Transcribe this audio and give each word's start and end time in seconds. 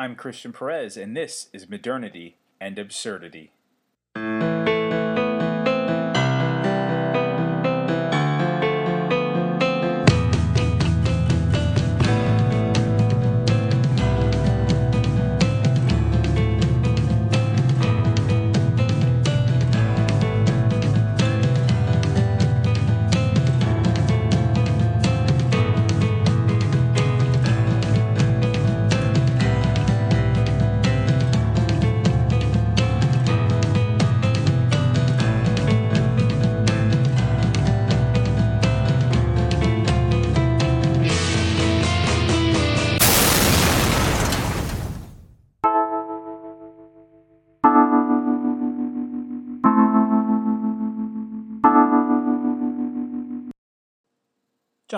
I'm 0.00 0.14
Christian 0.14 0.52
Perez, 0.52 0.96
and 0.96 1.16
this 1.16 1.48
is 1.52 1.68
Modernity 1.68 2.36
and 2.60 2.78
Absurdity. 2.78 3.50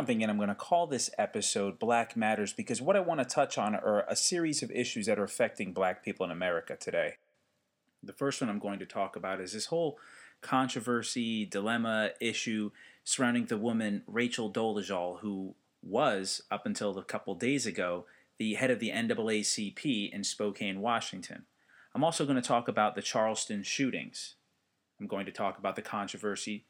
Jumping 0.01 0.23
in, 0.23 0.31
I'm 0.31 0.39
going 0.39 0.49
to 0.49 0.55
call 0.55 0.87
this 0.87 1.11
episode 1.19 1.79
Black 1.79 2.17
Matters 2.17 2.55
because 2.55 2.81
what 2.81 2.97
I 2.97 3.01
want 3.01 3.21
to 3.21 3.27
touch 3.27 3.59
on 3.59 3.75
are 3.75 4.07
a 4.09 4.17
series 4.17 4.63
of 4.63 4.71
issues 4.71 5.05
that 5.05 5.19
are 5.19 5.25
affecting 5.25 5.75
black 5.75 6.03
people 6.03 6.25
in 6.25 6.33
America 6.33 6.75
today. 6.75 7.17
The 8.03 8.15
first 8.15 8.41
one 8.41 8.49
I'm 8.49 8.61
going 8.61 8.79
to 8.79 8.87
talk 8.87 9.15
about 9.15 9.42
is 9.42 9.53
this 9.53 9.67
whole 9.67 9.98
controversy, 10.41 11.45
dilemma, 11.45 12.12
issue 12.19 12.70
surrounding 13.05 13.45
the 13.45 13.59
woman 13.59 14.03
Rachel 14.07 14.51
Dolezal, 14.51 15.19
who 15.20 15.55
was, 15.83 16.41
up 16.51 16.64
until 16.64 16.97
a 16.97 17.05
couple 17.05 17.35
days 17.35 17.67
ago, 17.67 18.07
the 18.39 18.55
head 18.55 18.70
of 18.70 18.81
the 18.81 18.89
NAACP 18.89 20.14
in 20.14 20.25
Spokane, 20.25 20.81
Washington. 20.81 21.45
I'm 21.95 22.05
also 22.05 22.25
going 22.25 22.41
to 22.41 22.48
talk 22.48 22.69
about 22.69 22.95
the 22.95 23.03
Charleston 23.03 23.62
shootings. 23.62 24.37
I'm 24.98 25.07
going 25.07 25.27
to 25.27 25.33
talk 25.33 25.59
about 25.59 25.77
the 25.77 25.83
controversy 25.83 26.64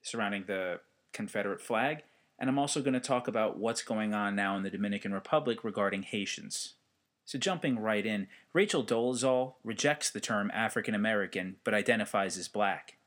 surrounding 0.00 0.44
the 0.46 0.78
Confederate 1.12 1.60
flag 1.60 2.04
and 2.42 2.50
I'm 2.50 2.58
also 2.58 2.82
going 2.82 2.92
to 2.94 2.98
talk 2.98 3.28
about 3.28 3.56
what's 3.56 3.84
going 3.84 4.12
on 4.12 4.34
now 4.34 4.56
in 4.56 4.64
the 4.64 4.70
Dominican 4.70 5.14
Republic 5.14 5.62
regarding 5.62 6.02
Haitians. 6.02 6.74
So, 7.24 7.38
jumping 7.38 7.78
right 7.78 8.04
in, 8.04 8.26
Rachel 8.52 8.82
Dolezal 8.82 9.54
rejects 9.62 10.10
the 10.10 10.18
term 10.18 10.50
African 10.52 10.92
American 10.92 11.54
but 11.62 11.72
identifies 11.72 12.36
as 12.36 12.48
black. 12.48 12.98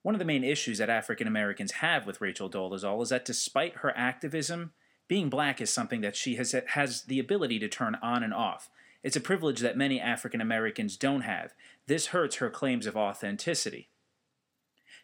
One 0.00 0.14
of 0.14 0.18
the 0.18 0.24
main 0.24 0.42
issues 0.42 0.78
that 0.78 0.88
African 0.88 1.26
Americans 1.26 1.72
have 1.72 2.06
with 2.06 2.22
Rachel 2.22 2.48
Dolezal 2.48 3.02
is 3.02 3.10
that 3.10 3.26
despite 3.26 3.76
her 3.76 3.94
activism, 3.94 4.72
being 5.06 5.28
black 5.28 5.60
is 5.60 5.68
something 5.70 6.00
that 6.00 6.16
she 6.16 6.36
has, 6.36 6.54
has 6.68 7.02
the 7.02 7.18
ability 7.18 7.58
to 7.58 7.68
turn 7.68 7.98
on 8.00 8.22
and 8.22 8.32
off. 8.32 8.70
It's 9.02 9.16
a 9.16 9.20
privilege 9.20 9.60
that 9.60 9.76
many 9.76 10.00
African 10.00 10.40
Americans 10.40 10.96
don't 10.96 11.22
have. 11.22 11.52
This 11.86 12.06
hurts 12.06 12.36
her 12.36 12.48
claims 12.48 12.86
of 12.86 12.96
authenticity. 12.96 13.90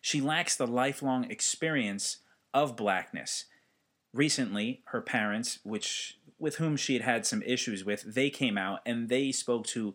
She 0.00 0.22
lacks 0.22 0.56
the 0.56 0.66
lifelong 0.66 1.30
experience 1.30 2.20
of 2.54 2.76
blackness 2.76 3.44
recently 4.14 4.80
her 4.86 5.00
parents 5.00 5.58
which 5.64 6.18
with 6.38 6.56
whom 6.56 6.76
she 6.76 6.94
had 6.94 7.02
had 7.02 7.26
some 7.26 7.42
issues 7.42 7.84
with 7.84 8.02
they 8.02 8.30
came 8.30 8.56
out 8.56 8.80
and 8.86 9.08
they 9.08 9.30
spoke 9.30 9.66
to 9.66 9.94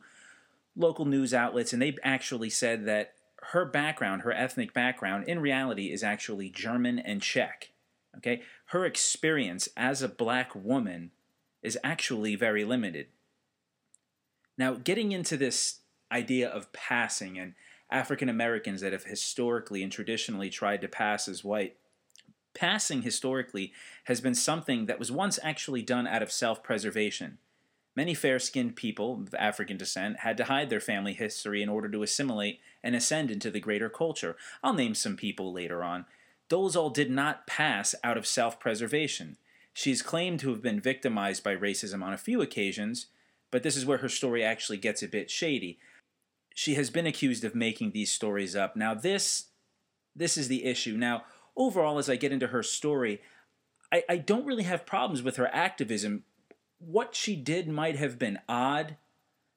local 0.76 1.06
news 1.06 1.34
outlets 1.34 1.74
and 1.74 1.82
they 1.82 1.96
actually 2.04 2.50
said 2.50 2.86
that 2.86 3.14
her 3.54 3.66
background 3.66 4.22
her 4.22 4.32
ethnic 4.32 4.74
background 4.74 5.28
in 5.28 5.40
reality 5.40 5.92
is 5.92 6.04
actually 6.04 6.50
german 6.50 7.00
and 7.00 7.22
czech 7.22 7.72
okay? 8.18 8.42
Her 8.68 8.86
experience 8.86 9.70
as 9.76 10.02
a 10.02 10.08
black 10.08 10.54
woman 10.56 11.12
is 11.62 11.78
actually 11.84 12.36
very 12.36 12.64
limited. 12.64 13.08
Now 14.58 14.74
getting 14.74 15.12
into 15.12 15.38
this 15.38 15.80
idea 16.12 16.50
of 16.50 16.74
passing 16.74 17.38
and 17.38 17.54
african 17.92 18.30
americans 18.30 18.82
that 18.82 18.94
have 18.94 19.04
historically 19.04 19.84
and 19.84 19.92
traditionally 19.92 20.50
tried 20.50 20.82
to 20.82 20.88
pass 20.88 21.28
as 21.28 21.44
white 21.44 21.76
Passing 22.60 23.04
historically 23.04 23.72
has 24.04 24.20
been 24.20 24.36
something 24.36 24.88
that 24.88 25.00
was 25.00 25.14
once 25.14 25.40
actually 25.42 25.82
done 25.82 26.06
out 26.06 26.22
of 26.22 26.30
self 26.30 26.62
preservation. 26.62 27.38
Many 27.96 28.14
fair 28.14 28.38
skinned 28.38 28.76
people 28.76 29.14
of 29.14 29.34
African 29.36 29.78
descent 29.78 30.20
had 30.20 30.36
to 30.36 30.44
hide 30.44 30.70
their 30.70 30.82
family 30.82 31.14
history 31.14 31.64
in 31.64 31.70
order 31.70 31.88
to 31.88 32.04
assimilate 32.04 32.60
and 32.84 32.98
ascend 32.98 33.32
into 33.32 33.50
the 33.50 33.62
greater 33.62 33.88
culture. 33.88 34.36
I'll 34.62 34.74
name 34.74 34.94
some 34.94 35.16
people 35.16 35.54
later 35.54 35.86
on. 35.86 36.06
Dolezal 36.50 36.94
did 36.94 37.10
not 37.10 37.48
pass 37.48 37.96
out 38.04 38.18
of 38.18 38.28
self 38.28 38.60
preservation. 38.60 39.38
She 39.74 39.92
is 39.92 40.02
claimed 40.02 40.42
to 40.42 40.50
have 40.50 40.62
been 40.62 40.82
victimized 40.82 41.46
by 41.46 41.56
racism 41.56 42.04
on 42.04 42.12
a 42.12 42.18
few 42.18 42.42
occasions, 42.42 43.06
but 43.52 43.64
this 43.64 43.78
is 43.78 43.86
where 43.86 44.00
her 44.00 44.10
story 44.10 44.44
actually 44.44 44.80
gets 44.80 45.02
a 45.02 45.08
bit 45.08 45.32
shady. 45.32 45.80
She 46.54 46.74
has 46.74 46.90
been 46.90 47.08
accused 47.08 47.46
of 47.46 47.56
making 47.56 47.92
these 47.92 48.12
stories 48.12 48.54
up. 48.54 48.76
Now 48.76 48.94
this 48.96 49.46
this 50.14 50.38
is 50.38 50.50
the 50.50 50.66
issue. 50.66 50.98
Now, 50.98 51.24
overall, 51.60 52.00
as 52.00 52.10
I 52.10 52.16
get 52.16 52.32
into 52.32 52.48
her 52.48 52.64
story, 52.64 53.22
I, 53.92 54.04
I 54.10 54.18
don't 54.18 54.46
really 54.46 54.64
have 54.64 54.86
problems 54.86 55.22
with 55.22 55.36
her 55.36 55.54
activism. 55.54 56.24
What 56.80 57.14
she 57.14 57.36
did 57.36 57.68
might 57.68 57.98
have 57.98 58.18
been 58.18 58.40
odd. 58.48 58.96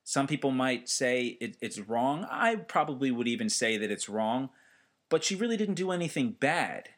Some 0.04 0.26
people 0.26 0.50
might 0.50 0.88
say 0.88 1.38
it, 1.40 1.56
it's 1.60 1.78
wrong. 1.78 2.26
I 2.28 2.56
probably 2.56 3.12
would 3.12 3.28
even 3.28 3.48
say 3.48 3.78
that 3.78 3.90
it's 3.90 4.08
wrong, 4.08 4.50
but 5.08 5.22
she 5.22 5.36
really 5.36 5.56
didn't 5.56 5.76
do 5.76 5.92
anything 5.92 6.32
bad. 6.32 6.90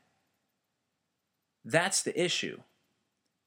That's 1.64 2.02
the 2.02 2.18
issue. 2.20 2.60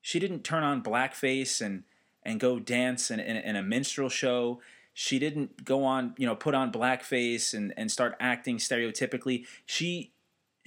She 0.01 0.19
didn't 0.19 0.43
turn 0.43 0.63
on 0.63 0.83
blackface 0.83 1.59
and, 1.59 1.83
and 2.23 2.39
go 2.39 2.59
dance 2.59 3.09
in, 3.09 3.19
in, 3.19 3.35
in 3.35 3.55
a 3.55 3.63
minstrel 3.63 4.09
show 4.09 4.59
she 4.99 5.19
didn't 5.19 5.63
go 5.63 5.83
on 5.83 6.15
you 6.17 6.25
know 6.25 6.35
put 6.35 6.55
on 6.55 6.71
blackface 6.71 7.53
and, 7.53 7.71
and 7.77 7.91
start 7.91 8.15
acting 8.19 8.57
stereotypically 8.57 9.45
she 9.63 10.11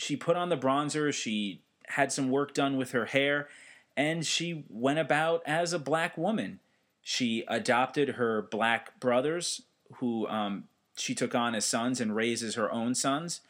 she 0.01 0.17
put 0.17 0.37
on 0.37 0.49
the 0.49 0.57
bronzer, 0.57 1.13
she 1.13 1.61
had 1.89 2.11
some 2.11 2.31
work 2.31 2.55
done 2.55 2.77
with 2.77 2.93
her 2.93 3.07
hair, 3.07 3.49
and 3.97 4.25
she 4.25 4.65
went 4.71 4.99
about 4.99 5.43
as 5.45 5.73
a 5.73 5.79
black 5.79 6.17
woman. 6.17 6.61
She 7.03 7.45
adopted 7.49 8.11
her 8.11 8.41
black 8.41 8.99
brothers, 8.99 9.63
who 9.97 10.27
um, 10.29 10.65
she 10.97 11.15
took 11.15 11.35
on 11.35 11.55
as 11.55 11.67
sons 11.67 12.01
and 12.01 12.17
raises 12.17 12.55
her 12.55 12.73
own 12.73 12.95
sons. 12.95 13.41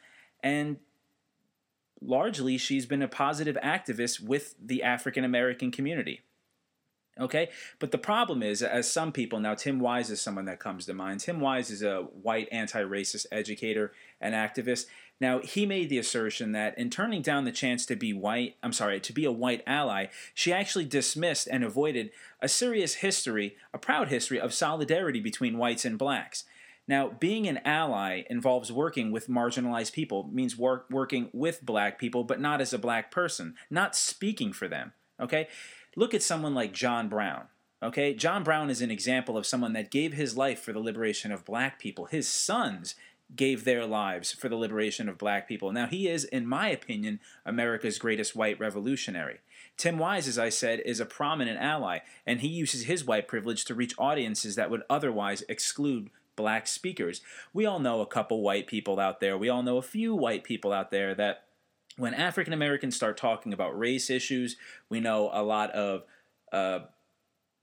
And 0.43 0.78
largely, 2.00 2.59
she's 2.59 2.87
been 2.87 3.03
a 3.03 3.09
positive 3.09 3.56
activist 3.62 4.21
with 4.21 4.55
the 4.61 4.82
African 4.82 5.25
American 5.25 5.71
community. 5.71 6.22
Okay, 7.20 7.50
but 7.78 7.91
the 7.91 7.98
problem 7.98 8.42
is, 8.42 8.62
as 8.62 8.91
some 8.91 9.12
people 9.12 9.41
now, 9.41 9.54
Tim 9.54 9.78
Wise 9.78 10.10
is 10.10 10.22
someone 10.22 10.47
that 10.47 10.58
comes 10.58 10.86
to 10.86 10.94
mind. 10.94 11.20
Tim 11.20 11.38
Wise 11.38 11.70
is 11.70 11.82
a 11.82 12.03
white 12.22 12.48
anti 12.50 12.82
racist 12.82 13.26
educator 13.31 13.92
and 14.22 14.34
activist. 14.34 14.86
Now, 15.20 15.41
he 15.41 15.66
made 15.66 15.91
the 15.91 15.98
assertion 15.98 16.53
that 16.53 16.78
in 16.78 16.88
turning 16.88 17.20
down 17.20 17.44
the 17.44 17.53
chance 17.53 17.84
to 17.86 17.97
be 17.97 18.14
white, 18.14 18.56
I'm 18.62 18.72
sorry, 18.72 19.00
to 19.00 19.12
be 19.12 19.26
a 19.26 19.32
white 19.32 19.62
ally, 19.66 20.06
she 20.32 20.50
actually 20.50 20.86
dismissed 20.86 21.47
and 21.47 21.62
avoided 21.62 22.10
a 22.41 22.48
serious 22.48 22.94
history, 22.94 23.56
a 23.75 23.78
proud 23.78 24.08
history 24.08 24.41
of 24.41 24.54
solidarity 24.54 25.20
between 25.20 25.58
whites 25.58 25.84
and 25.84 25.98
blacks. 25.98 26.44
Now, 26.88 27.08
being 27.08 27.47
an 27.47 27.60
ally 27.66 28.22
involves 28.31 28.72
working 28.72 29.12
with 29.12 29.28
marginalized 29.28 29.92
people, 29.92 30.28
means 30.32 30.56
work, 30.56 30.87
working 30.91 31.28
with 31.34 31.64
black 31.66 31.98
people, 31.98 32.25
but 32.25 32.41
not 32.41 32.62
as 32.62 32.72
a 32.72 32.78
black 32.78 33.10
person, 33.10 33.56
not 33.69 33.94
speaking 33.94 34.54
for 34.54 34.69
them. 34.69 34.94
Okay? 35.20 35.48
Look 35.96 36.14
at 36.14 36.22
someone 36.22 36.54
like 36.54 36.72
John 36.72 37.08
Brown. 37.08 37.44
Okay? 37.82 38.14
John 38.14 38.44
Brown 38.44 38.70
is 38.70 38.82
an 38.82 38.90
example 38.90 39.36
of 39.36 39.46
someone 39.46 39.72
that 39.72 39.90
gave 39.90 40.12
his 40.12 40.36
life 40.36 40.60
for 40.60 40.72
the 40.72 40.78
liberation 40.78 41.32
of 41.32 41.44
black 41.44 41.78
people. 41.78 42.06
His 42.06 42.28
sons 42.28 42.94
gave 43.37 43.64
their 43.64 43.87
lives 43.87 44.32
for 44.32 44.48
the 44.48 44.56
liberation 44.56 45.08
of 45.08 45.19
black 45.19 45.48
people. 45.48 45.72
Now, 45.72 45.87
he 45.87 46.08
is, 46.08 46.25
in 46.25 46.46
my 46.46 46.69
opinion, 46.69 47.20
America's 47.46 47.98
greatest 47.98 48.34
white 48.34 48.58
revolutionary. 48.58 49.38
Tim 49.76 49.98
Wise, 49.98 50.28
as 50.28 50.38
I 50.38 50.48
said, 50.48 50.81
is 50.81 51.00
a 51.00 51.06
prominent 51.06 51.58
ally, 51.60 52.00
and 52.26 52.40
he 52.40 52.48
uses 52.48 52.84
his 52.84 53.04
white 53.04 53.28
privilege 53.28 53.64
to 53.66 53.75
reach 53.75 53.94
audiences 53.98 54.56
that 54.56 54.70
would 54.70 54.82
otherwise 54.90 55.44
exclude 55.48 56.10
black 56.36 56.66
speakers. 56.66 57.20
We 57.52 57.66
all 57.66 57.78
know 57.78 58.00
a 58.00 58.06
couple 58.06 58.43
white 58.43 58.66
people 58.66 58.98
out 58.98 59.20
there, 59.20 59.38
we 59.38 59.48
all 59.48 59.62
know 59.62 59.76
a 59.76 59.82
few 59.82 60.14
white 60.14 60.44
people 60.44 60.72
out 60.72 60.90
there 60.90 61.14
that 61.14 61.44
when 61.96 62.14
African 62.14 62.52
Americans 62.52 62.96
start 62.96 63.16
talking 63.16 63.52
about 63.52 63.78
race 63.78 64.10
issues, 64.10 64.56
we 64.88 65.00
know 65.00 65.31
a 65.32 65.42
lot 65.42 65.70
of 65.72 66.04
uh, 66.52 66.81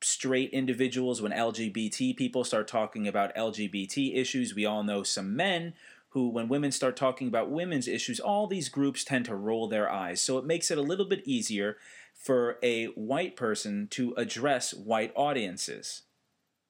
straight 0.01 0.51
individuals, 0.51 1.21
when 1.21 1.31
LGBT 1.31 2.15
people 2.15 2.43
start 2.43 2.67
talking 2.67 3.07
about 3.07 3.35
LGBT 3.35 4.15
issues, 4.15 4.55
we 4.55 4.65
all 4.65 4.83
know 4.83 5.03
some 5.03 5.35
men 5.35 5.73
who, 6.09 6.29
when 6.29 6.47
women 6.47 6.71
start 6.71 6.95
talking 6.95 7.27
about 7.27 7.49
women's 7.49 7.87
issues, 7.87 8.19
all 8.19 8.47
these 8.47 8.69
groups 8.69 9.03
tend 9.03 9.25
to 9.25 9.35
roll 9.35 9.67
their 9.67 9.91
eyes. 9.91 10.21
So 10.21 10.37
it 10.37 10.45
makes 10.45 10.71
it 10.71 10.77
a 10.77 10.83
little 10.83 11.05
bit 11.05 11.27
easier 11.27 11.77
for 12.13 12.57
a 12.63 12.85
white 12.87 13.35
person 13.35 13.87
to 13.91 14.13
address 14.17 14.73
white 14.73 15.11
audiences. 15.15 16.03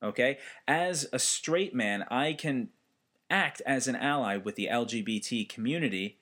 Okay? 0.01 0.37
As 0.67 1.07
a 1.13 1.19
straight 1.19 1.73
man, 1.73 2.05
I 2.09 2.33
can 2.33 2.69
act 3.29 3.61
as 3.65 3.87
an 3.87 3.95
ally 3.95 4.37
with 4.37 4.55
the 4.55 4.69
LGBT 4.71 5.47
community 5.47 6.17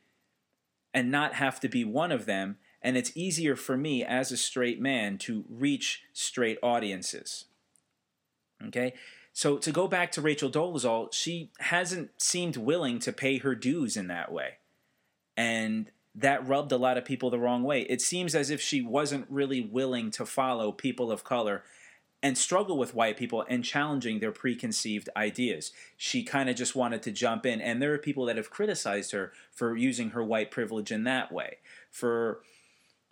and 0.95 1.12
not 1.12 1.33
have 1.33 1.59
to 1.59 1.68
be 1.68 1.83
one 1.83 2.12
of 2.12 2.25
them. 2.25 2.57
And 2.81 2.95
it's 2.95 3.12
easier 3.15 3.57
for 3.57 3.75
me 3.75 4.03
as 4.03 4.31
a 4.31 4.38
straight 4.38 4.80
man 4.80 5.18
to 5.19 5.44
reach 5.50 6.03
straight 6.13 6.57
audiences. 6.63 7.45
Okay? 8.68 8.94
So 9.33 9.57
to 9.57 9.71
go 9.71 9.88
back 9.89 10.13
to 10.13 10.21
Rachel 10.21 10.50
Dolezal, 10.50 11.12
she 11.12 11.51
hasn't 11.59 12.21
seemed 12.21 12.56
willing 12.56 13.00
to 13.00 13.12
pay 13.12 13.39
her 13.39 13.53
dues 13.53 13.97
in 13.97 14.07
that 14.07 14.31
way. 14.31 14.53
And 15.36 15.92
that 16.15 16.47
rubbed 16.47 16.71
a 16.71 16.77
lot 16.77 16.98
of 16.98 17.03
people 17.03 17.30
the 17.30 17.39
wrong 17.39 17.63
way. 17.63 17.81
It 17.81 18.01
seems 18.01 18.33
as 18.33 18.50
if 18.50 18.62
she 18.62 18.81
wasn't 18.81 19.25
really 19.30 19.59
willing 19.59 20.12
to 20.12 20.25
follow 20.25 20.71
people 20.71 21.12
of 21.12 21.25
color 21.25 21.63
and 22.25 22.39
struggle 22.39 22.75
with 22.75 22.95
white 22.95 23.18
people 23.18 23.45
and 23.48 23.63
challenging 23.63 24.19
their 24.19 24.31
preconceived 24.31 25.07
ideas. 25.16 25.72
She 25.95 26.24
kind 26.24 26.50
of 26.50 26.56
just 26.56 26.75
wanted 26.75 27.04
to 27.04 27.12
jump 27.12 27.45
in. 27.45 27.62
And 27.62 27.80
there 27.80 27.94
are 27.94 28.00
people 28.00 28.25
that 28.25 28.36
have 28.36 28.50
criticized 28.50 29.12
her 29.12 29.31
for 29.51 29.77
using 29.77 30.10
her 30.10 30.24
white 30.24 30.50
privilege 30.50 30.92
in 30.92 31.04
that 31.04 31.31
way, 31.31 31.57
for 31.92 32.39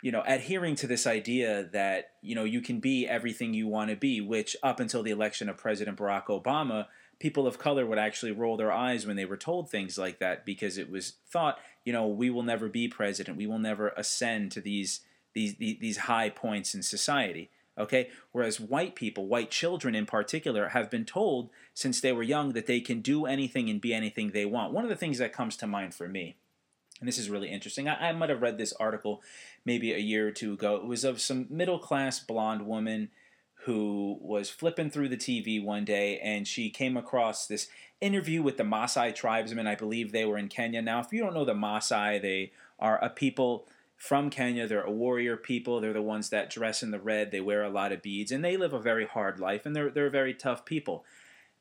you 0.02 0.10
know, 0.10 0.24
adhering 0.26 0.74
to 0.74 0.88
this 0.88 1.06
idea 1.06 1.68
that, 1.72 2.10
you 2.22 2.34
know, 2.34 2.42
you 2.42 2.60
can 2.60 2.80
be 2.80 3.06
everything 3.06 3.54
you 3.54 3.68
want 3.68 3.90
to 3.90 3.96
be, 3.96 4.20
which 4.20 4.56
up 4.64 4.80
until 4.80 5.04
the 5.04 5.12
election 5.12 5.48
of 5.48 5.56
President 5.56 5.96
Barack 5.96 6.26
Obama, 6.26 6.88
people 7.20 7.46
of 7.46 7.56
color 7.56 7.86
would 7.86 7.98
actually 7.98 8.32
roll 8.32 8.56
their 8.56 8.72
eyes 8.72 9.06
when 9.06 9.14
they 9.14 9.24
were 9.24 9.36
told 9.36 9.70
things 9.70 9.96
like 9.96 10.18
that 10.18 10.44
because 10.44 10.76
it 10.76 10.90
was 10.90 11.14
thought, 11.30 11.60
you 11.84 11.92
know, 11.92 12.08
we 12.08 12.30
will 12.30 12.42
never 12.42 12.68
be 12.68 12.88
president. 12.88 13.38
We 13.38 13.46
will 13.46 13.60
never 13.60 13.90
ascend 13.90 14.50
to 14.52 14.60
these 14.60 15.02
these 15.34 15.54
these 15.54 15.98
high 15.98 16.30
points 16.30 16.74
in 16.74 16.82
society. 16.82 17.50
Okay? 17.78 18.10
Whereas 18.32 18.60
white 18.60 18.94
people, 18.94 19.26
white 19.26 19.50
children 19.50 19.94
in 19.94 20.06
particular, 20.06 20.68
have 20.68 20.90
been 20.90 21.04
told 21.04 21.50
since 21.72 22.00
they 22.00 22.12
were 22.12 22.22
young 22.22 22.52
that 22.52 22.66
they 22.66 22.80
can 22.80 23.00
do 23.00 23.26
anything 23.26 23.68
and 23.68 23.80
be 23.80 23.92
anything 23.94 24.30
they 24.30 24.44
want. 24.44 24.72
One 24.72 24.84
of 24.84 24.90
the 24.90 24.96
things 24.96 25.18
that 25.18 25.32
comes 25.32 25.56
to 25.58 25.66
mind 25.66 25.94
for 25.94 26.08
me, 26.08 26.36
and 27.00 27.08
this 27.08 27.18
is 27.18 27.30
really 27.30 27.50
interesting, 27.50 27.88
I, 27.88 28.10
I 28.10 28.12
might 28.12 28.30
have 28.30 28.42
read 28.42 28.58
this 28.58 28.72
article 28.74 29.22
maybe 29.64 29.92
a 29.92 29.98
year 29.98 30.28
or 30.28 30.32
two 30.32 30.52
ago. 30.52 30.76
It 30.76 30.86
was 30.86 31.04
of 31.04 31.20
some 31.20 31.46
middle 31.50 31.78
class 31.78 32.20
blonde 32.20 32.66
woman 32.66 33.10
who 33.64 34.18
was 34.20 34.50
flipping 34.50 34.90
through 34.90 35.08
the 35.08 35.16
TV 35.16 35.62
one 35.62 35.84
day 35.84 36.18
and 36.18 36.46
she 36.46 36.68
came 36.68 36.96
across 36.96 37.46
this 37.46 37.68
interview 38.00 38.42
with 38.42 38.58
the 38.58 38.62
Maasai 38.62 39.14
tribesmen. 39.14 39.66
I 39.66 39.74
believe 39.74 40.12
they 40.12 40.26
were 40.26 40.36
in 40.36 40.48
Kenya. 40.48 40.82
Now, 40.82 41.00
if 41.00 41.12
you 41.12 41.20
don't 41.20 41.32
know 41.32 41.46
the 41.46 41.54
Maasai, 41.54 42.20
they 42.20 42.52
are 42.78 43.02
a 43.02 43.08
people 43.08 43.66
from 43.96 44.30
Kenya. 44.30 44.66
They're 44.66 44.82
a 44.82 44.90
warrior 44.90 45.36
people. 45.36 45.80
They're 45.80 45.92
the 45.92 46.02
ones 46.02 46.30
that 46.30 46.50
dress 46.50 46.82
in 46.82 46.90
the 46.90 46.98
red. 46.98 47.30
They 47.30 47.40
wear 47.40 47.62
a 47.62 47.70
lot 47.70 47.92
of 47.92 48.02
beads, 48.02 48.32
and 48.32 48.44
they 48.44 48.56
live 48.56 48.72
a 48.72 48.80
very 48.80 49.06
hard 49.06 49.40
life, 49.40 49.66
and 49.66 49.74
they're 49.74 49.90
they're 49.90 50.10
very 50.10 50.34
tough 50.34 50.64
people. 50.64 51.04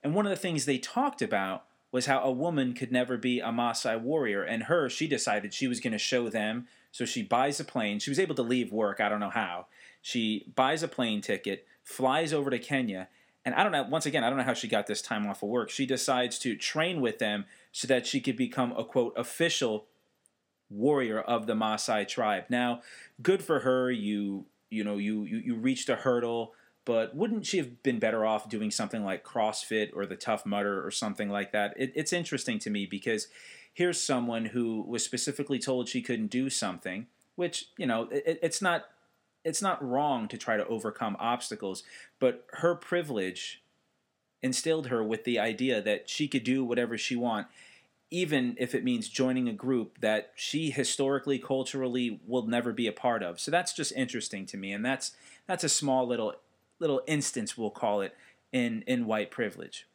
And 0.04 0.14
one 0.14 0.26
of 0.26 0.30
the 0.30 0.36
things 0.36 0.66
they 0.66 0.78
talked 0.78 1.22
about 1.22 1.66
was 1.92 2.08
how 2.08 2.20
a 2.22 2.32
woman 2.32 2.74
could 2.74 2.92
never 2.92 3.18
be 3.18 3.40
a 3.40 3.50
Maasai 3.50 4.02
warrior, 4.02 4.44
and 4.44 4.64
her 4.64 4.90
she 4.90 5.08
decided 5.08 5.54
she 5.54 5.68
was 5.68 5.80
going 5.80 5.94
to 5.94 6.00
show 6.00 6.30
them. 6.30 6.68
So 6.92 7.06
she 7.06 7.24
buys 7.24 7.60
a 7.60 7.64
plane. 7.64 8.00
She 8.00 8.12
was 8.12 8.20
able 8.20 8.36
to 8.36 8.44
leave 8.44 8.72
work. 8.72 9.00
I 9.00 9.10
don't 9.10 9.20
know 9.20 9.32
how. 9.32 9.66
She 10.02 10.52
buys 10.56 10.84
a 10.84 10.88
plane 10.88 11.22
ticket, 11.22 11.66
flies 11.82 12.34
over 12.34 12.50
to 12.50 12.60
Kenya, 12.60 13.08
and 13.46 13.56
I 13.56 13.64
don't 13.64 13.72
know. 13.72 13.84
Once 13.84 14.06
again, 14.06 14.24
I 14.24 14.30
don't 14.30 14.38
know 14.38 14.44
how 14.44 14.54
she 14.54 14.68
got 14.68 14.88
this 14.88 15.02
time 15.02 15.28
off 15.28 15.44
of 15.44 15.50
work. 15.50 15.70
She 15.70 15.86
decides 15.86 16.38
to 16.40 16.56
train 16.56 17.02
with 17.02 17.20
them 17.20 17.46
so 17.72 17.88
that 17.88 18.06
she 18.08 18.22
could 18.22 18.38
become 18.38 18.74
a 18.78 18.84
quote 18.84 19.14
official 19.18 19.86
warrior 20.74 21.20
of 21.20 21.48
the 21.48 21.54
Maasai 21.54 22.08
tribe. 22.08 22.46
Now, 22.50 22.82
good 23.22 23.44
for 23.44 23.60
her. 23.60 23.92
You 23.92 24.46
you 24.70 24.84
know 24.84 24.98
you 24.98 25.24
you, 25.24 25.38
you 25.38 25.56
reached 25.56 25.90
a 25.90 25.96
hurdle, 25.96 26.54
but 26.86 27.16
wouldn't 27.16 27.46
she 27.46 27.58
have 27.58 27.84
been 27.84 28.00
better 28.00 28.26
off 28.26 28.50
doing 28.50 28.72
something 28.72 29.04
like 29.04 29.24
CrossFit 29.24 29.96
or 29.96 30.06
the 30.06 30.16
Tough 30.16 30.46
Mudder 30.46 30.86
or 30.86 30.92
something 30.92 31.30
like 31.30 31.52
that? 31.52 31.74
It, 31.78 31.94
it's 31.96 32.14
interesting 32.14 32.60
to 32.60 32.70
me 32.70 32.86
because 32.86 33.28
here's 33.74 34.02
someone 34.02 34.46
who 34.46 34.82
was 34.82 35.04
specifically 35.04 35.60
told 35.60 35.88
she 35.88 36.02
couldn't 36.02 36.28
do 36.28 36.50
something, 36.50 37.08
which 37.36 37.68
you 37.78 37.86
know 37.86 38.08
it, 38.12 38.40
it's 38.42 38.62
not 38.62 38.86
it's 39.44 39.62
not 39.62 39.84
wrong 39.84 40.28
to 40.30 40.38
try 40.38 40.58
to 40.58 40.66
overcome 40.68 41.18
obstacles, 41.20 41.84
but 42.20 42.46
her 42.54 42.76
privilege 42.76 43.62
instilled 44.42 44.88
her 44.88 45.04
with 45.04 45.24
the 45.24 45.40
idea 45.40 45.82
that 45.82 46.10
she 46.10 46.28
could 46.28 46.44
do 46.44 46.64
whatever 46.66 46.98
she 46.98 47.16
want 47.16 47.48
even 48.14 48.56
if 48.60 48.76
it 48.76 48.84
means 48.84 49.10
joining 49.10 49.50
a 49.50 49.54
group 49.54 50.00
that 50.00 50.32
she 50.36 50.70
historically 50.70 51.40
culturally 51.40 52.22
will 52.28 52.46
never 52.46 52.72
be 52.72 52.86
a 52.86 52.92
part 52.92 53.24
of. 53.24 53.40
So 53.40 53.50
that's 53.50 53.74
just 53.74 53.92
interesting 53.94 54.46
to 54.46 54.58
me 54.58 54.72
and 54.72 54.86
that's 54.86 55.14
that's 55.48 55.64
a 55.64 55.70
small 55.70 56.08
little 56.08 56.36
little 56.80 57.02
instance 57.08 57.58
we'll 57.58 57.72
call 57.72 58.02
it 58.02 58.16
in 58.52 58.84
in 58.86 59.08
white 59.08 59.32
privilege. 59.32 59.88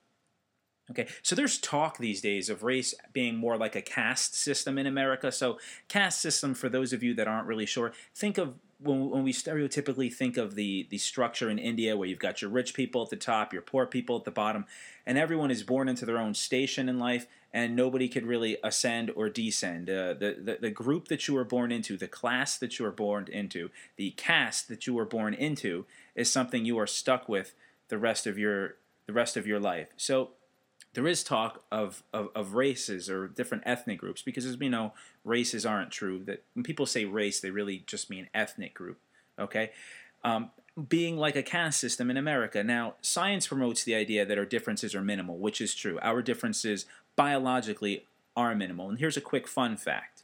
Okay 0.90 1.06
so 1.22 1.36
there's 1.36 1.58
talk 1.58 1.98
these 1.98 2.20
days 2.20 2.50
of 2.50 2.64
race 2.64 2.92
being 3.12 3.36
more 3.36 3.56
like 3.56 3.76
a 3.76 3.82
caste 3.82 4.34
system 4.34 4.78
in 4.78 4.86
america. 4.86 5.30
So 5.30 5.60
caste 5.86 6.20
system 6.20 6.54
for 6.54 6.68
those 6.68 6.92
of 6.92 7.04
you 7.04 7.14
that 7.14 7.28
aren't 7.28 7.46
really 7.46 7.66
sure 7.66 7.92
think 8.16 8.36
of 8.36 8.54
when, 8.80 9.10
when 9.10 9.22
we 9.22 9.32
stereotypically 9.32 10.12
think 10.12 10.36
of 10.36 10.54
the 10.54 10.86
the 10.90 10.98
structure 10.98 11.50
in 11.50 11.58
India, 11.58 11.96
where 11.96 12.08
you've 12.08 12.18
got 12.18 12.42
your 12.42 12.50
rich 12.50 12.74
people 12.74 13.02
at 13.02 13.10
the 13.10 13.16
top, 13.16 13.52
your 13.52 13.62
poor 13.62 13.86
people 13.86 14.16
at 14.16 14.24
the 14.24 14.30
bottom, 14.30 14.66
and 15.06 15.18
everyone 15.18 15.50
is 15.50 15.62
born 15.62 15.88
into 15.88 16.06
their 16.06 16.18
own 16.18 16.34
station 16.34 16.88
in 16.88 16.98
life, 16.98 17.26
and 17.52 17.74
nobody 17.74 18.08
could 18.08 18.26
really 18.26 18.58
ascend 18.62 19.10
or 19.16 19.28
descend. 19.28 19.88
Uh, 19.88 20.14
the, 20.14 20.36
the 20.42 20.58
the 20.60 20.70
group 20.70 21.08
that 21.08 21.26
you 21.26 21.34
were 21.34 21.44
born 21.44 21.72
into, 21.72 21.96
the 21.96 22.08
class 22.08 22.58
that 22.58 22.78
you 22.78 22.84
were 22.84 22.92
born 22.92 23.26
into, 23.30 23.70
the 23.96 24.10
caste 24.12 24.68
that 24.68 24.86
you 24.86 24.94
were 24.94 25.06
born 25.06 25.34
into, 25.34 25.86
is 26.14 26.30
something 26.30 26.64
you 26.64 26.78
are 26.78 26.86
stuck 26.86 27.28
with 27.28 27.54
the 27.88 27.98
rest 27.98 28.26
of 28.26 28.38
your 28.38 28.76
the 29.06 29.12
rest 29.12 29.36
of 29.36 29.46
your 29.46 29.58
life. 29.58 29.88
So 29.96 30.30
there 30.94 31.06
is 31.06 31.22
talk 31.22 31.62
of, 31.70 32.02
of, 32.12 32.30
of, 32.34 32.54
races 32.54 33.08
or 33.08 33.28
different 33.28 33.62
ethnic 33.66 33.98
groups 33.98 34.22
because 34.22 34.44
as 34.44 34.56
we 34.56 34.68
know 34.68 34.92
races 35.24 35.66
aren't 35.66 35.90
true 35.90 36.24
that 36.24 36.42
when 36.54 36.62
people 36.62 36.86
say 36.86 37.04
race 37.04 37.40
they 37.40 37.50
really 37.50 37.84
just 37.86 38.10
mean 38.10 38.28
ethnic 38.34 38.74
group 38.74 38.98
okay 39.38 39.70
um, 40.24 40.50
being 40.88 41.16
like 41.16 41.36
a 41.36 41.42
caste 41.42 41.78
system 41.78 42.10
in 42.10 42.16
america 42.16 42.64
now 42.64 42.94
science 43.00 43.46
promotes 43.46 43.84
the 43.84 43.94
idea 43.94 44.24
that 44.24 44.38
our 44.38 44.44
differences 44.44 44.94
are 44.94 45.02
minimal 45.02 45.36
which 45.38 45.60
is 45.60 45.74
true 45.74 45.98
our 46.02 46.22
differences 46.22 46.86
biologically 47.18 48.06
are 48.34 48.54
minimal. 48.54 48.88
And 48.88 48.98
here's 48.98 49.18
a 49.18 49.20
quick 49.20 49.46
fun 49.46 49.76
fact. 49.76 50.22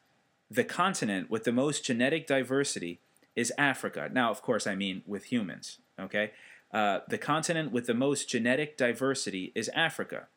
The 0.51 0.65
continent 0.65 1.29
with 1.29 1.45
the 1.45 1.53
most 1.53 1.85
genetic 1.85 2.27
diversity 2.27 3.01
is 3.37 3.53
africa. 3.59 4.09
Now 4.13 4.31
of 4.31 4.41
course 4.41 4.67
i 4.67 4.75
mean 4.75 5.03
with 5.07 5.25
humans 5.25 5.79
okay? 6.01 6.31
Uh, 6.73 7.01
the 7.09 7.19
continent 7.19 7.73
with 7.73 7.87
the 7.87 7.95
most 7.95 8.29
genetic 8.29 8.77
diversity 8.77 9.53
is 9.55 9.69
africa 9.75 10.29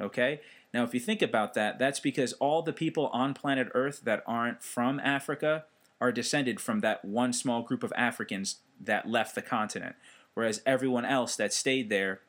Okay? 0.00 0.40
Now, 0.72 0.84
if 0.84 0.94
you 0.94 1.00
think 1.00 1.22
about 1.22 1.54
that, 1.54 1.78
that's 1.78 2.00
because 2.00 2.32
all 2.34 2.62
the 2.62 2.72
people 2.72 3.08
on 3.08 3.34
planet 3.34 3.68
Earth 3.74 4.02
that 4.04 4.22
aren't 4.26 4.62
from 4.62 5.00
Africa 5.00 5.64
are 6.00 6.12
descended 6.12 6.60
from 6.60 6.80
that 6.80 7.04
one 7.04 7.32
small 7.32 7.62
group 7.62 7.82
of 7.82 7.92
Africans 7.96 8.60
that 8.80 9.08
left 9.08 9.34
the 9.34 9.42
continent, 9.42 9.96
whereas 10.34 10.62
everyone 10.64 11.04
else 11.04 11.34
that 11.36 11.52
stayed 11.52 11.90
there 11.90 12.20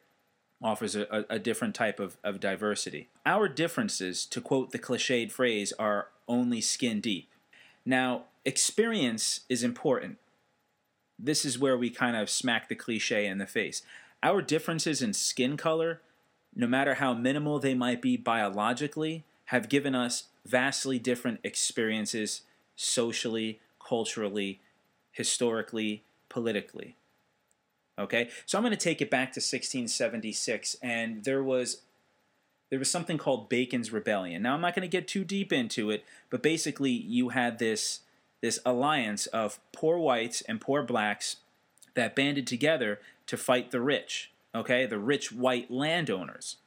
offers 0.62 0.96
a, 0.96 1.25
a, 1.30 1.39
different 1.39 1.74
type 1.74 2.00
of, 2.00 2.18
of 2.24 2.39
diversity. 2.39 3.08
Our 3.25 3.48
differences, 3.48 4.25
to 4.25 4.42
quote 4.42 4.72
the 4.72 4.80
cliched 4.80 5.32
phrase, 5.32 5.72
are 5.80 6.08
only 6.28 6.60
skin 6.60 7.00
deep. 7.00 7.30
Now, 7.86 8.24
experience 8.44 9.42
is 9.48 9.63
important. 9.63 10.18
This 11.18 11.46
is 11.46 11.58
where 11.58 11.78
we 11.78 11.89
kind 11.89 12.18
of 12.18 12.30
smack 12.30 12.68
the 12.68 12.75
cliche 12.75 13.25
in 13.25 13.38
the 13.38 13.48
face. 13.48 13.84
Our 14.22 14.42
differences 14.42 15.01
in 15.01 15.13
skin 15.13 15.56
color 15.56 16.01
no 16.56 16.68
matter 16.68 16.96
how 16.96 17.13
minimal 17.13 17.60
they 17.60 17.74
might 17.74 18.01
be 18.01 18.18
biologically, 18.18 19.24
have 19.46 19.70
given 19.70 19.96
us 19.96 20.25
vastly 20.46 21.00
different 21.00 21.39
experiences 21.44 22.42
socially, 22.75 23.60
culturally, 23.80 24.60
historically, 25.12 26.04
politically. 26.28 26.96
Okay? 28.00 28.29
So 28.46 28.58
I'm 28.58 28.63
going 28.63 28.72
to 28.72 28.77
take 28.77 29.01
it 29.01 29.12
back 29.12 29.34
to 29.34 29.39
1676 29.39 30.77
and 30.82 31.24
there 31.24 31.44
was 31.44 31.82
there 32.70 32.79
was 32.79 32.91
something 32.91 33.18
called 33.18 33.50
Bacon's 33.50 33.91
Rebellion. 33.91 34.44
Now 34.44 34.53
I'm 34.53 34.62
not 34.62 34.75
going 34.75 34.88
to 34.88 34.88
get 34.88 35.08
too 35.08 35.24
deep 35.24 35.51
into 35.51 35.89
it, 35.89 36.06
but 36.29 36.44
basically 36.44 36.91
you 36.91 37.29
had 37.29 37.60
this 37.60 38.01
this 38.41 38.60
alliance 38.65 39.25
of 39.27 39.60
poor 39.74 39.98
whites 39.98 40.41
and 40.41 40.62
poor 40.62 40.82
blacks 40.82 41.38
that 41.96 42.15
banded 42.15 42.48
together 42.48 43.00
to 43.27 43.38
fight 43.38 43.72
the 43.72 43.82
rich 43.82 44.32
okay, 44.53 44.86
the 44.86 45.00
rich 45.00 45.32
white 45.32 45.70
landowners. 45.70 46.58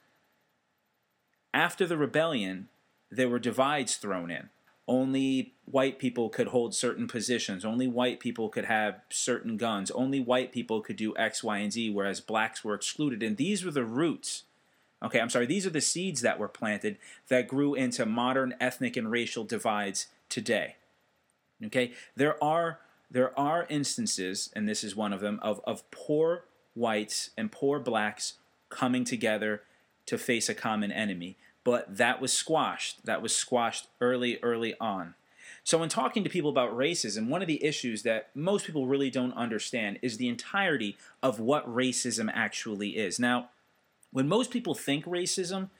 After 1.55 1.87
the 1.87 1.97
rebellion, 1.97 2.69
there 3.11 3.29
were 3.29 3.39
divides 3.39 3.97
thrown 3.97 4.31
in. 4.31 4.49
Only 4.89 5.55
white 5.65 5.99
people 5.99 6.29
could 6.29 6.49
hold 6.49 6.75
certain 6.75 7.07
positions. 7.07 7.65
Only 7.65 7.87
white 7.87 8.21
people 8.21 8.49
could 8.49 8.65
have 8.65 9.01
certain 9.11 9.57
guns. 9.57 9.91
Only 9.91 10.21
white 10.21 10.53
people 10.53 10.81
could 10.81 10.97
do 10.97 11.17
X, 11.17 11.45
Y, 11.45 11.59
and 11.59 11.73
Z, 11.73 11.91
whereas 11.91 12.21
blacks 12.21 12.65
were 12.65 12.75
excluded. 12.75 13.23
And 13.23 13.37
these 13.37 13.65
were 13.65 13.71
the 13.71 13.85
roots. 13.85 14.45
Okay, 15.03 15.21
I'm 15.21 15.31
sorry, 15.31 15.47
these 15.47 15.67
are 15.67 15.71
the 15.71 15.81
seeds 15.81 16.21
that 16.21 16.39
were 16.39 16.49
planted 16.49 16.99
that 17.29 17.49
grew 17.49 17.75
into 17.75 18.07
modern 18.07 18.55
ethnic 18.61 18.97
and 18.97 19.11
racial 19.11 19.45
divides 19.45 20.07
today. 20.29 20.77
Okay, 21.65 21.93
there 22.17 22.43
are 22.43 22.81
there 23.11 23.39
are 23.39 23.67
instances, 23.69 24.49
and 24.55 24.67
this 24.67 24.83
is 24.83 24.97
one 24.97 25.12
of 25.12 25.21
them, 25.21 25.39
of, 25.43 25.61
of 25.65 25.89
poor 25.91 26.45
whites 26.75 27.29
and 27.37 27.53
poor 27.53 27.79
blacks 27.79 28.35
coming 28.71 29.05
together 29.05 29.62
to 30.07 30.17
face 30.17 30.49
a 30.49 30.55
common 30.55 30.91
enemy. 30.91 31.37
But 31.64 31.97
that 31.97 32.21
was 32.21 32.33
squashed. 32.33 33.04
That 33.07 33.23
was 33.23 33.35
squashed 33.35 33.88
early, 34.00 34.38
early 34.42 34.75
on. 34.81 35.14
So, 35.64 35.78
when 35.78 35.88
talking 35.88 36.25
to 36.25 36.31
people 36.31 36.50
about 36.50 36.76
racism, 36.76 37.28
one 37.28 37.40
of 37.40 37.47
the 37.47 37.62
issues 37.64 38.02
that 38.02 38.31
most 38.35 38.66
people 38.66 38.88
really 38.88 39.11
don't 39.11 39.33
understand 39.35 39.99
is 40.02 40.16
the 40.16 40.28
entirety 40.28 40.97
of 41.23 41.38
what 41.38 41.73
racism 41.73 42.28
actually 42.35 42.90
is. 42.90 43.21
Now, 43.21 43.50
when 44.11 44.26
most 44.26 44.50
people 44.50 44.75
think 44.75 45.04
racism, 45.04 45.71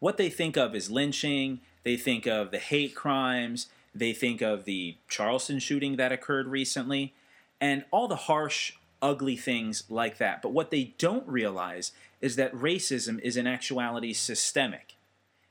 what 0.00 0.16
they 0.16 0.30
think 0.30 0.56
of 0.56 0.74
is 0.74 0.90
lynching, 0.90 1.60
they 1.84 1.96
think 1.96 2.26
of 2.26 2.50
the 2.50 2.58
hate 2.58 2.94
crimes, 2.96 3.68
they 3.94 4.12
think 4.12 4.40
of 4.40 4.64
the 4.64 4.96
Charleston 5.08 5.60
shooting 5.60 5.96
that 5.96 6.12
occurred 6.12 6.48
recently, 6.48 7.14
and 7.60 7.84
all 7.90 8.08
the 8.08 8.16
harsh, 8.16 8.72
ugly 9.00 9.36
things 9.36 9.84
like 9.88 10.18
that. 10.18 10.42
But 10.42 10.52
what 10.52 10.70
they 10.70 10.94
don't 10.98 11.26
realize 11.28 11.92
is 12.20 12.36
that 12.36 12.54
racism 12.54 13.20
is 13.20 13.36
in 13.36 13.46
actuality 13.46 14.12
systemic. 14.12 14.96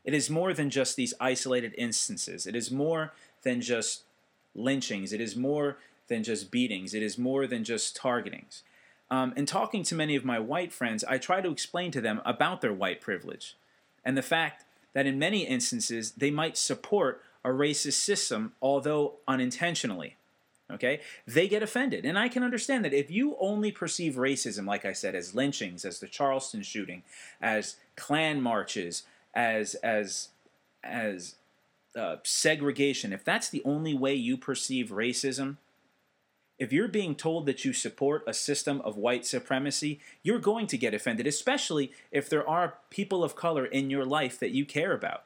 It 0.04 0.14
is 0.14 0.30
more 0.30 0.54
than 0.54 0.70
just 0.70 0.96
these 0.96 1.14
isolated 1.20 1.74
instances. 1.78 2.48
It 2.48 2.56
is 2.56 2.72
more 2.72 3.14
than 3.44 3.62
just 3.62 4.04
lynchings. 4.56 5.14
It 5.14 5.22
is 5.22 5.36
more 5.36 5.78
than 6.08 6.24
just 6.24 6.52
beatings. 6.52 6.94
It 6.94 7.04
is 7.04 7.18
more 7.18 7.48
than 7.48 7.64
just 7.64 7.98
targetings. 7.98 8.62
Um, 9.12 9.34
in 9.36 9.46
talking 9.46 9.84
to 9.84 9.96
many 9.96 10.16
of 10.16 10.26
my 10.26 10.40
white 10.40 10.72
friends, 10.72 11.04
I 11.04 11.18
try 11.18 11.42
to 11.42 11.50
explain 11.50 11.92
to 11.92 12.02
them 12.02 12.22
about 12.26 12.62
their 12.62 12.74
white 12.74 13.02
privilege 13.02 13.56
and 14.06 14.18
the 14.18 14.22
fact 14.22 14.66
that 14.94 15.06
in 15.06 15.20
many 15.20 15.46
instances 15.46 16.12
they 16.12 16.32
might 16.32 16.58
support 16.58 17.24
a 17.44 17.50
racist 17.50 17.94
system, 17.94 18.54
although 18.62 19.14
unintentionally. 19.28 20.16
Okay? 20.72 21.00
They 21.26 21.48
get 21.48 21.64
offended. 21.64 22.06
And 22.06 22.20
I 22.20 22.30
can 22.30 22.44
understand 22.44 22.86
that 22.86 22.94
if 22.94 23.10
you 23.10 23.36
only 23.40 23.72
perceive 23.72 24.16
racism, 24.16 24.68
like 24.68 24.86
I 24.86 24.94
said, 24.94 25.16
as 25.16 25.34
lynchings, 25.34 25.86
as 25.86 26.00
the 26.00 26.08
Charleston 26.08 26.62
shooting, 26.62 27.04
as 27.42 27.78
Klan 27.96 28.42
marches, 28.42 29.04
as, 29.40 29.76
as, 29.76 30.30
as 30.84 31.36
uh, 31.96 32.18
segregation, 32.24 33.14
if 33.14 33.24
that's 33.24 33.50
the 33.50 33.62
only 33.64 33.94
way 33.94 34.14
you 34.14 34.36
perceive 34.36 34.90
racism, 34.90 35.56
if 36.58 36.74
you're 36.74 36.90
being 36.90 37.16
told 37.16 37.46
that 37.46 37.64
you 37.64 37.72
support 37.72 38.24
a 38.28 38.34
system 38.34 38.82
of 38.82 38.98
white 38.98 39.26
supremacy, 39.26 40.02
you're 40.24 40.40
going 40.40 40.68
to 40.68 40.78
get 40.78 40.94
offended, 40.94 41.26
especially 41.26 41.94
if 42.12 42.30
there 42.30 42.48
are 42.48 42.76
people 42.90 43.24
of 43.24 43.38
color 43.38 43.66
in 43.66 43.90
your 43.90 44.04
life 44.04 44.38
that 44.40 44.52
you 44.52 44.66
care 44.66 44.92
about. 44.92 45.24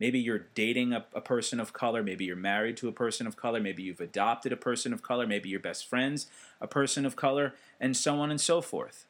Maybe 0.00 0.18
you're 0.18 0.46
dating 0.54 0.94
a, 0.94 1.04
a, 1.14 1.20
person 1.20 1.60
of 1.60 1.74
color. 1.74 2.02
Maybe 2.02 2.24
you're 2.24 2.36
married 2.36 2.78
to 2.78 2.88
a 2.88 2.92
person 2.92 3.26
of 3.26 3.36
color. 3.36 3.60
Maybe 3.60 3.82
you've 3.82 4.00
adopted 4.00 4.52
a 4.52 4.56
person 4.56 4.92
of 4.92 5.02
color. 5.02 5.26
Maybe 5.26 5.48
your 5.48 5.60
best 5.60 5.86
friend's 5.86 6.26
a 6.60 6.66
person 6.66 7.06
of 7.06 7.16
color, 7.16 7.54
and 7.80 7.96
so 7.96 8.18
on 8.18 8.30
and 8.30 8.40
so 8.40 8.60
forth. 8.60 9.06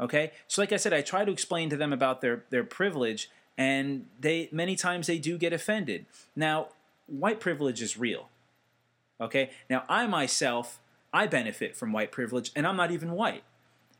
Okay? 0.00 0.32
So, 0.46 0.62
like 0.62 0.72
I 0.72 0.76
said, 0.76 0.92
I 0.92 1.00
try 1.00 1.24
to 1.24 1.32
explain 1.32 1.70
to 1.70 1.76
them 1.76 1.92
about 1.92 2.20
their, 2.20 2.44
their 2.50 2.64
privilege, 2.64 3.30
and 3.56 4.06
they 4.20 4.48
many 4.52 4.76
times 4.76 5.06
they 5.06 5.18
do 5.18 5.36
get 5.36 5.52
offended. 5.52 6.06
Now, 6.36 6.68
white 7.06 7.40
privilege 7.40 7.82
is 7.82 7.98
real. 7.98 8.28
Okay? 9.20 9.50
Now, 9.68 9.84
I 9.88 10.06
myself, 10.06 10.80
I 11.12 11.26
benefit 11.26 11.76
from 11.76 11.92
white 11.92 12.12
privilege, 12.12 12.52
and 12.54 12.66
I'm 12.66 12.76
not 12.76 12.90
even 12.90 13.12
white. 13.12 13.42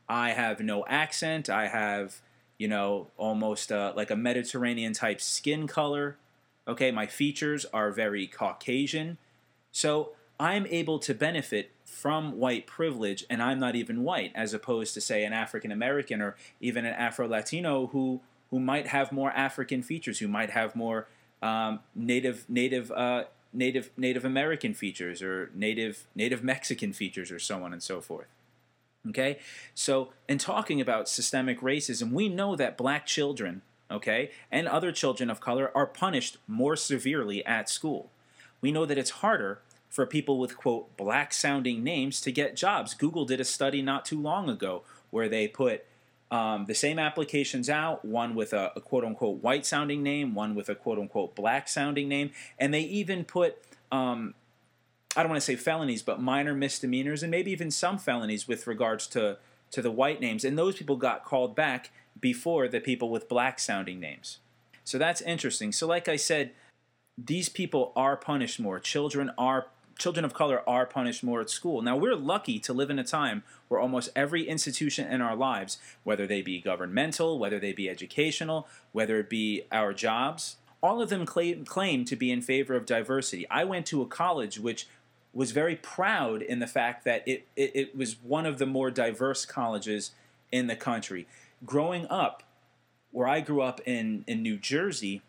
I 0.07 0.31
have 0.31 0.59
no 0.59 0.85
accent. 0.87 1.49
I 1.49 1.67
have, 1.67 2.21
you 2.57 2.67
know, 2.67 3.07
almost 3.17 3.71
uh, 3.71 3.93
like 3.95 4.09
a 4.09 4.15
Mediterranean 4.15 4.93
type 4.93 5.19
skin 5.21 5.67
color. 5.67 6.17
Okay? 6.67 6.91
My 6.91 7.07
features 7.07 7.65
are 7.73 7.91
very 7.91 8.25
Caucasian. 8.25 9.17
So, 9.71 10.13
I'm 10.39 10.65
able 10.67 10.99
to 10.99 11.13
benefit 11.13 11.71
from 11.89 12.37
white 12.37 12.67
privilege, 12.67 13.25
and 13.29 13.41
I'm 13.41 13.59
not 13.59 13.75
even 13.75 14.03
white, 14.03 14.31
as 14.35 14.53
opposed 14.53 14.93
to, 14.93 15.01
say, 15.01 15.23
an 15.23 15.33
African 15.33 15.71
American 15.71 16.21
or 16.21 16.35
even 16.61 16.85
an 16.85 16.93
Afro 16.93 17.27
Latino 17.27 17.87
who 17.87 18.21
who 18.51 18.59
might 18.59 18.87
have 18.87 19.11
more 19.11 19.31
African 19.31 19.83
features, 19.83 20.19
who 20.19 20.27
might 20.27 20.49
have 20.49 20.75
more 20.75 21.07
um, 21.41 21.79
native 21.95 22.45
native 22.49 22.91
uh, 22.91 23.25
Native 23.51 23.89
Native 23.97 24.25
American 24.25 24.73
features 24.73 25.21
or 25.21 25.49
Native 25.53 26.05
Native 26.15 26.43
Mexican 26.43 26.93
features 26.93 27.31
or 27.31 27.39
so 27.39 27.63
on 27.63 27.73
and 27.73 27.81
so 27.81 28.01
forth. 28.01 28.27
Okay? 29.07 29.39
So, 29.73 30.09
in 30.27 30.37
talking 30.37 30.81
about 30.81 31.09
systemic 31.09 31.61
racism, 31.61 32.11
we 32.11 32.29
know 32.29 32.55
that 32.55 32.77
black 32.77 33.05
children, 33.05 33.61
okay, 33.89 34.31
and 34.51 34.67
other 34.67 34.91
children 34.91 35.29
of 35.29 35.39
color 35.39 35.71
are 35.73 35.87
punished 35.87 36.37
more 36.47 36.75
severely 36.75 37.43
at 37.45 37.69
school. 37.69 38.11
We 38.61 38.71
know 38.71 38.85
that 38.85 38.97
it's 38.97 39.09
harder 39.09 39.61
for 39.89 40.05
people 40.05 40.37
with 40.37 40.55
quote 40.55 40.95
black 40.97 41.33
sounding 41.33 41.83
names 41.83 42.21
to 42.21 42.31
get 42.31 42.55
jobs. 42.55 42.93
Google 42.93 43.25
did 43.25 43.39
a 43.39 43.45
study 43.45 43.81
not 43.81 44.05
too 44.05 44.19
long 44.19 44.49
ago 44.49 44.83
where 45.09 45.27
they 45.27 45.47
put 45.47 45.85
um, 46.31 46.65
the 46.67 46.75
same 46.75 46.99
applications 46.99 47.69
out, 47.69 48.05
one 48.05 48.35
with 48.35 48.53
a, 48.53 48.71
a 48.75 48.81
quote 48.81 49.03
unquote 49.03 49.41
white 49.41 49.65
sounding 49.65 50.03
name, 50.03 50.35
one 50.35 50.53
with 50.53 50.69
a 50.69 50.75
quote 50.75 50.99
unquote 50.99 51.35
black 51.35 51.67
sounding 51.67 52.07
name, 52.07 52.31
and 52.59 52.73
they 52.73 52.81
even 52.81 53.25
put 53.25 53.57
um, 53.91 54.35
I 55.17 55.23
don't 55.23 55.31
want 55.31 55.41
to 55.41 55.45
say 55.45 55.55
felonies, 55.55 56.03
but 56.03 56.21
minor 56.21 56.53
misdemeanors 56.53 57.23
and 57.23 57.31
maybe 57.31 57.51
even 57.51 57.71
some 57.71 57.97
felonies 57.97 58.47
with 58.47 58.67
regards 58.67 59.07
to 59.07 59.37
to 59.71 59.81
the 59.81 59.91
white 59.91 60.19
names, 60.19 60.43
and 60.43 60.57
those 60.57 60.75
people 60.75 60.97
got 60.97 61.25
called 61.25 61.55
back 61.55 61.91
before 62.19 62.67
the 62.67 62.79
people 62.79 63.09
with 63.09 63.29
black 63.29 63.59
sounding 63.59 63.99
names. 63.99 64.39
So 64.83 64.97
that's 64.97 65.21
interesting. 65.21 65.71
So 65.71 65.87
like 65.87 66.07
I 66.07 66.15
said, 66.15 66.51
these 67.17 67.49
people 67.49 67.91
are 67.95 68.17
punished 68.17 68.59
more. 68.59 68.79
Children 68.79 69.31
are 69.37 69.67
children 69.99 70.25
of 70.25 70.33
color 70.33 70.67
are 70.67 70.85
punished 70.85 71.23
more 71.23 71.41
at 71.41 71.49
school. 71.49 71.81
Now, 71.81 71.97
we're 71.97 72.15
lucky 72.15 72.57
to 72.59 72.73
live 72.73 72.89
in 72.89 72.97
a 72.97 73.03
time 73.03 73.43
where 73.67 73.79
almost 73.79 74.09
every 74.15 74.47
institution 74.47 75.11
in 75.11 75.21
our 75.21 75.35
lives, 75.35 75.77
whether 76.03 76.25
they 76.25 76.41
be 76.41 76.59
governmental, 76.59 77.37
whether 77.37 77.59
they 77.59 77.73
be 77.73 77.89
educational, 77.89 78.67
whether 78.93 79.19
it 79.19 79.29
be 79.29 79.63
our 79.71 79.93
jobs, 79.93 80.55
all 80.81 81.01
of 81.01 81.09
them 81.09 81.25
claim, 81.25 81.65
claim 81.65 82.05
to 82.05 82.15
be 82.15 82.31
in 82.31 82.41
favor 82.41 82.73
of 82.73 82.85
diversity. 82.85 83.45
I 83.49 83.65
went 83.65 83.85
to 83.87 84.01
a 84.01 84.07
college 84.07 84.59
which 84.59 84.87
was 85.33 85.51
very 85.51 85.75
proud 85.75 86.41
in 86.41 86.59
the 86.59 86.67
fact 86.67 87.03
that 87.03 87.27
it, 87.27 87.45
it, 87.55 87.71
it 87.75 87.95
was 87.95 88.15
one 88.23 88.45
of 88.45 88.57
the 88.57 88.65
more 88.65 88.89
diverse 88.89 89.45
colleges 89.45 90.11
in 90.51 90.67
the 90.67 90.75
country. 90.75 91.27
Growing 91.65 92.07
up, 92.09 92.43
where 93.11 93.27
I 93.27 93.41
grew 93.41 93.61
up 93.61 93.81
in, 93.85 94.23
in 94.27 94.41
New 94.41 94.57
Jersey, 94.57 95.21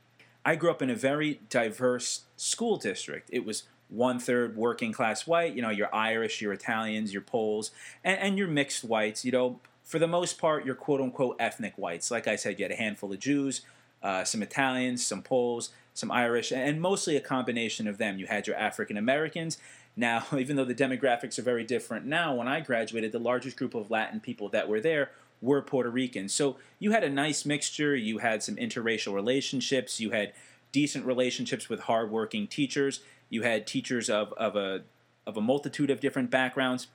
I 0.44 0.54
grew 0.54 0.70
up 0.70 0.80
in 0.80 0.90
a 0.90 0.94
very 0.94 1.40
diverse 1.48 2.22
school 2.36 2.76
district. 2.76 3.28
It 3.32 3.44
was 3.44 3.64
one 3.90 4.18
third 4.18 4.56
working 4.56 4.92
class 4.92 5.26
white. 5.26 5.54
You 5.54 5.62
know, 5.62 5.70
you're 5.70 5.94
Irish, 5.94 6.40
you're 6.40 6.52
Italians, 6.52 7.12
you're 7.12 7.22
Poles, 7.22 7.70
and, 8.04 8.18
and 8.18 8.38
you're 8.38 8.48
mixed 8.48 8.84
whites. 8.84 9.24
You 9.24 9.32
know, 9.32 9.60
for 9.82 9.98
the 9.98 10.06
most 10.06 10.38
part, 10.38 10.64
you're 10.64 10.74
quote 10.74 11.00
unquote 11.00 11.36
ethnic 11.38 11.74
whites. 11.76 12.10
Like 12.10 12.26
I 12.28 12.36
said, 12.36 12.58
you 12.58 12.64
had 12.64 12.72
a 12.72 12.76
handful 12.76 13.12
of 13.12 13.18
Jews, 13.18 13.62
uh, 14.02 14.24
some 14.24 14.42
Italians, 14.42 15.04
some 15.04 15.22
Poles, 15.22 15.70
some 15.94 16.10
Irish, 16.10 16.52
and 16.52 16.80
mostly 16.80 17.16
a 17.16 17.20
combination 17.20 17.86
of 17.88 17.98
them. 17.98 18.18
You 18.18 18.26
had 18.26 18.46
your 18.46 18.56
African 18.56 18.96
Americans. 18.96 19.58
Now, 19.96 20.24
even 20.36 20.56
though 20.56 20.64
the 20.64 20.74
demographics 20.74 21.38
are 21.38 21.42
very 21.42 21.64
different 21.64 22.06
now, 22.06 22.34
when 22.34 22.48
I 22.48 22.60
graduated, 22.60 23.12
the 23.12 23.18
largest 23.18 23.56
group 23.56 23.74
of 23.74 23.90
Latin 23.90 24.20
people 24.20 24.48
that 24.50 24.68
were 24.68 24.80
there 24.80 25.10
were 25.42 25.62
Puerto 25.62 25.90
Ricans. 25.90 26.32
So 26.34 26.56
you 26.78 26.90
had 26.92 27.02
a 27.04 27.08
nice 27.08 27.44
mixture. 27.44 27.96
You 27.96 28.18
had 28.18 28.42
some 28.42 28.56
interracial 28.56 29.14
relationships. 29.14 29.98
You 29.98 30.10
had 30.10 30.32
decent 30.72 31.04
relationships 31.06 31.68
with 31.68 31.80
hardworking 31.80 32.46
teachers. 32.46 33.00
You 33.30 33.42
had 33.42 33.66
teachers 33.66 34.10
of, 34.10 34.32
of 34.34 34.56
a 34.56 34.82
of 35.26 35.36
a 35.36 35.40
multitude 35.40 35.90
of 35.90 36.00
different 36.00 36.30
backgrounds. 36.30 36.88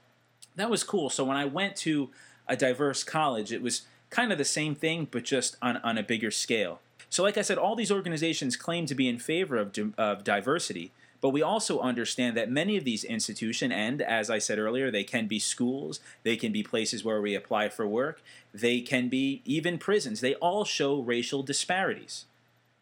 That 0.56 0.70
was 0.70 0.84
cool. 0.84 1.10
So 1.10 1.24
when 1.24 1.38
I 1.38 1.46
went 1.46 1.75
to 1.77 2.10
a 2.48 2.56
diverse 2.56 3.04
college, 3.04 3.51
it 3.51 3.62
was 3.62 3.84
kind 4.10 4.32
of 4.32 4.38
the 4.38 4.46
same 4.46 4.75
thing, 4.75 5.08
but 5.10 5.24
just 5.24 5.58
on, 5.62 5.77
on 5.77 5.98
a 5.98 6.04
bigger 6.04 6.32
scale. 6.32 6.80
So, 7.10 7.24
like 7.24 7.38
I 7.38 7.42
said, 7.42 7.58
all 7.58 7.75
these 7.75 7.92
organizations 7.92 8.58
claim 8.58 8.86
to 8.88 8.96
be 8.96 9.08
in 9.08 9.20
favor 9.20 9.58
of, 9.58 9.77
of 9.98 10.24
diversity, 10.24 10.92
but 11.22 11.30
we 11.30 11.42
also 11.42 11.80
understand 11.80 12.36
that 12.38 12.51
many 12.51 12.77
of 12.77 12.84
these 12.84 13.04
institutions, 13.04 13.74
and 13.74 14.01
as 14.01 14.30
I 14.30 14.38
said 14.38 14.60
earlier, 14.60 14.92
they 14.92 15.04
can 15.04 15.27
be 15.27 15.39
schools, 15.39 16.00
they 16.24 16.36
can 16.36 16.51
be 16.51 16.63
places 16.63 17.04
where 17.04 17.22
we 17.22 17.36
apply 17.36 17.70
for 17.70 17.88
work, 17.88 18.22
they 18.54 18.82
can 18.82 19.10
be 19.10 19.42
even 19.46 19.77
prisons. 19.77 20.22
They 20.22 20.36
all 20.36 20.65
show 20.65 21.00
racial 21.00 21.42
disparities. 21.42 22.25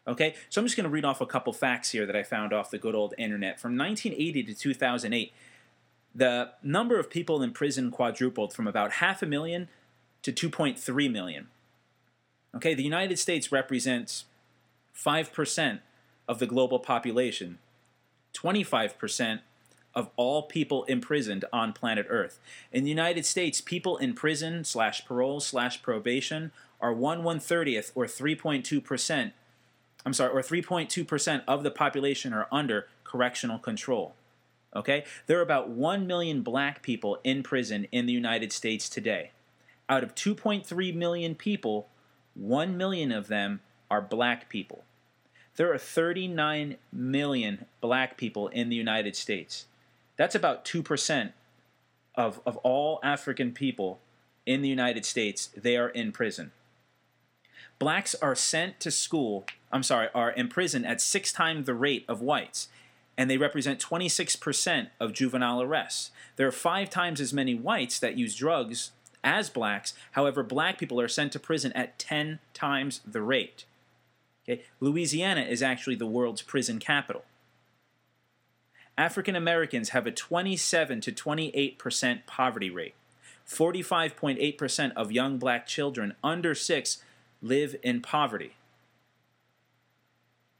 Okay, 0.06 0.34
so 0.50 0.60
I'm 0.60 0.66
just 0.66 0.76
going 0.76 0.84
to 0.84 0.90
read 0.90 1.04
off 1.04 1.20
a 1.20 1.26
couple 1.26 1.52
facts 1.52 1.90
here 1.90 2.04
that 2.04 2.14
I 2.14 2.22
found 2.22 2.52
off 2.52 2.70
the 2.70 2.78
good 2.78 2.94
old 2.94 3.14
internet. 3.16 3.58
From 3.58 3.76
1980 3.76 4.42
to 4.44 4.54
2008, 4.54 5.32
the 6.14 6.50
number 6.62 6.98
of 6.98 7.08
people 7.08 7.42
in 7.42 7.52
prison 7.52 7.90
quadrupled 7.90 8.52
from 8.52 8.66
about 8.66 8.92
half 8.92 9.22
a 9.22 9.26
million 9.26 9.68
to 10.22 10.32
2.3 10.32 11.10
million. 11.10 11.48
Okay, 12.54 12.74
the 12.74 12.84
United 12.84 13.18
States 13.18 13.50
represents 13.50 14.26
5% 14.94 15.80
of 16.28 16.38
the 16.38 16.46
global 16.46 16.78
population, 16.78 17.58
25% 18.34 19.40
of 19.94 20.10
all 20.16 20.42
people 20.42 20.84
imprisoned 20.84 21.44
on 21.52 21.72
planet 21.72 22.06
Earth. 22.08 22.38
In 22.72 22.84
the 22.84 22.90
United 22.90 23.24
States, 23.24 23.60
people 23.60 23.96
in 23.96 24.12
prison 24.12 24.64
slash 24.64 25.04
parole 25.04 25.40
slash 25.40 25.82
probation 25.82 26.52
are 26.80 26.92
1 26.92 27.22
130th 27.22 27.92
or 27.94 28.06
3.2% 28.06 29.32
I'm 30.04 30.12
sorry, 30.12 30.32
or 30.32 30.42
3.2% 30.42 31.42
of 31.48 31.62
the 31.62 31.70
population 31.70 32.32
are 32.32 32.46
under 32.52 32.86
correctional 33.04 33.58
control. 33.58 34.14
Okay? 34.74 35.04
There 35.26 35.38
are 35.38 35.42
about 35.42 35.70
1 35.70 36.06
million 36.06 36.42
black 36.42 36.82
people 36.82 37.18
in 37.24 37.42
prison 37.42 37.86
in 37.92 38.06
the 38.06 38.12
United 38.12 38.52
States 38.52 38.88
today. 38.88 39.30
Out 39.88 40.02
of 40.02 40.14
2.3 40.14 40.94
million 40.94 41.34
people, 41.34 41.88
1 42.34 42.76
million 42.76 43.12
of 43.12 43.28
them 43.28 43.60
are 43.90 44.00
black 44.00 44.48
people. 44.48 44.84
There 45.56 45.72
are 45.72 45.78
39 45.78 46.76
million 46.92 47.66
black 47.80 48.16
people 48.16 48.48
in 48.48 48.68
the 48.68 48.76
United 48.76 49.14
States. 49.14 49.66
That's 50.16 50.34
about 50.34 50.64
2% 50.64 51.32
of, 52.16 52.40
of 52.44 52.56
all 52.58 52.98
African 53.02 53.52
people 53.52 54.00
in 54.46 54.62
the 54.62 54.68
United 54.68 55.04
States. 55.04 55.50
They 55.56 55.76
are 55.76 55.88
in 55.88 56.12
prison. 56.12 56.52
Blacks 57.78 58.14
are 58.16 58.34
sent 58.34 58.80
to 58.80 58.90
school, 58.90 59.44
I'm 59.74 59.82
sorry, 59.82 60.08
are 60.14 60.30
in 60.30 60.46
prison 60.46 60.84
at 60.84 61.00
six 61.00 61.32
times 61.32 61.66
the 61.66 61.74
rate 61.74 62.04
of 62.06 62.22
whites, 62.22 62.68
and 63.18 63.28
they 63.28 63.36
represent 63.36 63.80
26% 63.80 64.86
of 65.00 65.12
juvenile 65.12 65.60
arrests. 65.60 66.12
There 66.36 66.46
are 66.46 66.52
five 66.52 66.90
times 66.90 67.20
as 67.20 67.32
many 67.32 67.56
whites 67.56 67.98
that 67.98 68.16
use 68.16 68.36
drugs 68.36 68.92
as 69.24 69.50
blacks. 69.50 69.92
However, 70.12 70.44
black 70.44 70.78
people 70.78 71.00
are 71.00 71.08
sent 71.08 71.32
to 71.32 71.40
prison 71.40 71.72
at 71.72 71.98
10 71.98 72.38
times 72.54 73.00
the 73.04 73.20
rate. 73.20 73.64
Okay? 74.48 74.62
Louisiana 74.78 75.40
is 75.42 75.60
actually 75.60 75.96
the 75.96 76.06
world's 76.06 76.42
prison 76.42 76.78
capital. 76.78 77.24
African 78.96 79.34
Americans 79.34 79.88
have 79.88 80.06
a 80.06 80.12
27 80.12 81.00
to 81.00 81.10
28% 81.10 82.26
poverty 82.26 82.70
rate. 82.70 82.94
45.8% 83.48 84.92
of 84.94 85.10
young 85.10 85.38
black 85.38 85.66
children 85.66 86.14
under 86.22 86.54
6 86.54 87.02
live 87.42 87.74
in 87.82 88.00
poverty. 88.00 88.54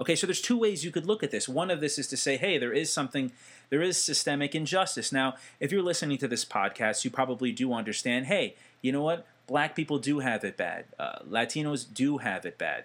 Okay, 0.04 0.16
so 0.16 0.26
there's 0.26 0.42
two 0.42 0.58
ways 0.58 0.84
you 0.84 0.90
could 0.90 1.06
look 1.06 1.22
at 1.22 1.30
this. 1.30 1.48
One 1.48 1.70
of 1.70 1.80
this 1.80 1.98
is 1.98 2.06
to 2.08 2.16
say, 2.18 2.36
hey, 2.36 2.58
there 2.58 2.74
is 2.74 2.92
something, 2.92 3.32
there 3.70 3.80
is 3.80 3.96
systemic 3.96 4.54
injustice. 4.54 5.12
Now, 5.12 5.36
if 5.60 5.72
you're 5.72 5.80
listening 5.80 6.18
to 6.18 6.28
this 6.28 6.44
podcast, 6.44 7.04
you 7.04 7.10
probably 7.10 7.52
do 7.52 7.72
understand, 7.72 8.26
hey, 8.26 8.54
you 8.82 8.92
know 8.92 9.00
what? 9.00 9.26
Black 9.46 9.74
people 9.74 9.98
do 9.98 10.18
have 10.18 10.44
it 10.44 10.58
bad. 10.58 10.84
Uh, 10.98 11.20
Latinos 11.26 11.86
do 11.90 12.18
have 12.18 12.44
it 12.44 12.58
bad. 12.58 12.84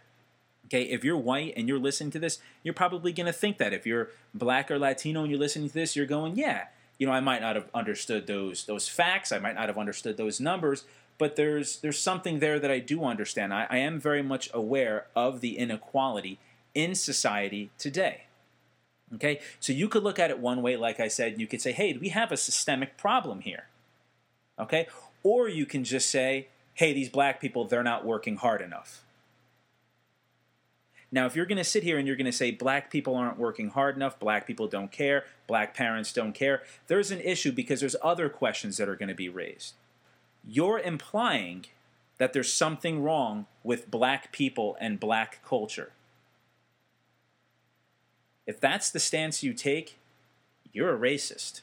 Okay, 0.67 0.83
if 0.83 1.03
you're 1.03 1.17
white 1.17 1.55
and 1.57 1.67
you're 1.67 1.77
listening 1.77 2.11
to 2.11 2.19
this, 2.19 2.39
you're 2.63 2.73
probably 2.73 3.11
going 3.11 3.25
to 3.25 3.33
think 3.33 3.57
that. 3.57 3.73
If 3.73 3.85
you're 3.85 4.11
black 4.33 4.71
or 4.71 4.79
Latino 4.79 5.23
and 5.23 5.29
you're 5.29 5.41
listening 5.41 5.67
to 5.67 5.73
this, 5.73 5.97
you're 5.97 6.05
going, 6.05 6.38
yeah, 6.38 6.67
you 6.97 7.05
know, 7.05 7.11
I 7.11 7.19
might 7.19 7.41
not 7.41 7.57
have 7.57 7.67
understood 7.73 8.27
those 8.27 8.63
those 8.63 8.88
facts. 8.88 9.33
I 9.33 9.39
might 9.39 9.55
not 9.55 9.67
have 9.67 9.77
understood 9.77 10.15
those 10.15 10.39
numbers, 10.39 10.85
but 11.17 11.35
there's 11.35 11.79
there's 11.81 11.99
something 11.99 12.39
there 12.39 12.59
that 12.59 12.71
I 12.71 12.79
do 12.79 13.03
understand. 13.03 13.53
I, 13.53 13.67
I 13.69 13.77
am 13.79 13.99
very 13.99 14.21
much 14.23 14.49
aware 14.53 15.07
of 15.17 15.41
the 15.41 15.57
inequality 15.57 16.39
in 16.73 16.95
society 16.95 17.71
today. 17.77 18.23
Okay, 19.15 19.39
so 19.59 19.73
you 19.73 19.89
could 19.89 20.03
look 20.03 20.19
at 20.19 20.29
it 20.29 20.39
one 20.39 20.61
way, 20.61 20.77
like 20.77 20.99
I 20.99 21.07
said, 21.07 21.39
you 21.39 21.47
could 21.47 21.61
say, 21.61 21.71
hey, 21.71 21.97
we 21.99 22.09
have 22.09 22.31
a 22.31 22.38
systemic 22.38 22.95
problem 22.95 23.41
here. 23.41 23.65
Okay, 24.59 24.88
or 25.23 25.47
you 25.47 25.65
can 25.65 25.83
just 25.83 26.09
say, 26.09 26.47
hey, 26.75 26.93
these 26.93 27.09
black 27.09 27.41
people, 27.41 27.65
they're 27.65 27.83
not 27.83 28.05
working 28.05 28.38
hard 28.38 28.61
enough. 28.61 29.03
Now, 31.11 31.25
if 31.25 31.35
you're 31.35 31.47
going 31.47 31.57
to 31.57 31.63
sit 31.63 31.83
here 31.83 31.97
and 31.97 32.05
you're 32.05 32.15
going 32.15 32.25
to 32.25 32.31
say 32.31 32.51
black 32.51 32.91
people 32.91 33.15
aren't 33.15 33.39
working 33.39 33.69
hard 33.69 33.95
enough, 33.95 34.19
black 34.19 34.45
people 34.45 34.67
don't 34.67 34.91
care, 34.91 35.25
black 35.47 35.73
parents 35.73 36.13
don't 36.13 36.33
care, 36.33 36.61
there's 36.88 37.09
an 37.09 37.19
issue 37.21 37.51
because 37.51 37.79
there's 37.79 37.95
other 38.03 38.29
questions 38.29 38.77
that 38.77 38.88
are 38.88 38.95
going 38.95 39.09
to 39.09 39.15
be 39.15 39.29
raised. 39.29 39.73
You're 40.47 40.79
implying 40.79 41.65
that 42.19 42.33
there's 42.33 42.53
something 42.53 43.01
wrong 43.01 43.47
with 43.63 43.89
black 43.89 44.31
people 44.31 44.77
and 44.79 44.99
black 44.99 45.43
culture. 45.43 45.91
If 48.49 48.59
that's 48.59 48.89
the 48.89 48.99
stance 48.99 49.43
you 49.43 49.53
take, 49.53 49.99
you're 50.73 50.91
a 50.91 50.97
racist. 50.97 51.61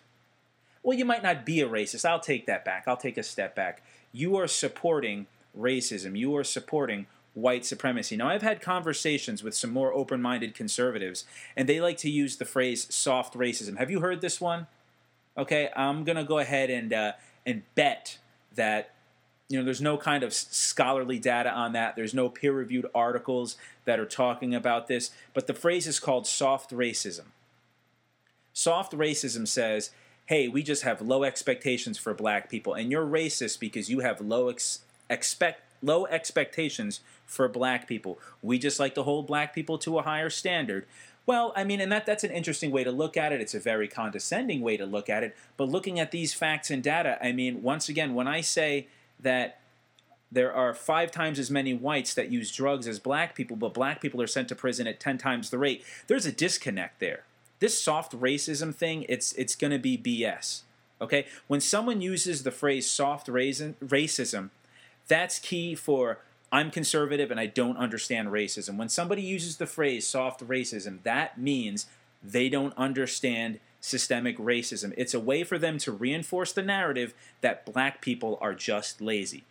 Well, 0.85 0.97
you 0.97 1.05
might 1.05 1.25
not 1.25 1.45
be 1.45 1.61
a 1.61 1.69
racist. 1.69 2.05
I'll 2.05 2.21
take 2.21 2.47
that 2.47 2.65
back. 2.65 2.85
I'll 2.87 2.97
take 2.97 3.19
a 3.19 3.25
step 3.25 3.57
back. 3.57 3.83
You 4.13 4.37
are 4.37 4.47
supporting 4.47 5.27
racism. 5.59 6.17
You 6.17 6.37
are 6.37 6.45
supporting 6.45 7.07
white 7.35 7.67
supremacy. 7.67 8.17
Now, 8.17 8.29
I've 8.29 8.43
had 8.43 8.61
conversations 8.61 9.43
with 9.43 9.57
some 9.57 9.71
more 9.71 9.93
open 9.93 10.23
minded 10.23 10.55
conservatives, 10.55 11.25
and 11.57 11.69
they 11.69 11.81
like 11.81 11.97
to 11.99 12.09
use 12.09 12.37
the 12.37 12.45
phrase 12.45 12.87
soft 12.95 13.35
racism. 13.35 13.79
Have 13.79 13.91
you 13.91 13.99
heard 13.99 14.21
this 14.21 14.41
one? 14.41 14.69
Okay, 15.37 15.71
I'm 15.75 16.05
going 16.05 16.15
to 16.15 16.23
go 16.23 16.39
ahead 16.39 16.71
and, 16.71 16.93
uh, 16.93 17.13
and 17.45 17.65
bet 17.75 18.19
that 18.55 18.91
you 19.49 19.59
know 19.59 19.65
there's 19.65 19.81
no 19.81 19.97
kind 19.97 20.23
of 20.23 20.33
scholarly 20.33 21.19
data 21.19 21.51
on 21.51 21.73
that 21.73 21.97
there's 21.97 22.15
no 22.15 22.29
peer 22.29 22.53
reviewed 22.53 22.87
articles 22.95 23.57
that 23.85 24.01
are 24.01 24.07
talking 24.07 24.55
about 24.55 24.87
this 24.87 25.11
but 25.35 25.47
the 25.47 25.55
phrase 25.55 25.87
is 25.87 26.01
called 26.01 26.27
soft 26.27 26.71
racism 26.71 27.27
soft 28.53 28.93
racism 28.93 29.47
says 29.47 29.91
hey 30.27 30.49
we 30.49 30.63
just 30.63 30.83
have 30.83 31.01
low 31.01 31.25
expectations 31.25 31.99
for 31.99 32.15
black 32.15 32.51
people 32.51 32.75
and 32.75 32.91
you're 32.91 33.07
racist 33.07 33.61
because 33.61 33.91
you 33.91 34.01
have 34.01 34.21
low 34.21 34.49
ex- 34.49 34.81
expect 35.09 35.63
low 35.83 36.07
expectations 36.07 37.01
for 37.25 37.49
black 37.49 37.89
people. 37.89 38.19
We 38.43 38.59
just 38.59 38.81
like 38.81 38.95
to 38.95 39.03
hold 39.03 39.27
black 39.27 39.55
people 39.55 39.79
to 39.79 39.99
a 39.99 40.03
higher 40.03 40.31
standard. 40.31 40.87
Well, 41.27 41.53
I 41.57 41.65
mean, 41.65 41.81
and 41.81 41.91
that, 41.91 42.07
that's 42.07 42.25
an 42.25 42.31
interesting 42.31 42.71
way 42.71 42.85
to 42.85 42.93
look 42.93 43.17
at 43.17 43.33
it. 43.33 43.41
It's 43.41 43.55
a 43.55 43.61
very 43.61 43.89
condescending 43.89 44.61
way 44.61 44.77
to 44.77 44.87
look 44.87 45.09
at 45.09 45.25
it. 45.25 45.37
But 45.57 45.69
looking 45.69 45.99
at 45.99 46.13
these 46.13 46.33
facts 46.33 46.71
and 46.71 46.83
data, 46.83 47.19
I 47.25 47.33
mean, 47.33 47.63
once 47.63 47.89
again, 47.89 48.15
when 48.15 48.29
I 48.29 48.43
say 48.43 48.87
that 49.21 49.61
there 50.31 50.53
are 50.53 50.75
five 50.75 51.11
times 51.11 51.39
as 51.39 51.51
many 51.51 51.73
whites 51.73 52.15
that 52.15 52.31
use 52.31 52.51
drugs 52.51 52.89
as 52.89 52.99
black 52.99 53.35
people, 53.35 53.57
but 53.57 53.73
black 53.73 54.01
people 54.01 54.21
are 54.21 54.27
sent 54.27 54.49
to 54.49 54.55
prison 54.55 54.87
at 54.87 55.01
10 55.01 55.19
times 55.19 55.51
the 55.51 55.59
rate, 55.59 55.85
there's 56.09 56.27
a 56.27 56.33
disconnect 56.33 57.01
there. 57.01 57.25
This 57.59 57.81
soft 57.81 58.13
racism 58.13 58.75
thing, 58.75 59.07
it's, 59.09 59.33
it's 59.35 59.55
going 59.55 59.71
to 59.71 59.79
be 59.79 59.97
BS. 59.97 60.63
Okay? 61.01 61.27
When 61.47 61.61
someone 61.61 62.01
uses 62.01 62.43
the 62.43 62.51
phrase 62.51 62.91
soft 62.91 63.29
racism, 63.29 64.51
that's 65.09 65.39
key 65.39 65.75
for 65.75 66.19
I'm 66.53 66.71
conservative 66.71 67.31
and 67.31 67.41
I 67.41 67.47
don't 67.47 67.77
understand 67.77 68.29
racism. 68.29 68.77
When 68.77 68.89
somebody 68.89 69.23
uses 69.23 69.57
the 69.57 69.67
phrase 69.67 70.07
soft 70.07 70.47
racism, 70.47 71.03
that 71.03 71.39
means 71.39 71.87
they 72.23 72.49
don't 72.49 72.77
understand 72.77 73.61
systemic 73.87 74.37
racism. 74.37 74.93
It's 74.97 75.15
a 75.15 75.21
way 75.21 75.45
for 75.45 75.59
them 75.59 75.79
to 75.79 75.93
reinforce 75.93 76.53
the 76.53 76.63
narrative 76.63 77.15
that 77.41 77.65
black 77.65 78.01
people 78.01 78.37
are 78.41 78.53
just 78.53 79.01
lazy. 79.01 79.45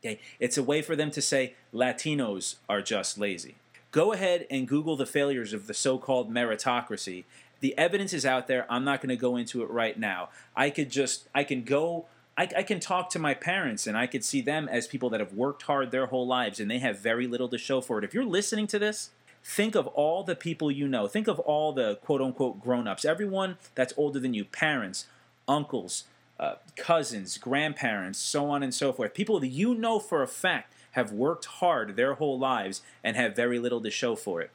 Okay? 0.00 0.18
It's 0.40 0.58
a 0.58 0.62
way 0.64 0.82
for 0.82 0.96
them 0.96 1.12
to 1.12 1.22
say 1.22 1.54
Latinos 1.72 2.56
are 2.68 2.82
just 2.82 3.18
lazy. 3.18 3.54
Go 3.92 4.12
ahead 4.12 4.46
and 4.50 4.66
Google 4.66 4.96
the 4.96 5.06
failures 5.06 5.52
of 5.52 5.68
the 5.68 5.74
so 5.74 5.96
called 5.96 6.32
meritocracy. 6.32 7.24
The 7.60 7.76
evidence 7.78 8.12
is 8.12 8.26
out 8.26 8.48
there. 8.48 8.66
I'm 8.68 8.84
not 8.84 9.00
going 9.00 9.10
to 9.10 9.16
go 9.16 9.36
into 9.36 9.62
it 9.62 9.70
right 9.70 9.98
now. 9.98 10.30
I 10.56 10.70
could 10.70 10.90
just, 10.90 11.28
I 11.34 11.44
can 11.44 11.62
go 11.62 12.06
I, 12.36 12.48
I, 12.58 12.62
can 12.62 12.78
talk 12.78 13.10
to 13.10 13.18
my 13.18 13.34
parents 13.34 13.88
and 13.88 13.98
I 13.98 14.06
could 14.06 14.24
see 14.24 14.40
them 14.40 14.68
as 14.68 14.86
people 14.86 15.10
that 15.10 15.18
have 15.18 15.32
worked 15.32 15.62
hard 15.62 15.90
their 15.90 16.06
whole 16.06 16.24
lives 16.24 16.60
and 16.60 16.70
they 16.70 16.78
have 16.78 17.00
very 17.00 17.26
little 17.26 17.48
to 17.48 17.58
show 17.58 17.80
for 17.80 17.98
it. 17.98 18.04
If 18.04 18.14
you're 18.14 18.24
listening 18.24 18.68
to 18.68 18.78
this, 18.78 19.10
think 19.48 19.74
of 19.74 19.86
all 19.88 20.22
the 20.22 20.36
people 20.36 20.70
you 20.70 20.86
know. 20.86 21.08
Think 21.08 21.26
of 21.26 21.38
all 21.40 21.72
the 21.72 21.96
quote 21.96 22.20
unquote 22.20 22.60
grown 22.60 22.86
ups, 22.86 23.04
everyone 23.04 23.56
that's 23.74 23.94
older 23.96 24.20
than 24.20 24.34
you 24.34 24.44
parents, 24.44 25.06
uncles, 25.48 26.04
uh, 26.38 26.56
cousins, 26.76 27.38
grandparents, 27.38 28.18
so 28.18 28.50
on 28.50 28.62
and 28.62 28.74
so 28.74 28.92
forth. 28.92 29.14
People 29.14 29.40
that 29.40 29.48
you 29.48 29.74
know 29.74 29.98
for 29.98 30.22
a 30.22 30.28
fact 30.28 30.74
have 30.92 31.12
worked 31.12 31.46
hard 31.46 31.96
their 31.96 32.14
whole 32.14 32.38
lives 32.38 32.82
and 33.02 33.16
have 33.16 33.34
very 33.34 33.58
little 33.58 33.80
to 33.80 33.90
show 33.90 34.14
for 34.14 34.42
it. 34.42 34.50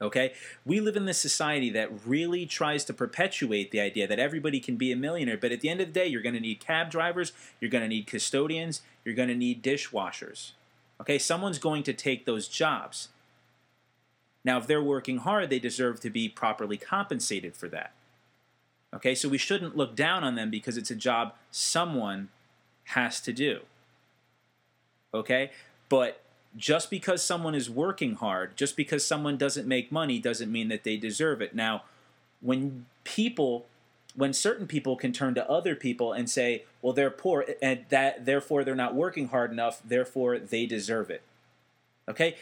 Okay? 0.00 0.32
We 0.64 0.80
live 0.80 0.96
in 0.96 1.04
this 1.04 1.18
society 1.18 1.68
that 1.70 2.06
really 2.06 2.46
tries 2.46 2.84
to 2.84 2.94
perpetuate 2.94 3.70
the 3.70 3.80
idea 3.80 4.06
that 4.06 4.18
everybody 4.18 4.60
can 4.60 4.76
be 4.76 4.92
a 4.92 4.96
millionaire, 4.96 5.36
but 5.36 5.52
at 5.52 5.60
the 5.60 5.68
end 5.68 5.80
of 5.80 5.88
the 5.88 5.92
day, 5.92 6.06
you're 6.06 6.22
going 6.22 6.34
to 6.34 6.40
need 6.40 6.60
cab 6.60 6.90
drivers, 6.90 7.32
you're 7.60 7.70
going 7.70 7.82
to 7.82 7.88
need 7.88 8.06
custodians, 8.06 8.82
you're 9.04 9.14
going 9.14 9.28
to 9.28 9.34
need 9.34 9.62
dishwashers. 9.62 10.52
Okay? 11.00 11.18
Someone's 11.18 11.58
going 11.58 11.82
to 11.82 11.92
take 11.92 12.24
those 12.24 12.48
jobs. 12.48 13.08
Now, 14.44 14.58
if 14.58 14.66
they're 14.66 14.82
working 14.82 15.18
hard, 15.18 15.50
they 15.50 15.58
deserve 15.58 16.00
to 16.00 16.10
be 16.10 16.28
properly 16.28 16.76
compensated 16.76 17.54
for 17.54 17.68
that. 17.68 17.92
Okay? 18.94 19.14
So 19.14 19.28
we 19.28 19.38
shouldn't 19.38 19.76
look 19.76 19.94
down 19.94 20.24
on 20.24 20.34
them 20.34 20.50
because 20.50 20.76
it's 20.76 20.90
a 20.90 20.96
job 20.96 21.34
someone 21.50 22.28
has 22.84 23.20
to 23.20 23.32
do. 23.32 23.60
Okay? 25.12 25.50
But 25.88 26.22
just 26.56 26.90
because 26.90 27.22
someone 27.22 27.54
is 27.54 27.70
working 27.70 28.14
hard, 28.14 28.56
just 28.56 28.76
because 28.76 29.04
someone 29.04 29.36
doesn't 29.36 29.68
make 29.68 29.92
money, 29.92 30.18
doesn't 30.18 30.50
mean 30.50 30.68
that 30.68 30.84
they 30.84 30.96
deserve 30.96 31.40
it. 31.40 31.54
Now, 31.54 31.82
when 32.40 32.86
people, 33.04 33.66
when 34.14 34.32
certain 34.32 34.66
people 34.66 34.96
can 34.96 35.12
turn 35.12 35.34
to 35.34 35.48
other 35.48 35.76
people 35.76 36.12
and 36.12 36.28
say, 36.28 36.64
well, 36.82 36.92
they're 36.92 37.10
poor, 37.10 37.44
and 37.62 37.84
that 37.90 38.24
therefore 38.24 38.64
they're 38.64 38.74
not 38.74 38.94
working 38.94 39.28
hard 39.28 39.52
enough, 39.52 39.80
therefore 39.84 40.38
they 40.38 40.66
deserve 40.66 41.10
it. 41.10 41.22
Okay? 42.08 42.36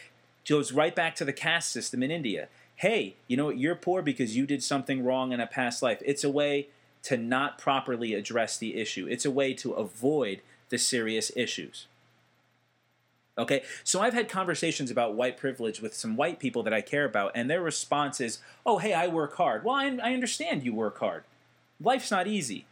Goes 0.49 0.71
right 0.71 0.95
back 0.95 1.15
to 1.15 1.25
the 1.25 1.31
caste 1.31 1.71
system 1.71 2.01
in 2.01 2.09
India. 2.09 2.47
Hey, 2.77 3.17
you 3.27 3.37
know 3.37 3.45
what? 3.45 3.59
You're 3.59 3.75
poor 3.75 4.01
because 4.01 4.35
you 4.35 4.47
did 4.47 4.63
something 4.63 5.05
wrong 5.05 5.31
in 5.31 5.39
a 5.39 5.45
past 5.45 5.83
life. 5.83 6.01
It's 6.03 6.23
a 6.23 6.29
way 6.29 6.69
to 7.03 7.17
not 7.17 7.59
properly 7.59 8.15
address 8.15 8.57
the 8.57 8.75
issue, 8.75 9.07
it's 9.07 9.25
a 9.25 9.31
way 9.31 9.53
to 9.53 9.73
avoid 9.73 10.41
the 10.69 10.77
serious 10.77 11.31
issues. 11.35 11.85
Okay, 13.37 13.63
so 13.83 14.01
I've 14.01 14.13
had 14.13 14.27
conversations 14.27 14.91
about 14.91 15.13
white 15.13 15.37
privilege 15.37 15.81
with 15.81 15.93
some 15.93 16.17
white 16.17 16.39
people 16.39 16.63
that 16.63 16.73
I 16.73 16.81
care 16.81 17.05
about, 17.05 17.31
and 17.35 17.49
their 17.49 17.61
response 17.61 18.19
is, 18.19 18.39
oh, 18.65 18.79
hey, 18.79 18.93
I 18.93 19.07
work 19.07 19.35
hard. 19.35 19.63
Well, 19.63 19.75
I, 19.75 19.85
I 20.03 20.13
understand 20.13 20.63
you 20.63 20.73
work 20.73 20.97
hard. 20.97 21.23
Life's 21.79 22.11
not 22.11 22.27
easy. 22.27 22.65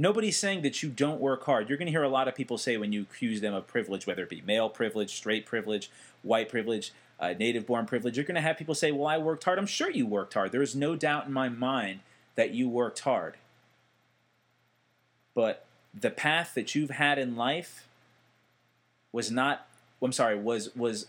Nobody's 0.00 0.38
saying 0.38 0.62
that 0.62 0.80
you 0.80 0.90
don't 0.90 1.20
work 1.20 1.44
hard. 1.44 1.68
You're 1.68 1.76
going 1.76 1.86
to 1.86 1.92
hear 1.92 2.04
a 2.04 2.08
lot 2.08 2.28
of 2.28 2.36
people 2.36 2.56
say 2.56 2.76
when 2.76 2.92
you 2.92 3.02
accuse 3.02 3.40
them 3.40 3.52
of 3.52 3.66
privilege, 3.66 4.06
whether 4.06 4.22
it 4.22 4.28
be 4.28 4.40
male 4.46 4.68
privilege, 4.68 5.16
straight 5.16 5.44
privilege, 5.44 5.90
white 6.22 6.48
privilege, 6.48 6.92
uh, 7.18 7.34
native 7.36 7.66
born 7.66 7.84
privilege, 7.84 8.16
you're 8.16 8.24
going 8.24 8.36
to 8.36 8.40
have 8.40 8.56
people 8.56 8.76
say, 8.76 8.92
Well, 8.92 9.08
I 9.08 9.18
worked 9.18 9.42
hard. 9.42 9.58
I'm 9.58 9.66
sure 9.66 9.90
you 9.90 10.06
worked 10.06 10.34
hard. 10.34 10.52
There 10.52 10.62
is 10.62 10.76
no 10.76 10.94
doubt 10.94 11.26
in 11.26 11.32
my 11.32 11.48
mind 11.48 11.98
that 12.36 12.54
you 12.54 12.68
worked 12.68 13.00
hard. 13.00 13.34
But 15.34 15.66
the 15.92 16.10
path 16.10 16.52
that 16.54 16.76
you've 16.76 16.90
had 16.90 17.18
in 17.18 17.34
life 17.34 17.88
was 19.10 19.32
not, 19.32 19.66
I'm 20.00 20.12
sorry, 20.12 20.38
was, 20.38 20.74
was 20.76 21.06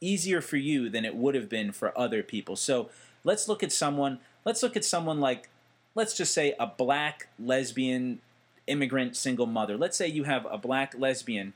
easier 0.00 0.40
for 0.40 0.58
you 0.58 0.88
than 0.88 1.04
it 1.04 1.16
would 1.16 1.34
have 1.34 1.48
been 1.48 1.72
for 1.72 1.96
other 1.98 2.22
people. 2.22 2.54
So 2.54 2.88
let's 3.24 3.48
look 3.48 3.64
at 3.64 3.72
someone, 3.72 4.20
let's 4.44 4.62
look 4.62 4.76
at 4.76 4.84
someone 4.84 5.18
like 5.18 5.48
let's 5.94 6.16
just 6.16 6.32
say 6.32 6.54
a 6.58 6.66
black 6.66 7.28
lesbian 7.38 8.20
immigrant 8.66 9.16
single 9.16 9.46
mother. 9.46 9.76
Let's 9.76 9.96
say 9.96 10.06
you 10.06 10.24
have 10.24 10.46
a 10.50 10.58
black 10.58 10.94
lesbian 10.96 11.54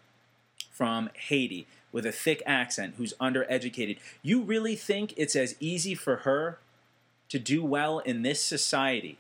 from 0.70 1.10
Haiti 1.14 1.66
with 1.92 2.04
a 2.04 2.12
thick 2.12 2.42
accent 2.44 2.94
who's 2.96 3.14
undereducated. 3.14 3.98
You 4.22 4.42
really 4.42 4.74
think 4.74 5.14
it's 5.16 5.36
as 5.36 5.54
easy 5.60 5.94
for 5.94 6.16
her 6.18 6.58
to 7.28 7.38
do 7.38 7.64
well 7.64 8.00
in 8.00 8.22
this 8.22 8.42
society 8.42 9.18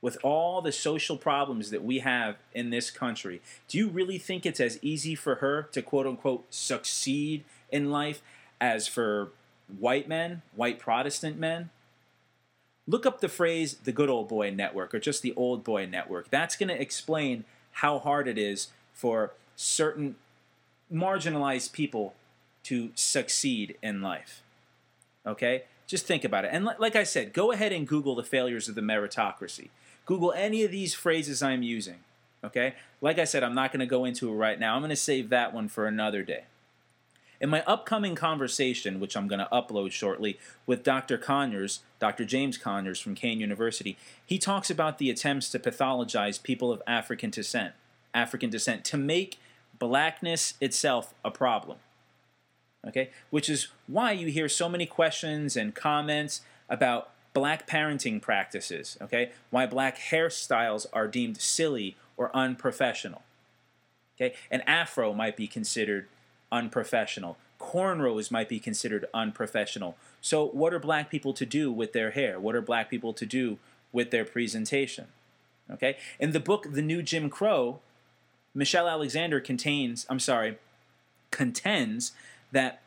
with 0.00 0.16
all 0.22 0.60
the 0.60 0.72
social 0.72 1.16
problems 1.16 1.70
that 1.70 1.82
we 1.82 1.98
have 1.98 2.36
in 2.54 2.70
this 2.70 2.90
country? 2.90 3.40
Do 3.66 3.78
you 3.78 3.88
really 3.88 4.18
think 4.18 4.46
it's 4.46 4.60
as 4.60 4.78
easy 4.82 5.14
for 5.14 5.36
her 5.36 5.62
to 5.72 5.82
quote 5.82 6.06
unquote 6.06 6.46
succeed 6.50 7.44
in 7.70 7.90
life 7.90 8.22
as 8.60 8.86
for 8.86 9.30
white 9.78 10.08
men, 10.08 10.42
white 10.54 10.78
Protestant 10.78 11.38
men? 11.38 11.70
Look 12.88 13.06
up 13.06 13.20
the 13.20 13.28
phrase 13.28 13.74
the 13.84 13.92
good 13.92 14.08
old 14.08 14.26
boy 14.26 14.50
network 14.50 14.92
or 14.94 14.98
just 14.98 15.22
the 15.22 15.34
old 15.34 15.62
boy 15.62 15.86
network. 15.86 16.30
That's 16.30 16.56
going 16.56 16.70
to 16.70 16.80
explain 16.80 17.44
how 17.72 18.00
hard 18.00 18.26
it 18.26 18.38
is 18.38 18.68
for 18.92 19.34
certain 19.54 20.16
marginalized 20.92 21.72
people 21.72 22.14
to 22.64 22.90
succeed 22.94 23.76
in 23.82 24.02
life. 24.02 24.42
Okay? 25.26 25.64
Just 25.86 26.06
think 26.06 26.24
about 26.24 26.44
it. 26.44 26.50
And 26.52 26.64
like 26.64 26.96
I 26.96 27.04
said, 27.04 27.32
go 27.32 27.52
ahead 27.52 27.72
and 27.72 27.86
Google 27.86 28.14
the 28.14 28.24
failures 28.24 28.68
of 28.68 28.74
the 28.74 28.80
meritocracy. 28.80 29.68
Google 30.06 30.32
any 30.32 30.64
of 30.64 30.70
these 30.70 30.94
phrases 30.94 31.42
I'm 31.42 31.62
using. 31.62 32.00
Okay? 32.42 32.74
Like 33.00 33.18
I 33.18 33.24
said, 33.24 33.42
I'm 33.42 33.54
not 33.54 33.72
going 33.72 33.80
to 33.80 33.86
go 33.86 34.04
into 34.04 34.30
it 34.30 34.36
right 34.36 34.58
now. 34.58 34.74
I'm 34.74 34.80
going 34.80 34.90
to 34.90 34.96
save 34.96 35.28
that 35.28 35.52
one 35.52 35.68
for 35.68 35.86
another 35.86 36.22
day. 36.22 36.44
In 37.40 37.50
my 37.50 37.62
upcoming 37.66 38.14
conversation, 38.14 38.98
which 39.00 39.16
I'm 39.16 39.28
going 39.28 39.38
to 39.38 39.48
upload 39.52 39.92
shortly, 39.92 40.38
with 40.66 40.82
Dr. 40.82 41.18
Conyers, 41.18 41.80
Dr. 41.98 42.24
James 42.24 42.56
Conyers 42.56 43.00
from 43.00 43.14
Kean 43.14 43.40
University, 43.40 43.96
he 44.24 44.38
talks 44.38 44.70
about 44.70 44.98
the 44.98 45.10
attempts 45.10 45.50
to 45.50 45.58
pathologize 45.58 46.42
people 46.42 46.70
of 46.72 46.82
African 46.86 47.30
descent, 47.30 47.74
African 48.14 48.50
descent, 48.50 48.84
to 48.86 48.96
make 48.96 49.38
blackness 49.78 50.54
itself 50.60 51.14
a 51.24 51.30
problem. 51.30 51.78
Okay, 52.86 53.10
which 53.30 53.48
is 53.48 53.68
why 53.86 54.12
you 54.12 54.28
hear 54.28 54.48
so 54.48 54.68
many 54.68 54.86
questions 54.86 55.56
and 55.56 55.74
comments 55.74 56.42
about 56.68 57.10
black 57.34 57.68
parenting 57.68 58.22
practices. 58.22 58.96
Okay, 59.02 59.32
why 59.50 59.66
black 59.66 59.98
hairstyles 59.98 60.86
are 60.92 61.08
deemed 61.08 61.40
silly 61.40 61.96
or 62.16 62.34
unprofessional. 62.34 63.22
Okay, 64.16 64.34
an 64.50 64.62
afro 64.62 65.12
might 65.12 65.36
be 65.36 65.46
considered 65.46 66.08
unprofessional. 66.50 67.36
Cornrows 67.60 68.30
might 68.30 68.48
be 68.48 68.60
considered 68.60 69.06
unprofessional. 69.12 69.96
So, 70.28 70.44
what 70.44 70.74
are 70.74 70.78
black 70.78 71.08
people 71.08 71.32
to 71.32 71.46
do 71.46 71.72
with 71.72 71.94
their 71.94 72.10
hair? 72.10 72.38
What 72.38 72.54
are 72.54 72.60
black 72.60 72.90
people 72.90 73.14
to 73.14 73.24
do 73.24 73.56
with 73.92 74.10
their 74.10 74.26
presentation? 74.26 75.06
Okay? 75.70 75.96
In 76.20 76.32
the 76.32 76.38
book 76.38 76.66
The 76.70 76.82
New 76.82 77.00
Jim 77.00 77.30
Crow, 77.30 77.80
Michelle 78.54 78.88
Alexander 78.88 79.40
contains, 79.40 80.04
I'm 80.10 80.20
sorry, 80.20 80.58
contends 81.30 82.12
that 82.52 82.82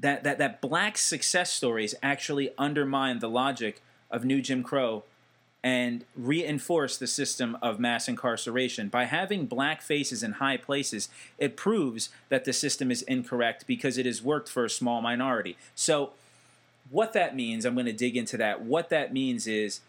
that, 0.00 0.24
that, 0.24 0.38
that 0.38 0.60
black 0.60 0.98
success 0.98 1.52
stories 1.52 1.94
actually 2.02 2.50
undermine 2.58 3.20
the 3.20 3.28
logic 3.28 3.80
of 4.10 4.24
New 4.24 4.42
Jim 4.42 4.64
Crow 4.64 5.04
and 5.64 6.04
reinforce 6.16 6.96
the 6.96 7.06
system 7.06 7.56
of 7.62 7.78
mass 7.78 8.08
incarceration. 8.08 8.88
By 8.88 9.04
having 9.04 9.46
black 9.46 9.80
faces 9.80 10.22
in 10.22 10.32
high 10.32 10.56
places, 10.56 11.08
it 11.38 11.56
proves 11.56 12.08
that 12.30 12.44
the 12.44 12.52
system 12.52 12.90
is 12.90 13.02
incorrect 13.02 13.66
because 13.66 13.96
it 13.96 14.06
has 14.06 14.22
worked 14.22 14.48
for 14.48 14.64
a 14.64 14.70
small 14.70 15.00
minority. 15.00 15.56
So, 15.74 16.10
what 16.90 17.12
that 17.12 17.36
means, 17.36 17.64
I'm 17.64 17.74
going 17.74 17.86
to 17.86 17.92
dig 17.92 18.16
into 18.16 18.36
that. 18.38 18.62
What 18.62 18.90
that 18.90 19.12
means 19.12 19.46
is 19.46 19.80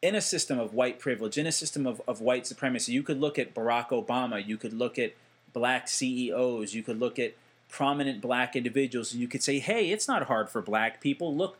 in 0.00 0.14
a 0.14 0.20
system 0.20 0.58
of 0.58 0.72
white 0.72 0.98
privilege, 0.98 1.36
in 1.36 1.46
a 1.46 1.52
system 1.52 1.86
of, 1.86 2.00
of 2.06 2.20
white 2.20 2.46
supremacy, 2.46 2.92
you 2.92 3.02
could 3.02 3.20
look 3.20 3.38
at 3.38 3.54
Barack 3.54 3.88
Obama, 3.88 4.46
you 4.46 4.56
could 4.56 4.72
look 4.72 4.98
at 4.98 5.14
black 5.52 5.88
CEOs, 5.88 6.74
you 6.74 6.82
could 6.82 7.00
look 7.00 7.18
at 7.18 7.34
prominent 7.70 8.20
black 8.20 8.54
individuals, 8.54 9.12
and 9.12 9.20
you 9.20 9.26
could 9.26 9.42
say, 9.42 9.58
hey, 9.58 9.90
it's 9.90 10.06
not 10.06 10.24
hard 10.24 10.48
for 10.48 10.62
black 10.62 11.00
people. 11.00 11.34
Look, 11.34 11.58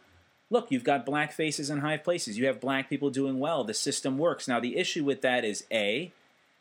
look, 0.55 0.71
you've 0.71 0.85
got 0.85 1.05
black 1.05 1.33
faces 1.33 1.69
in 1.69 1.81
high 1.81 1.97
places. 1.97 2.38
You 2.38 2.47
have 2.47 2.61
black 2.61 2.88
people 2.88 3.11
doing 3.11 3.40
well. 3.40 3.64
The 3.64 3.75
system 3.75 4.17
works. 4.17 4.47
Now, 4.47 4.61
the 4.61 4.77
issue 4.77 5.05
with 5.05 5.21
that 5.23 5.45
is 5.45 5.64
A, 5.71 6.12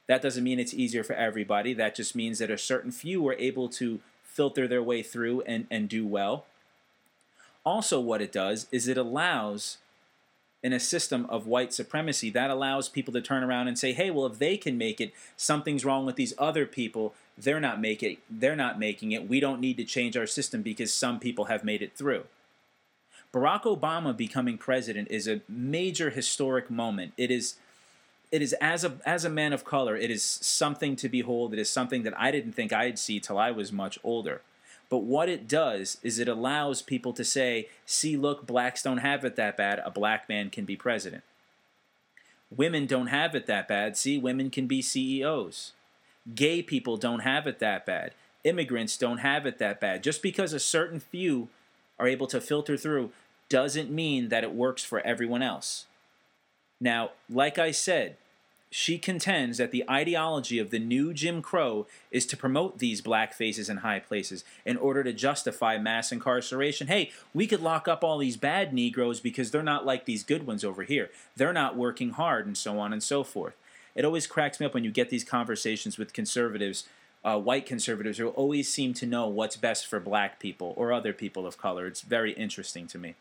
that 0.08 0.22
doesn't 0.22 0.44
mean 0.44 0.60
it's 0.60 0.74
easier 0.74 1.04
for 1.04 1.14
everybody. 1.14 1.74
That 1.74 1.96
just 1.96 2.16
means 2.16 2.40
that 2.40 2.50
a 2.50 2.58
certain 2.58 2.92
few 2.92 3.26
are 3.28 3.36
able 3.36 3.70
to 3.70 4.00
filter 4.24 4.68
their 4.68 4.82
way 4.82 5.04
through 5.04 5.42
and, 5.42 5.68
and 5.70 5.88
do 5.88 6.08
well. 6.08 6.46
Also, 7.64 8.00
what 8.00 8.22
it 8.22 8.32
does 8.32 8.66
is 8.72 8.88
it 8.88 8.98
allows, 8.98 9.78
in 10.64 10.74
a 10.74 10.80
system 10.80 11.28
of 11.30 11.46
white 11.46 11.72
supremacy, 11.72 12.32
that 12.32 12.50
allows 12.50 12.90
people 12.90 13.14
to 13.14 13.22
turn 13.22 13.44
around 13.44 13.68
and 13.68 13.78
say, 13.78 13.94
hey, 13.94 14.10
well, 14.10 14.26
if 14.26 14.40
they 14.40 14.58
can 14.58 14.76
make 14.76 15.00
it, 15.00 15.14
something's 15.38 15.86
wrong 15.86 16.04
with 16.04 16.16
these 16.16 16.34
other 16.40 16.66
people. 16.66 17.14
They're 17.38 17.60
not 17.60 17.80
making 17.80 18.14
it. 18.14 18.20
They're 18.28 18.56
not 18.56 18.80
making 18.80 19.12
it. 19.12 19.30
We 19.30 19.40
don't 19.40 19.62
need 19.62 19.78
to 19.78 19.86
change 19.86 20.18
our 20.18 20.28
system 20.28 20.64
because 20.64 20.92
some 20.92 21.20
people 21.20 21.46
have 21.46 21.64
made 21.64 21.84
it 21.84 21.96
through. 21.96 22.24
Barack 23.34 23.64
Obama 23.64 24.16
becoming 24.16 24.60
president 24.60 25.08
is 25.10 25.28
a 25.28 25.42
major 25.50 26.12
historic 26.12 26.70
moment. 26.70 27.14
It 27.18 27.32
is 27.32 27.56
it 28.32 28.42
is 28.42 28.54
as 28.54 28.84
a 28.84 28.94
as 29.06 29.26
a 29.26 29.30
man 29.30 29.54
of 29.54 29.66
color, 29.66 29.96
it 29.98 30.12
is 30.12 30.24
something 30.24 30.96
to 30.98 31.10
behold. 31.10 31.54
It 31.54 31.60
is 31.60 31.70
something 31.70 32.04
that 32.04 32.20
I 32.20 32.30
didn't 32.30 32.54
think 32.54 32.72
I'd 32.72 33.00
see 33.00 33.20
till 33.20 33.40
I 33.40 33.50
was 33.50 33.72
much 33.72 33.98
older. 34.04 34.42
But 34.90 35.00
what 35.00 35.30
it 35.30 35.48
does 35.48 35.98
is 36.04 36.20
it 36.20 36.28
allows 36.28 36.84
people 36.84 37.14
to 37.14 37.24
say, 37.24 37.70
"See, 37.88 38.16
look, 38.16 38.46
blacks 38.46 38.84
don't 38.84 39.00
have 39.00 39.26
it 39.26 39.36
that 39.36 39.58
bad. 39.58 39.80
A 39.80 39.90
black 39.90 40.30
man 40.30 40.52
can 40.52 40.66
be 40.66 40.76
president." 40.76 41.24
Women 42.56 42.86
don't 42.86 43.08
have 43.08 43.34
it 43.34 43.48
that 43.48 43.68
bad. 43.68 43.98
See, 43.98 44.20
women 44.20 44.52
can 44.52 44.68
be 44.68 44.84
CEOs. 44.84 45.74
Gay 46.36 46.62
people 46.62 46.98
don't 46.98 47.22
have 47.22 47.48
it 47.48 47.58
that 47.58 47.84
bad. 47.84 48.14
Immigrants 48.44 48.96
don't 48.96 49.20
have 49.20 49.48
it 49.48 49.58
that 49.58 49.80
bad. 49.80 50.04
Just 50.04 50.22
because 50.22 50.54
a 50.54 50.60
certain 50.60 51.00
few 51.00 51.50
are 51.98 52.08
able 52.08 52.28
to 52.28 52.40
filter 52.42 52.78
through 52.78 53.12
doesn't 53.54 53.92
mean 53.92 54.30
that 54.30 54.44
it 54.44 54.56
works 54.56 54.84
for 54.84 55.00
everyone 55.02 55.44
else. 55.44 55.86
Now, 56.82 57.12
like 57.30 57.60
I 57.60 57.70
said, 57.70 58.18
she 58.72 58.98
contends 58.98 59.60
that 59.60 59.70
the 59.70 59.88
ideology 59.88 60.58
of 60.58 60.72
the 60.72 60.80
new 60.80 61.14
Jim 61.14 61.44
Crow 61.44 61.86
is 62.10 62.26
to 62.26 62.36
promote 62.36 62.80
these 62.80 63.00
black 63.00 63.32
faces 63.32 63.70
in 63.70 63.78
high 63.78 64.00
places 64.00 64.44
in 64.66 64.76
order 64.76 65.04
to 65.04 65.14
justify 65.14 65.78
mass 65.78 66.12
incarceration. 66.12 66.88
Hey, 66.88 67.12
we 67.32 67.46
could 67.46 67.62
lock 67.62 67.88
up 67.88 68.04
all 68.04 68.18
these 68.18 68.38
bad 68.38 68.74
Negroes 68.74 69.20
because 69.20 69.52
they're 69.52 69.62
not 69.62 69.86
like 69.86 70.06
these 70.06 70.24
good 70.24 70.48
ones 70.48 70.64
over 70.64 70.82
here. 70.82 71.12
They're 71.36 71.54
not 71.54 71.78
working 71.78 72.10
hard, 72.10 72.48
and 72.48 72.58
so 72.58 72.80
on 72.80 72.92
and 72.92 73.04
so 73.04 73.24
forth. 73.24 73.56
It 73.94 74.04
always 74.04 74.26
cracks 74.26 74.60
me 74.60 74.66
up 74.66 74.74
when 74.74 74.84
you 74.84 74.90
get 74.90 75.12
these 75.12 75.24
conversations 75.24 76.00
with 76.00 76.12
conservatives, 76.12 76.86
uh, 77.24 77.38
white 77.38 77.68
conservatives, 77.68 78.18
who 78.18 78.30
always 78.30 78.68
seem 78.74 78.96
to 78.96 79.06
know 79.06 79.28
what's 79.28 79.58
best 79.58 79.86
for 79.86 80.00
black 80.00 80.40
people 80.40 80.74
or 80.76 80.92
other 80.92 81.14
people 81.14 81.46
of 81.46 81.60
color. 81.60 81.86
It's 81.86 82.02
very 82.02 82.32
interesting 82.32 82.88
to 82.88 82.98
me 82.98 83.14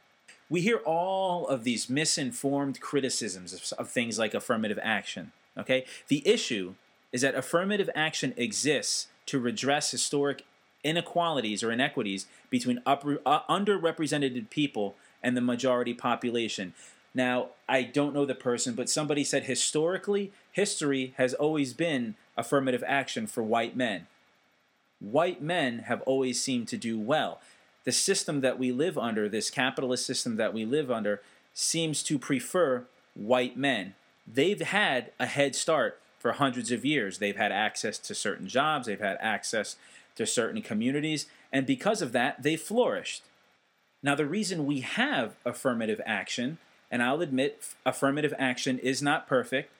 we 0.53 0.61
hear 0.61 0.83
all 0.85 1.49
of 1.49 1.65
these 1.65 1.89
misinformed 1.89 2.79
criticisms 2.79 3.55
of, 3.55 3.79
of, 3.79 3.89
things 3.89 4.19
like 4.19 4.35
affirmative 4.35 4.79
action. 4.83 5.33
Okay? 5.57 5.87
The 6.09 6.29
issue 6.29 6.75
is 7.11 7.23
that 7.23 7.35
affirmative 7.35 7.89
action 7.95 8.35
exists 8.37 9.07
to 9.25 9.39
redress 9.39 9.93
historic 9.93 10.45
inequalities 10.85 11.63
or 11.63 11.73
inequities 11.73 12.27
between 12.51 12.83
upper, 12.85 13.19
uh, 13.25 13.41
underrepresented 13.49 14.51
people 14.51 14.95
and 15.23 15.35
the 15.35 15.41
majority 15.41 15.95
population. 15.95 16.75
Now, 17.15 17.49
I 17.67 17.83
don't 17.83 18.13
know 18.13 18.27
the 18.27 18.35
person, 18.35 18.75
but 18.75 18.91
somebody 18.91 19.25
said 19.25 19.45
historically, 19.45 20.33
history 20.51 21.15
has 21.17 21.33
always 21.33 21.73
been 21.73 22.15
affirmative 22.37 22.85
action 22.87 23.27
for 23.27 23.43
white 23.43 23.75
men. 23.75 24.07
White 25.01 25.41
men 25.41 25.81
have 25.87 26.03
always 26.03 26.43
seemed 26.43 26.69
to 26.69 26.77
do 26.77 26.99
well 26.99 27.41
the 27.85 27.93
system 27.93 28.41
that 28.41 28.59
we 28.59 28.73
live 28.73 28.97
under, 28.97 29.29
this 29.29 29.51
capitalist 29.51 30.07
system 30.07 30.37
that 30.37 30.55
we 30.55 30.65
live 30.65 30.91
under, 30.91 31.21
seems 31.55 32.03
to 32.05 32.19
prefer 32.19 32.85
white 33.15 33.57
men. 33.57 33.95
They've 34.27 34.61
had 34.61 35.11
a 35.19 35.27
head 35.27 35.55
start 35.55 35.99
for 36.19 36.33
hundreds 36.33 36.71
of 36.71 36.85
years. 36.85 37.19
They've 37.19 37.37
had 37.37 37.53
access 37.53 37.99
to 37.99 38.15
certain 38.15 38.47
jobs, 38.47 38.87
they've 38.87 39.01
had 39.01 39.19
access 39.21 39.77
to 40.15 40.27
certain 40.27 40.63
communities, 40.63 41.27
and 41.53 41.67
because 41.67 42.03
of 42.03 42.13
that, 42.13 42.43
they 42.43 42.57
flourished. 42.57 43.23
Now, 44.03 44.15
the 44.15 44.27
reason 44.27 44.67
we 44.67 44.81
have 44.81 45.35
affirmative 45.45 46.01
action 46.05 46.59
and 46.93 47.03
I'll 47.03 47.23
admit 47.23 47.65
affirmative 47.87 48.35
action 48.39 48.79
is 48.79 49.01
not 49.01 49.27
perfect, 49.27 49.73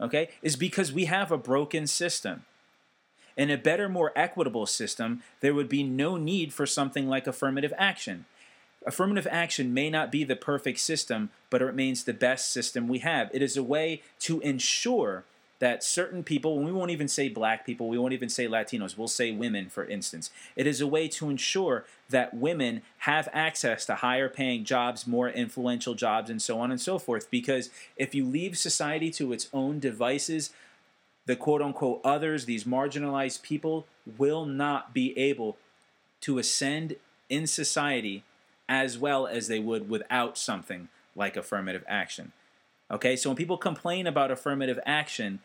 okay, 0.00 0.30
is 0.42 0.56
because 0.56 0.92
we 0.92 1.04
have 1.04 1.30
a 1.30 1.38
broken 1.38 1.86
system. 1.86 2.44
In 3.40 3.48
a 3.48 3.56
better, 3.56 3.88
more 3.88 4.12
equitable 4.14 4.66
system, 4.66 5.22
there 5.40 5.54
would 5.54 5.70
be 5.70 5.82
no 5.82 6.18
need 6.18 6.52
for 6.52 6.66
something 6.66 7.08
like 7.08 7.26
affirmative 7.26 7.72
action. 7.78 8.26
Affirmative 8.84 9.26
action 9.30 9.72
may 9.72 9.88
not 9.88 10.12
be 10.12 10.24
the 10.24 10.36
perfect 10.36 10.78
system, 10.78 11.30
but 11.48 11.62
it 11.62 11.64
remains 11.64 12.04
the 12.04 12.12
best 12.12 12.52
system 12.52 12.86
we 12.86 12.98
have. 12.98 13.30
It 13.32 13.40
is 13.40 13.56
a 13.56 13.62
way 13.62 14.02
to 14.18 14.40
ensure 14.40 15.24
that 15.58 15.82
certain 15.82 16.22
people, 16.22 16.58
and 16.58 16.66
we 16.66 16.72
won't 16.72 16.90
even 16.90 17.08
say 17.08 17.30
black 17.30 17.64
people, 17.64 17.88
we 17.88 17.96
won't 17.96 18.12
even 18.12 18.28
say 18.28 18.46
Latinos, 18.46 18.98
we'll 18.98 19.08
say 19.08 19.30
women, 19.30 19.70
for 19.70 19.86
instance. 19.86 20.28
It 20.54 20.66
is 20.66 20.82
a 20.82 20.86
way 20.86 21.08
to 21.08 21.30
ensure 21.30 21.86
that 22.10 22.34
women 22.34 22.82
have 22.98 23.26
access 23.32 23.86
to 23.86 23.94
higher 23.94 24.28
paying 24.28 24.64
jobs, 24.64 25.06
more 25.06 25.30
influential 25.30 25.94
jobs, 25.94 26.28
and 26.28 26.42
so 26.42 26.60
on 26.60 26.70
and 26.70 26.80
so 26.80 26.98
forth. 26.98 27.30
Because 27.30 27.70
if 27.96 28.14
you 28.14 28.26
leave 28.26 28.58
society 28.58 29.10
to 29.12 29.32
its 29.32 29.48
own 29.54 29.78
devices, 29.78 30.50
the 31.30 31.36
quote 31.36 31.62
unquote 31.62 32.00
others, 32.02 32.44
these 32.44 32.64
marginalized 32.64 33.42
people, 33.42 33.86
will 34.18 34.44
not 34.44 34.92
be 34.92 35.16
able 35.16 35.56
to 36.22 36.38
ascend 36.38 36.96
in 37.28 37.46
society 37.46 38.24
as 38.68 38.98
well 38.98 39.28
as 39.28 39.46
they 39.46 39.60
would 39.60 39.88
without 39.88 40.36
something 40.36 40.88
like 41.14 41.36
affirmative 41.36 41.84
action. 41.86 42.32
Okay, 42.90 43.14
so 43.14 43.30
when 43.30 43.36
people 43.36 43.56
complain 43.56 44.08
about 44.08 44.32
affirmative 44.32 44.80
action, 44.84 45.38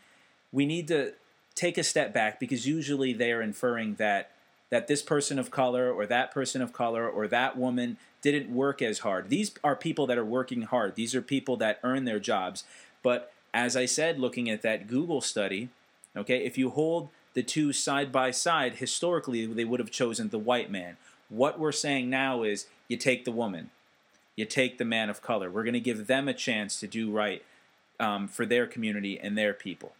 we 0.51 0.65
need 0.65 0.87
to 0.87 1.13
take 1.53 1.77
a 1.77 1.83
step 1.83 2.11
back 2.11 2.39
because 2.39 2.67
usually 2.67 3.13
they 3.13 3.31
are 3.31 3.43
inferring 3.43 3.93
that 3.95 4.31
that 4.71 4.87
this 4.87 5.03
person 5.03 5.37
of 5.37 5.51
color 5.51 5.91
or 5.91 6.07
that 6.07 6.31
person 6.31 6.63
of 6.63 6.73
color 6.73 7.07
or 7.07 7.27
that 7.27 7.55
woman 7.55 7.97
didn't 8.23 8.49
work 8.49 8.81
as 8.81 8.99
hard. 8.99 9.29
These 9.29 9.51
are 9.63 9.75
people 9.75 10.07
that 10.07 10.17
are 10.17 10.25
working 10.25 10.63
hard. 10.63 10.95
These 10.95 11.13
are 11.13 11.21
people 11.21 11.57
that 11.57 11.79
earn 11.83 12.05
their 12.05 12.19
jobs. 12.19 12.63
But 13.03 13.31
as 13.55 13.77
I 13.77 13.85
said, 13.85 14.19
looking 14.19 14.49
at 14.49 14.61
that 14.63 14.85
Google 14.85 15.21
study, 15.21 15.69
okay, 16.15 16.43
if 16.43 16.57
you 16.57 16.71
hold 16.71 17.07
the 17.33 17.41
two 17.41 17.71
side 17.71 18.11
by 18.11 18.29
side, 18.29 18.75
historically 18.75 19.45
they 19.45 19.63
would 19.63 19.79
have 19.79 19.89
chosen 19.89 20.27
the 20.27 20.37
white 20.37 20.69
man. 20.69 20.97
What 21.29 21.57
we're 21.57 21.71
saying 21.71 22.09
now 22.09 22.43
is 22.43 22.67
you 22.89 22.97
take 22.97 23.23
the 23.23 23.31
woman, 23.31 23.71
you 24.35 24.43
take 24.43 24.77
the 24.77 24.83
man 24.83 25.09
of 25.09 25.21
color. 25.21 25.49
We're 25.49 25.63
going 25.63 25.73
to 25.73 25.79
give 25.79 26.07
them 26.07 26.27
a 26.27 26.33
chance 26.33 26.81
to 26.81 26.87
do 26.87 27.09
right 27.09 27.43
um, 27.97 28.27
for 28.27 28.45
their 28.45 28.67
community 28.67 29.17
and 29.17 29.37
their 29.37 29.53
people. 29.53 29.93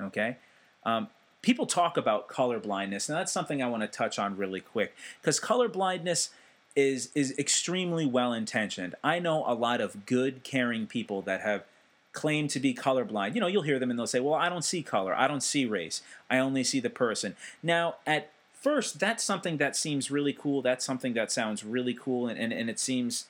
Okay? 0.00 0.36
Um, 0.84 1.06
people 1.42 1.66
talk 1.66 1.96
about 1.96 2.26
color 2.26 2.58
blindness, 2.58 3.08
and 3.08 3.16
that's 3.16 3.30
something 3.30 3.62
I 3.62 3.68
want 3.68 3.82
to 3.82 3.88
touch 3.88 4.18
on 4.18 4.36
really 4.36 4.60
quick 4.60 4.96
because 5.22 5.38
color 5.38 5.68
blindness 5.68 6.30
is 6.74 7.10
is 7.14 7.36
extremely 7.38 8.06
well 8.06 8.32
intentioned. 8.32 8.96
I 9.04 9.20
know 9.20 9.44
a 9.46 9.54
lot 9.54 9.80
of 9.80 10.04
good, 10.04 10.42
caring 10.42 10.88
people 10.88 11.22
that 11.22 11.42
have 11.42 11.64
claimed 12.12 12.50
to 12.50 12.60
be 12.60 12.74
colorblind. 12.74 13.34
You 13.34 13.40
know, 13.40 13.46
you'll 13.46 13.62
hear 13.62 13.78
them 13.78 13.90
and 13.90 13.98
they'll 13.98 14.06
say, 14.06 14.20
"Well, 14.20 14.34
I 14.34 14.48
don't 14.48 14.64
see 14.64 14.82
color. 14.82 15.14
I 15.14 15.28
don't 15.28 15.42
see 15.42 15.64
race. 15.64 16.02
I 16.30 16.38
only 16.38 16.64
see 16.64 16.80
the 16.80 16.90
person." 16.90 17.36
Now, 17.62 17.96
at 18.06 18.30
first, 18.52 18.98
that's 19.00 19.24
something 19.24 19.56
that 19.56 19.76
seems 19.76 20.10
really 20.10 20.32
cool. 20.32 20.62
That's 20.62 20.84
something 20.84 21.14
that 21.14 21.32
sounds 21.32 21.64
really 21.64 21.94
cool, 21.94 22.26
and, 22.26 22.38
and, 22.38 22.52
and 22.52 22.68
it 22.68 22.78
seems 22.78 23.26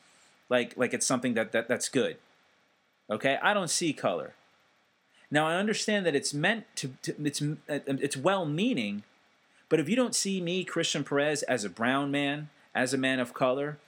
like 0.49 0.77
like 0.77 0.93
it's 0.93 1.07
something 1.07 1.35
that, 1.35 1.53
that 1.53 1.69
that's 1.69 1.88
good. 1.88 2.16
Okay, 3.09 3.38
I 3.43 3.55
don't 3.55 3.71
see 3.71 3.93
color. 3.93 4.35
Now 5.31 5.47
I 5.47 5.57
understand 5.57 6.07
that 6.07 6.16
it's 6.16 6.35
meant 6.35 6.64
to, 6.77 6.95
to 7.03 7.14
it's 7.25 7.43
it's 7.69 8.16
well-meaning, 8.16 9.05
but 9.69 9.81
if 9.81 9.88
you 9.88 9.97
don't 9.97 10.14
see 10.14 10.40
me, 10.40 10.64
Christian 10.64 11.05
Perez, 11.05 11.43
as 11.45 11.64
a 11.64 11.71
brown 11.71 12.11
man, 12.11 12.49
as 12.75 12.93
a 12.93 12.99
man 12.99 13.21
of 13.21 13.33
color, 13.33 13.79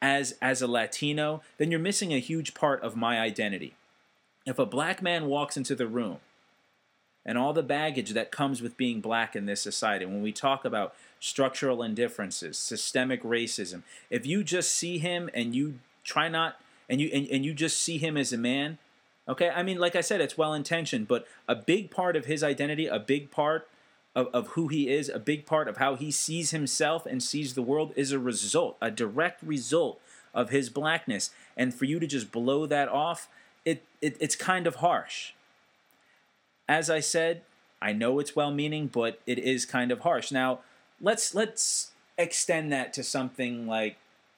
as 0.00 0.36
as 0.40 0.62
a 0.62 0.66
Latino, 0.66 1.42
then 1.58 1.70
you're 1.70 1.80
missing 1.80 2.12
a 2.12 2.18
huge 2.18 2.54
part 2.54 2.80
of 2.82 2.96
my 2.96 3.20
identity. 3.20 3.74
If 4.46 4.58
a 4.58 4.66
black 4.66 5.02
man 5.02 5.26
walks 5.26 5.56
into 5.56 5.74
the 5.74 5.86
room 5.86 6.18
and 7.24 7.38
all 7.38 7.52
the 7.52 7.62
baggage 7.62 8.10
that 8.10 8.32
comes 8.32 8.60
with 8.60 8.76
being 8.76 9.00
black 9.00 9.36
in 9.36 9.46
this 9.46 9.60
society, 9.60 10.04
when 10.04 10.22
we 10.22 10.32
talk 10.32 10.64
about 10.64 10.94
structural 11.20 11.82
indifferences, 11.82 12.58
systemic 12.58 13.22
racism, 13.22 13.82
if 14.10 14.26
you 14.26 14.42
just 14.42 14.74
see 14.74 14.98
him 14.98 15.30
and 15.32 15.54
you 15.54 15.78
try 16.04 16.28
not 16.28 16.60
and 16.88 17.00
you 17.00 17.08
and, 17.12 17.28
and 17.28 17.44
you 17.44 17.54
just 17.54 17.78
see 17.78 17.98
him 17.98 18.16
as 18.16 18.32
a 18.32 18.38
man, 18.38 18.78
Okay, 19.28 19.50
I 19.50 19.62
mean, 19.62 19.78
like 19.78 19.94
I 19.94 20.00
said, 20.00 20.20
it's 20.20 20.36
well 20.36 20.52
intentioned, 20.52 21.06
but 21.06 21.26
a 21.48 21.54
big 21.54 21.90
part 21.90 22.16
of 22.16 22.24
his 22.24 22.42
identity, 22.42 22.86
a 22.86 22.98
big 22.98 23.30
part 23.30 23.68
of, 24.16 24.26
of 24.28 24.48
who 24.48 24.66
he 24.68 24.88
is, 24.88 25.08
a 25.08 25.20
big 25.20 25.46
part 25.46 25.68
of 25.68 25.76
how 25.76 25.94
he 25.94 26.10
sees 26.10 26.50
himself 26.50 27.06
and 27.06 27.22
sees 27.22 27.54
the 27.54 27.62
world 27.62 27.92
is 27.94 28.10
a 28.10 28.18
result, 28.18 28.76
a 28.80 28.90
direct 28.90 29.40
result 29.42 30.00
of 30.34 30.50
his 30.50 30.70
blackness. 30.70 31.30
And 31.56 31.72
for 31.72 31.84
you 31.84 32.00
to 32.00 32.06
just 32.06 32.32
blow 32.32 32.66
that 32.66 32.88
off, 32.88 33.28
it, 33.64 33.84
it 34.00 34.16
it's 34.20 34.36
kind 34.36 34.66
of 34.66 34.76
harsh. 34.76 35.32
As 36.68 36.88
I 36.88 37.00
said, 37.00 37.42
I 37.80 37.92
know 37.92 38.18
it's 38.18 38.36
well 38.36 38.50
meaning, 38.50 38.86
but 38.86 39.20
it 39.26 39.38
is 39.38 39.66
kind 39.66 39.90
of 39.90 40.00
harsh. 40.00 40.30
Now, 40.30 40.60
let's 41.00 41.34
let's 41.34 41.90
extend 42.18 42.72
that 42.72 42.92
to 42.94 43.02
something 43.02 43.66
like 43.66 43.96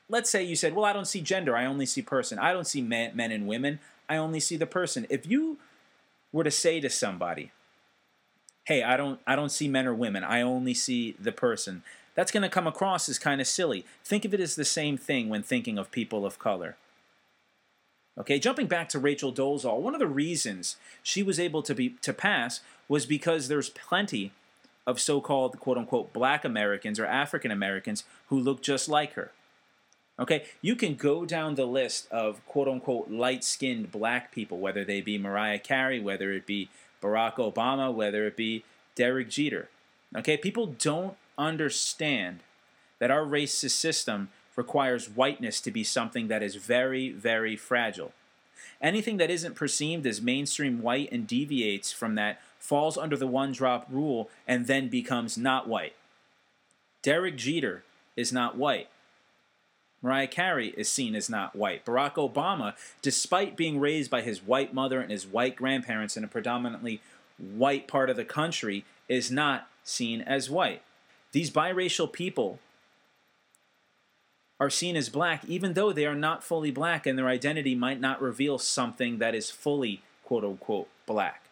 let's 0.08 0.30
say 0.30 0.42
you 0.42 0.56
said, 0.56 0.74
"Well, 0.74 0.84
I 0.84 0.92
don't 0.92 1.06
see 1.06 1.20
gender, 1.20 1.56
I 1.56 1.66
only 1.66 1.86
see 1.86 2.02
person. 2.02 2.38
I 2.38 2.52
don't 2.52 2.66
see 2.66 2.82
men, 2.82 3.14
men 3.14 3.32
and 3.32 3.46
women. 3.46 3.80
I 4.08 4.16
only 4.16 4.40
see 4.40 4.56
the 4.56 4.66
person. 4.66 5.06
If 5.10 5.26
you 5.26 5.58
were 6.32 6.44
to 6.44 6.50
say 6.50 6.80
to 6.80 6.90
somebody, 6.90 7.52
"Hey, 8.64 8.82
I 8.82 8.96
don't 8.96 9.20
I 9.26 9.36
don't 9.36 9.50
see 9.50 9.68
men 9.68 9.86
or 9.86 9.94
women. 9.94 10.24
I 10.24 10.40
only 10.40 10.74
see 10.74 11.12
the 11.18 11.32
person." 11.32 11.82
That's 12.14 12.30
going 12.30 12.44
to 12.44 12.48
come 12.48 12.68
across 12.68 13.08
as 13.08 13.18
kind 13.18 13.40
of 13.40 13.46
silly. 13.46 13.84
Think 14.04 14.24
of 14.24 14.32
it 14.32 14.38
as 14.40 14.54
the 14.54 14.64
same 14.64 14.96
thing 14.96 15.28
when 15.28 15.42
thinking 15.42 15.78
of 15.78 15.90
people 15.90 16.24
of 16.24 16.38
color. 16.38 16.76
Okay, 18.16 18.38
jumping 18.38 18.68
back 18.68 18.88
to 18.90 18.98
Rachel 18.98 19.32
Dolezal, 19.32 19.80
one 19.80 19.94
of 19.94 20.00
the 20.00 20.06
reasons 20.06 20.76
she 21.02 21.22
was 21.22 21.40
able 21.40 21.62
to 21.62 21.74
be 21.74 21.90
to 22.02 22.12
pass 22.12 22.60
was 22.88 23.06
because 23.06 23.48
there's 23.48 23.70
plenty 23.70 24.32
of 24.86 25.00
so-called 25.00 25.58
quote 25.58 25.78
unquote 25.78 26.12
black 26.12 26.44
Americans 26.44 27.00
or 27.00 27.06
African 27.06 27.50
Americans 27.50 28.04
who 28.28 28.38
look 28.38 28.62
just 28.62 28.88
like 28.88 29.14
her. 29.14 29.32
Okay, 30.18 30.44
you 30.62 30.76
can 30.76 30.94
go 30.94 31.24
down 31.24 31.56
the 31.56 31.66
list 31.66 32.06
of 32.12 32.44
quote 32.46 32.68
unquote 32.68 33.10
light 33.10 33.42
skinned 33.42 33.90
black 33.90 34.30
people, 34.30 34.58
whether 34.58 34.84
they 34.84 35.00
be 35.00 35.18
Mariah 35.18 35.58
Carey, 35.58 35.98
whether 35.98 36.32
it 36.32 36.46
be 36.46 36.68
Barack 37.02 37.36
Obama, 37.36 37.92
whether 37.92 38.26
it 38.26 38.36
be 38.36 38.64
Derek 38.94 39.28
Jeter. 39.28 39.68
Okay, 40.16 40.36
people 40.36 40.66
don't 40.66 41.16
understand 41.36 42.40
that 43.00 43.10
our 43.10 43.24
racist 43.24 43.72
system 43.72 44.28
requires 44.56 45.08
whiteness 45.08 45.60
to 45.60 45.70
be 45.70 45.84
something 45.84 46.28
that 46.28 46.42
is 46.42 46.56
very, 46.56 47.10
very 47.10 47.56
fragile. 47.56 48.12
Anything 48.80 49.16
that 49.16 49.30
isn't 49.30 49.54
perceived 49.54 50.06
as 50.06 50.20
mainstream 50.20 50.82
white 50.82 51.10
and 51.10 51.26
deviates 51.26 51.92
from 51.92 52.14
that 52.16 52.40
falls 52.58 52.96
under 52.96 53.16
the 53.16 53.26
one 53.26 53.52
drop 53.52 53.86
rule 53.90 54.30
and 54.46 54.66
then 54.66 54.88
becomes 54.88 55.36
not 55.36 55.68
white. 55.68 55.94
Derek 57.02 57.36
Jeter 57.36 57.84
is 58.16 58.32
not 58.32 58.56
white. 58.56 58.88
Mariah 60.02 60.26
Carey 60.26 60.68
is 60.76 60.88
seen 60.88 61.14
as 61.14 61.30
not 61.30 61.56
white. 61.56 61.84
Barack 61.86 62.14
Obama, 62.14 62.74
despite 63.00 63.56
being 63.56 63.80
raised 63.80 64.10
by 64.10 64.20
his 64.20 64.42
white 64.42 64.74
mother 64.74 65.00
and 65.00 65.10
his 65.10 65.26
white 65.26 65.56
grandparents 65.56 66.16
in 66.16 66.24
a 66.24 66.28
predominantly 66.28 67.00
white 67.38 67.88
part 67.88 68.10
of 68.10 68.16
the 68.16 68.24
country, 68.24 68.84
is 69.08 69.30
not 69.30 69.66
seen 69.82 70.20
as 70.20 70.50
white. 70.50 70.82
These 71.32 71.50
biracial 71.50 72.12
people 72.12 72.58
are 74.64 74.70
seen 74.70 74.96
as 74.96 75.08
black 75.08 75.44
even 75.46 75.74
though 75.74 75.92
they 75.92 76.06
are 76.06 76.14
not 76.14 76.42
fully 76.42 76.70
black 76.70 77.06
and 77.06 77.18
their 77.18 77.28
identity 77.28 77.74
might 77.74 78.00
not 78.00 78.20
reveal 78.20 78.58
something 78.58 79.18
that 79.18 79.34
is 79.34 79.50
fully 79.50 80.02
quote 80.24 80.44
unquote 80.44 80.88
black. 81.06 81.42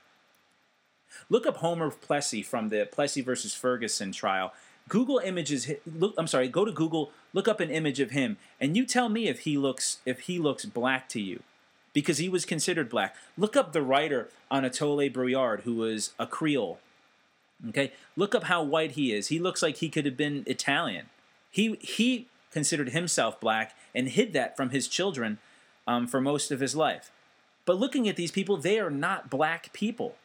Look 1.29 1.47
up 1.47 1.59
Homer 1.59 1.91
Plessy 1.91 2.43
from 2.43 2.71
the 2.71 2.89
Plessy 2.91 3.21
versus 3.21 3.55
Ferguson 3.55 4.13
trial 4.13 4.53
Google 4.89 5.19
images. 5.19 5.71
Look, 5.87 6.15
I'm 6.19 6.27
sorry. 6.27 6.49
Go 6.49 6.65
to 6.65 6.73
Google. 6.73 7.11
Look 7.33 7.49
up 7.49 7.61
an 7.61 7.71
image 7.71 8.01
of 8.01 8.11
him, 8.11 8.37
and 8.61 8.77
you 8.77 8.85
tell 8.85 9.09
me 9.09 9.29
if 9.29 9.41
he 9.41 9.57
looks 9.57 9.99
if 10.05 10.21
he 10.21 10.39
looks 10.39 10.65
black 10.65 11.09
to 11.11 11.21
you, 11.21 11.43
because 11.93 12.19
he 12.19 12.29
was 12.29 12.45
considered 12.45 12.91
black. 12.91 13.15
Look 13.37 13.57
up 13.57 13.73
the 13.73 13.83
writer 13.83 14.29
Anatole 14.51 15.09
Broyard, 15.09 15.63
who 15.63 15.75
was 15.77 16.13
a 16.19 16.27
Creole. 16.27 16.79
Okay, 17.69 17.93
look 18.17 18.35
up 18.35 18.45
how 18.45 18.63
white 18.63 18.93
he 18.93 19.13
is. 19.13 19.29
He 19.29 19.39
looks 19.39 19.63
like 19.63 19.77
he 19.77 19.89
could 19.89 20.05
have 20.05 20.17
been 20.17 20.43
Italian. 20.47 21.07
He 21.51 21.77
he 21.81 22.27
considered 22.53 22.91
himself 22.91 23.41
black 23.41 23.75
and 23.95 24.09
hid 24.09 24.33
that 24.35 24.57
from 24.57 24.71
his 24.71 24.87
children 24.89 25.39
um, 25.87 26.07
for 26.07 26.21
most 26.21 26.51
of 26.51 26.61
his 26.61 26.77
life. 26.77 27.11
But 27.65 27.79
looking 27.79 28.09
at 28.09 28.17
these 28.17 28.31
people, 28.31 28.57
they 28.57 28.79
are 28.79 28.91
not 28.91 29.31
black 29.31 29.73
people. 29.73 30.17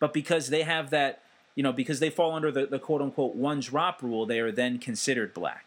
But 0.00 0.12
because 0.12 0.48
they 0.48 0.62
have 0.62 0.90
that 0.90 1.20
you 1.54 1.62
know, 1.62 1.72
because 1.72 2.00
they 2.00 2.10
fall 2.10 2.32
under 2.32 2.50
the, 2.50 2.66
the 2.66 2.78
quote 2.78 3.00
unquote 3.00 3.34
one 3.34 3.60
drop 3.60 4.02
rule, 4.02 4.26
they 4.26 4.40
are 4.40 4.52
then 4.52 4.78
considered 4.78 5.32
black. 5.34 5.66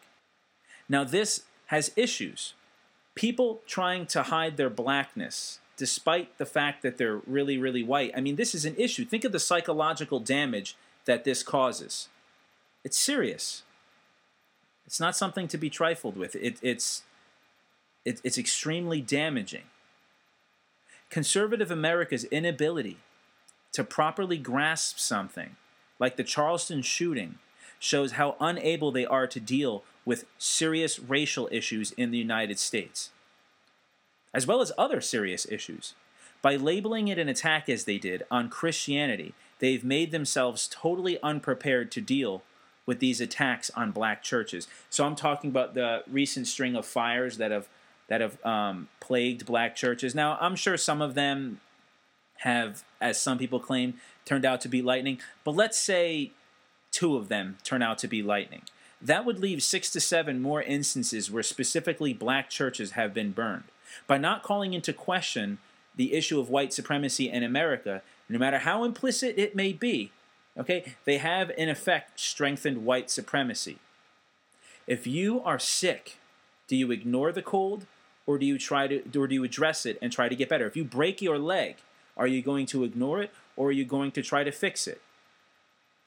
Now, 0.90 1.04
this 1.04 1.44
has 1.68 1.92
issues. 1.96 2.54
People 3.16 3.62
trying 3.66 4.06
to 4.08 4.24
hide 4.24 4.58
their 4.58 4.70
blackness 4.70 5.60
despite 5.76 6.38
the 6.38 6.46
fact 6.46 6.82
that 6.82 6.98
they're 6.98 7.22
really, 7.28 7.58
really 7.58 7.84
white. 7.84 8.12
I 8.16 8.22
mean, 8.22 8.36
this 8.36 8.56
is 8.56 8.66
an 8.66 8.76
issue. 8.78 9.06
Think 9.06 9.24
of 9.24 9.32
the 9.32 9.40
psychological 9.40 10.20
damage 10.20 10.76
that 11.06 11.24
this 11.24 11.44
causes. 11.44 12.10
It's 12.84 12.98
serious. 12.98 13.64
It's 14.88 15.00
not 15.00 15.18
something 15.18 15.50
to 15.50 15.58
be 15.58 15.70
trifled 15.70 16.16
with. 16.16 16.36
It, 16.38 16.58
it's, 16.62 17.04
it, 18.06 18.22
it's 18.24 18.38
extremely 18.38 19.02
damaging. 19.02 19.64
Conservative 21.10 21.70
America's 21.70 22.24
inability 22.26 22.98
to 23.74 23.84
properly 23.84 24.38
grasp 24.38 24.98
something, 24.98 25.58
like 26.00 26.16
the 26.16 26.24
Charleston 26.24 26.82
shooting, 26.82 27.38
shows 27.80 28.14
how 28.14 28.38
unable 28.40 28.92
they 28.92 29.06
are 29.06 29.28
to 29.28 29.40
deal 29.40 29.84
with 30.06 30.26
serious 30.38 31.00
racial 31.00 31.50
issues 31.52 31.92
in 31.92 32.12
the 32.12 32.18
United 32.18 32.58
States, 32.58 33.10
as 34.34 34.48
well 34.48 34.62
as 34.62 34.72
other 34.78 35.02
serious 35.02 35.46
issues. 35.50 35.94
By 36.42 36.56
labeling 36.56 37.10
it 37.10 37.20
an 37.20 37.28
attack 37.28 37.68
as 37.68 37.84
they 37.84 37.98
did 37.98 38.24
on 38.32 38.50
Christianity, 38.50 39.34
they've 39.60 39.84
made 39.84 40.12
themselves 40.12 40.70
totally 40.72 41.22
unprepared 41.22 41.92
to 41.92 42.02
deal 42.02 42.42
with 42.88 43.00
these 43.00 43.22
attacks 43.22 43.70
on 43.76 43.92
black 43.92 44.24
churches. 44.24 44.68
So 44.90 45.06
I'm 45.06 45.16
talking 45.16 45.52
about 45.52 45.76
the 45.76 46.04
recent 46.10 46.48
string 46.48 46.76
of 46.76 46.88
fires 46.88 47.38
that 47.38 47.52
have 47.52 47.68
that 48.08 48.22
have 48.22 48.44
um, 48.46 48.88
plagued 49.00 49.46
black 49.46 49.76
churches. 49.76 50.16
Now 50.16 50.38
I'm 50.42 50.56
sure 50.56 50.78
some 50.78 51.02
of 51.02 51.14
them 51.14 51.60
have, 52.38 52.84
as 53.02 53.22
some 53.22 53.38
people 53.38 53.60
claim, 53.60 53.96
turned 54.26 54.46
out 54.46 54.62
to 54.62 54.70
be 54.70 54.82
lightning. 54.82 55.20
But 55.44 55.56
let's 55.56 55.78
say 55.78 56.32
two 56.92 57.18
of 57.18 57.28
them 57.28 57.58
turn 57.64 57.84
out 57.84 57.98
to 58.00 58.08
be 58.08 58.24
lightning. 58.24 58.62
That 59.02 59.26
would 59.26 59.40
leave 59.40 59.62
six 59.62 59.92
to 59.92 60.00
seven 60.00 60.42
more 60.42 60.62
instances 60.62 61.30
where 61.30 61.44
specifically 61.44 62.14
black 62.14 62.50
churches 62.50 62.92
have 62.92 63.14
been 63.14 63.32
burned. 63.32 63.66
By 64.08 64.18
not 64.18 64.42
calling 64.42 64.74
into 64.74 64.94
question 64.94 65.60
the 65.96 66.14
issue 66.14 66.40
of 66.40 66.50
white 66.50 66.74
supremacy 66.74 67.30
in 67.30 67.44
America, 67.44 68.02
no 68.30 68.40
matter 68.40 68.60
how 68.60 68.84
implicit 68.84 69.38
it 69.38 69.56
may 69.56 69.74
be, 69.74 70.12
okay, 70.58 70.96
they 71.06 71.18
have 71.18 71.52
in 71.58 71.70
effect 71.70 72.20
strengthened 72.20 72.86
white 72.86 73.10
supremacy. 73.10 73.78
If 74.86 75.06
you 75.06 75.42
are 75.42 75.60
sick, 75.60 76.18
do 76.68 76.76
you 76.76 76.92
ignore 76.92 77.32
the 77.32 77.42
cold 77.42 77.86
or 78.26 78.38
do 78.38 78.46
you 78.46 78.58
try 78.58 78.88
to 78.88 79.20
or 79.20 79.28
do 79.28 79.36
you 79.36 79.44
address 79.44 79.86
it 79.86 79.98
and 80.02 80.12
try 80.12 80.30
to 80.30 80.36
get 80.36 80.50
better? 80.50 80.68
If 80.68 80.76
you 80.76 80.84
break 80.84 81.22
your 81.22 81.38
leg, 81.38 81.78
are 82.16 82.28
you 82.28 82.42
going 82.42 82.66
to 82.68 82.84
ignore 82.84 83.22
it 83.22 83.32
or 83.56 83.70
are 83.70 83.74
you 83.74 83.86
going 83.86 84.12
to 84.12 84.22
try 84.22 84.44
to 84.44 84.52
fix 84.52 84.88
it? 84.88 85.02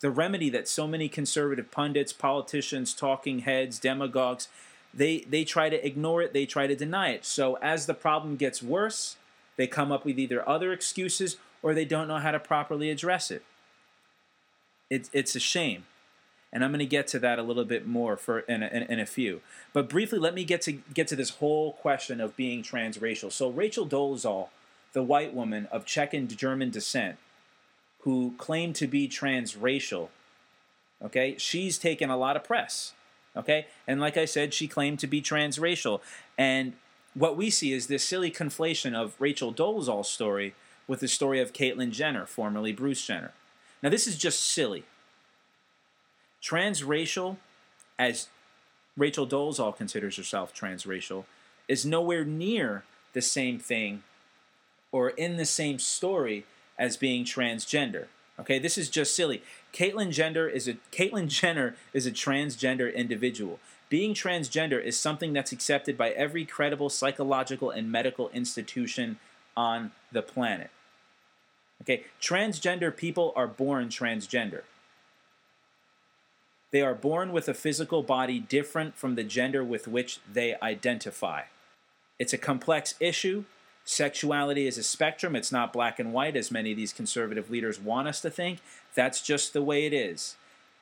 The 0.00 0.10
remedy 0.10 0.48
that 0.50 0.66
so 0.66 0.86
many 0.86 1.08
conservative 1.08 1.70
pundits, 1.70 2.12
politicians, 2.12 2.94
talking 2.94 3.40
heads, 3.40 3.78
demagogues, 3.78 4.48
they, 4.94 5.20
they 5.20 5.44
try 5.44 5.68
to 5.68 5.86
ignore 5.86 6.22
it, 6.22 6.32
they 6.32 6.46
try 6.46 6.66
to 6.66 6.74
deny 6.74 7.10
it. 7.10 7.24
So 7.24 7.58
as 7.58 7.86
the 7.86 7.94
problem 7.94 8.36
gets 8.36 8.62
worse, 8.62 9.16
they 9.56 9.66
come 9.66 9.92
up 9.92 10.06
with 10.06 10.18
either 10.18 10.46
other 10.48 10.72
excuses 10.72 11.36
or 11.62 11.74
they 11.74 11.84
don't 11.84 12.08
know 12.08 12.16
how 12.16 12.30
to 12.30 12.40
properly 12.40 12.90
address 12.90 13.30
it. 13.30 13.44
It 14.90 15.08
it's 15.12 15.34
a 15.34 15.40
shame. 15.40 15.84
And 16.52 16.64
I'm 16.64 16.72
going 16.72 16.80
to 16.80 16.86
get 16.86 17.06
to 17.08 17.20
that 17.20 17.38
a 17.38 17.44
little 17.44 17.64
bit 17.64 17.86
more 17.86 18.16
for 18.16 18.40
in 18.40 18.64
a, 18.64 18.66
in, 18.66 18.82
in 18.82 18.98
a 18.98 19.06
few. 19.06 19.40
But 19.72 19.88
briefly, 19.88 20.18
let 20.18 20.34
me 20.34 20.42
get 20.42 20.60
to 20.62 20.72
get 20.72 21.06
to 21.08 21.16
this 21.16 21.30
whole 21.30 21.74
question 21.74 22.20
of 22.20 22.36
being 22.36 22.64
transracial. 22.64 23.30
So 23.30 23.48
Rachel 23.48 23.86
Dolezal 23.86 24.48
the 24.92 25.02
white 25.02 25.34
woman 25.34 25.68
of 25.70 25.84
Czech 25.84 26.14
and 26.14 26.36
German 26.36 26.70
descent 26.70 27.16
who 28.00 28.34
claimed 28.38 28.74
to 28.76 28.86
be 28.86 29.08
transracial, 29.08 30.08
okay, 31.02 31.36
she's 31.38 31.78
taken 31.78 32.10
a 32.10 32.16
lot 32.16 32.36
of 32.36 32.44
press, 32.44 32.94
okay? 33.36 33.66
And 33.86 34.00
like 34.00 34.16
I 34.16 34.24
said, 34.24 34.54
she 34.54 34.66
claimed 34.66 34.98
to 35.00 35.06
be 35.06 35.20
transracial. 35.20 36.00
And 36.38 36.74
what 37.14 37.36
we 37.36 37.50
see 37.50 37.72
is 37.72 37.86
this 37.86 38.02
silly 38.02 38.30
conflation 38.30 38.94
of 38.94 39.14
Rachel 39.18 39.52
Dolezal's 39.52 40.08
story 40.08 40.54
with 40.88 41.00
the 41.00 41.08
story 41.08 41.40
of 41.40 41.52
Caitlyn 41.52 41.90
Jenner, 41.90 42.26
formerly 42.26 42.72
Bruce 42.72 43.06
Jenner. 43.06 43.32
Now, 43.82 43.90
this 43.90 44.06
is 44.06 44.16
just 44.16 44.40
silly. 44.40 44.84
Transracial, 46.42 47.36
as 47.98 48.28
Rachel 48.96 49.26
Dolezal 49.26 49.76
considers 49.76 50.16
herself 50.16 50.54
transracial, 50.54 51.24
is 51.68 51.86
nowhere 51.86 52.24
near 52.24 52.84
the 53.12 53.22
same 53.22 53.58
thing 53.58 54.02
or 54.92 55.10
in 55.10 55.36
the 55.36 55.46
same 55.46 55.78
story 55.78 56.44
as 56.78 56.96
being 56.96 57.24
transgender. 57.24 58.06
Okay, 58.38 58.58
this 58.58 58.78
is 58.78 58.88
just 58.88 59.14
silly. 59.14 59.42
Caitlyn 59.72 60.10
Jenner 60.10 60.48
is 60.48 60.66
a 60.66 60.74
Caitlyn 60.90 61.28
Jenner 61.28 61.76
is 61.92 62.06
a 62.06 62.10
transgender 62.10 62.92
individual. 62.92 63.60
Being 63.90 64.14
transgender 64.14 64.82
is 64.82 64.98
something 64.98 65.32
that's 65.32 65.52
accepted 65.52 65.98
by 65.98 66.10
every 66.10 66.44
credible 66.44 66.88
psychological 66.88 67.70
and 67.70 67.92
medical 67.92 68.30
institution 68.30 69.18
on 69.56 69.92
the 70.10 70.22
planet. 70.22 70.70
Okay, 71.82 72.04
transgender 72.20 72.94
people 72.94 73.32
are 73.34 73.46
born 73.46 73.88
transgender. 73.88 74.62
They 76.72 76.82
are 76.82 76.94
born 76.94 77.32
with 77.32 77.48
a 77.48 77.54
physical 77.54 78.02
body 78.02 78.38
different 78.38 78.96
from 78.96 79.14
the 79.14 79.24
gender 79.24 79.64
with 79.64 79.88
which 79.88 80.20
they 80.30 80.56
identify. 80.62 81.42
It's 82.18 82.32
a 82.32 82.38
complex 82.38 82.94
issue 83.00 83.44
Sexuality 83.84 84.68
is 84.68 84.78
a 84.78 84.82
spectrum. 84.82 85.34
It's 85.34 85.50
not 85.50 85.72
black 85.72 85.98
and 85.98 86.12
white, 86.12 86.36
as 86.36 86.50
many 86.50 86.70
of 86.70 86.76
these 86.76 86.92
conservative 86.92 87.50
leaders 87.50 87.80
want 87.80 88.06
us 88.06 88.20
to 88.20 88.30
think. 88.30 88.60
That's 88.94 89.20
just 89.20 89.52
the 89.52 89.62
way 89.62 89.84
it 89.86 89.92
is. 89.92 90.36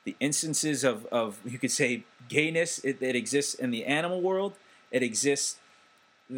The 0.04 0.16
instances 0.20 0.84
of, 0.84 1.06
of 1.06 1.38
you 1.44 1.58
could 1.58 1.70
say, 1.70 2.04
gayness, 2.28 2.78
it, 2.80 3.00
it 3.00 3.16
exists 3.16 3.54
in 3.54 3.70
the 3.70 3.86
animal 3.86 4.20
world. 4.20 4.54
It 4.90 5.02
exists 5.02 5.56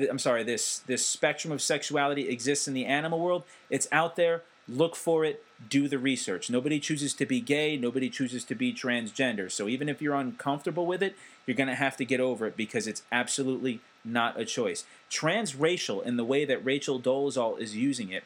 I'm 0.08 0.20
sorry, 0.20 0.44
this 0.44 0.78
this 0.86 1.04
spectrum 1.04 1.52
of 1.52 1.60
sexuality 1.60 2.28
exists 2.28 2.68
in 2.68 2.74
the 2.74 2.86
animal 2.86 3.18
world. 3.18 3.42
It's 3.70 3.88
out 3.90 4.14
there. 4.14 4.42
Look 4.70 4.94
for 4.94 5.24
it. 5.24 5.44
Do 5.68 5.88
the 5.88 5.98
research. 5.98 6.48
Nobody 6.48 6.78
chooses 6.78 7.12
to 7.14 7.26
be 7.26 7.40
gay. 7.40 7.76
Nobody 7.76 8.08
chooses 8.08 8.44
to 8.44 8.54
be 8.54 8.72
transgender. 8.72 9.50
So 9.50 9.68
even 9.68 9.88
if 9.88 10.00
you're 10.00 10.14
uncomfortable 10.14 10.86
with 10.86 11.02
it, 11.02 11.16
you're 11.44 11.56
going 11.56 11.68
to 11.68 11.74
have 11.74 11.96
to 11.96 12.04
get 12.04 12.20
over 12.20 12.46
it 12.46 12.56
because 12.56 12.86
it's 12.86 13.02
absolutely 13.10 13.80
not 14.04 14.38
a 14.38 14.44
choice. 14.44 14.84
Transracial, 15.10 16.04
in 16.04 16.16
the 16.16 16.24
way 16.24 16.44
that 16.44 16.64
Rachel 16.64 17.00
Dolezal 17.00 17.58
is 17.58 17.76
using 17.76 18.10
it, 18.10 18.22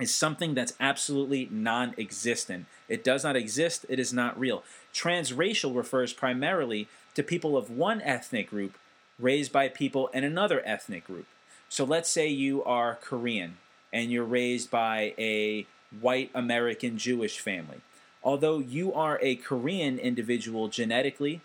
is 0.00 0.14
something 0.14 0.54
that's 0.54 0.74
absolutely 0.78 1.48
non 1.50 1.94
existent. 1.98 2.66
It 2.88 3.02
does 3.02 3.24
not 3.24 3.36
exist, 3.36 3.84
it 3.88 3.98
is 3.98 4.12
not 4.12 4.38
real. 4.38 4.62
Transracial 4.94 5.76
refers 5.76 6.12
primarily 6.12 6.88
to 7.14 7.22
people 7.22 7.56
of 7.56 7.70
one 7.70 8.00
ethnic 8.02 8.48
group 8.48 8.78
raised 9.18 9.52
by 9.52 9.68
people 9.68 10.08
in 10.08 10.24
another 10.24 10.62
ethnic 10.64 11.04
group. 11.04 11.26
So 11.68 11.84
let's 11.84 12.08
say 12.08 12.28
you 12.28 12.64
are 12.64 12.94
Korean 12.94 13.58
and 13.92 14.10
you're 14.10 14.24
raised 14.24 14.70
by 14.70 15.14
a 15.18 15.66
white 15.98 16.30
American 16.34 16.98
Jewish 16.98 17.38
family. 17.38 17.80
Although 18.22 18.58
you 18.58 18.92
are 18.92 19.18
a 19.22 19.36
Korean 19.36 19.98
individual 19.98 20.68
genetically, 20.68 21.40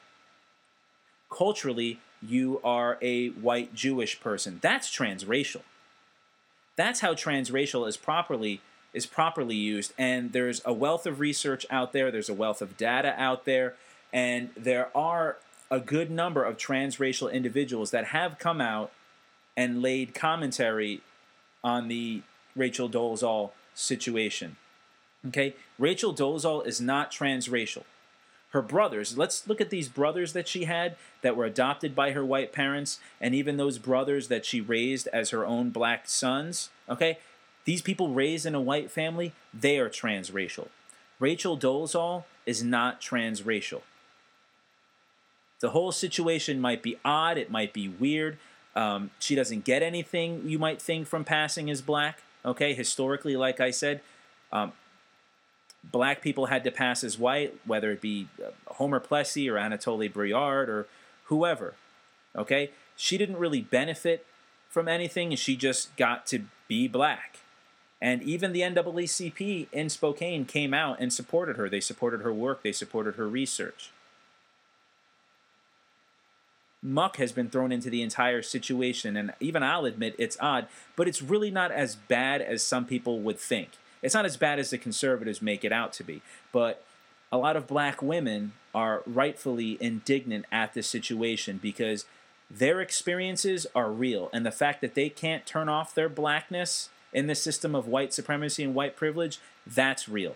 culturally, 1.29 1.99
you 2.21 2.59
are 2.63 2.97
a 3.01 3.29
white 3.29 3.73
Jewish 3.73 4.19
person. 4.19 4.59
That's 4.61 4.89
transracial. 4.89 5.61
That's 6.75 6.99
how 6.99 7.13
transracial 7.13 7.87
is 7.87 7.97
properly 7.97 8.61
is 8.93 9.05
properly 9.05 9.55
used 9.57 9.91
and 9.97 10.31
there's 10.31 10.61
a 10.63 10.71
wealth 10.71 11.05
of 11.05 11.19
research 11.19 11.65
out 11.69 11.91
there, 11.91 12.11
there's 12.11 12.29
a 12.29 12.33
wealth 12.33 12.61
of 12.61 12.77
data 12.77 13.13
out 13.17 13.43
there 13.43 13.75
and 14.13 14.49
there 14.55 14.89
are 14.95 15.35
a 15.69 15.81
good 15.81 16.09
number 16.09 16.43
of 16.43 16.55
transracial 16.55 17.31
individuals 17.31 17.91
that 17.91 18.05
have 18.05 18.39
come 18.39 18.61
out 18.61 18.91
and 19.57 19.81
laid 19.81 20.13
commentary 20.13 21.01
on 21.61 21.89
the 21.89 22.21
Rachel 22.55 22.89
Dolezal 22.89 23.51
situation. 23.75 24.57
Okay? 25.27 25.53
Rachel 25.77 26.13
Dolezal 26.13 26.65
is 26.65 26.81
not 26.81 27.11
transracial 27.11 27.83
her 28.55 28.61
brothers. 28.61 29.17
Let's 29.17 29.49
look 29.49 29.59
at 29.59 29.69
these 29.69 29.89
brothers 29.89 30.31
that 30.31 30.47
she 30.47 30.63
had 30.63 30.95
that 31.21 31.35
were 31.35 31.43
adopted 31.43 31.93
by 31.93 32.11
her 32.11 32.23
white 32.23 32.53
parents, 32.53 33.01
and 33.19 33.35
even 33.35 33.57
those 33.57 33.77
brothers 33.77 34.29
that 34.29 34.45
she 34.45 34.61
raised 34.61 35.09
as 35.11 35.31
her 35.31 35.45
own 35.45 35.71
black 35.71 36.07
sons. 36.07 36.69
Okay? 36.87 37.19
These 37.65 37.81
people 37.81 38.13
raised 38.13 38.45
in 38.45 38.55
a 38.55 38.61
white 38.61 38.89
family, 38.89 39.33
they 39.53 39.77
are 39.77 39.89
transracial. 39.89 40.69
Rachel 41.19 41.57
Dolezal 41.57 42.23
is 42.45 42.63
not 42.63 43.01
transracial. 43.01 43.81
The 45.59 45.71
whole 45.71 45.91
situation 45.91 46.61
might 46.61 46.81
be 46.81 46.97
odd, 47.03 47.37
it 47.37 47.51
might 47.51 47.73
be 47.73 47.89
weird. 47.89 48.37
Um, 48.73 49.11
she 49.19 49.35
doesn't 49.35 49.65
get 49.65 49.83
anything 49.83 50.47
you 50.47 50.59
might 50.59 50.81
think 50.81 51.07
from 51.07 51.25
passing 51.25 51.69
as 51.69 51.81
black. 51.81 52.21
Okay, 52.45 52.73
historically, 52.73 53.35
like 53.35 53.59
I 53.59 53.71
said, 53.71 54.01
um, 54.51 54.73
black 55.91 56.21
people 56.21 56.47
had 56.47 56.63
to 56.63 56.71
pass 56.71 57.03
as 57.03 57.17
white, 57.17 57.55
whether 57.65 57.91
it 57.91 58.01
be 58.01 58.27
uh, 58.43 58.51
Homer 58.73 58.99
Plessy 58.99 59.49
or 59.49 59.57
Anatole 59.57 60.07
Broyard 60.09 60.67
or 60.67 60.87
whoever. 61.25 61.73
Okay? 62.35 62.71
She 62.95 63.17
didn't 63.17 63.37
really 63.37 63.61
benefit 63.61 64.25
from 64.69 64.87
anything, 64.87 65.33
she 65.35 65.55
just 65.55 65.95
got 65.95 66.25
to 66.27 66.43
be 66.67 66.87
black. 66.87 67.39
And 68.01 68.21
even 68.21 68.51
the 68.51 68.59
NAACP 68.59 69.67
in 69.71 69.89
Spokane 69.89 70.45
came 70.45 70.73
out 70.73 70.99
and 70.99 71.13
supported 71.13 71.55
her. 71.55 71.69
They 71.69 71.79
supported 71.79 72.21
her 72.21 72.33
work, 72.33 72.61
they 72.61 72.73
supported 72.73 73.15
her 73.15 73.27
research. 73.27 73.91
Muck 76.85 77.17
has 77.17 77.31
been 77.31 77.49
thrown 77.49 77.71
into 77.71 77.89
the 77.89 78.03
entire 78.03 78.43
situation, 78.43 79.17
and 79.17 79.33
even 79.39 79.63
I'll 79.63 79.85
admit 79.85 80.15
it's 80.19 80.37
odd, 80.39 80.67
but 80.95 81.07
it's 81.07 81.21
really 81.21 81.49
not 81.49 81.71
as 81.71 81.95
bad 81.95 82.43
as 82.43 82.61
some 82.61 82.85
people 82.85 83.19
would 83.21 83.39
think. 83.39 83.71
It's 84.03 84.13
not 84.13 84.25
as 84.25 84.37
bad 84.37 84.59
as 84.59 84.69
the 84.69 84.77
conservatives 84.77 85.41
make 85.41 85.65
it 85.65 85.71
out 85.71 85.93
to 85.93 86.03
be, 86.03 86.21
but 86.51 86.85
a 87.31 87.39
lot 87.39 87.55
of 87.55 87.65
black 87.65 88.03
women 88.03 88.53
are 88.75 89.01
rightfully 89.07 89.79
indignant 89.81 90.45
at 90.51 90.75
this 90.75 90.87
situation 90.87 91.59
because 91.59 92.05
their 92.51 92.79
experiences 92.81 93.65
are 93.73 93.91
real 93.91 94.29
and 94.31 94.45
the 94.45 94.51
fact 94.51 94.81
that 94.81 94.93
they 94.93 95.09
can't 95.09 95.47
turn 95.47 95.67
off 95.67 95.95
their 95.95 96.07
blackness 96.07 96.89
in 97.11 97.25
the 97.25 97.33
system 97.33 97.73
of 97.73 97.87
white 97.87 98.13
supremacy 98.13 98.63
and 98.63 98.75
white 98.75 98.95
privilege, 98.95 99.39
that's 99.65 100.07
real. 100.07 100.35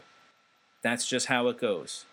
That's 0.81 1.05
just 1.05 1.27
how 1.27 1.47
it 1.49 1.59
goes. 1.59 2.05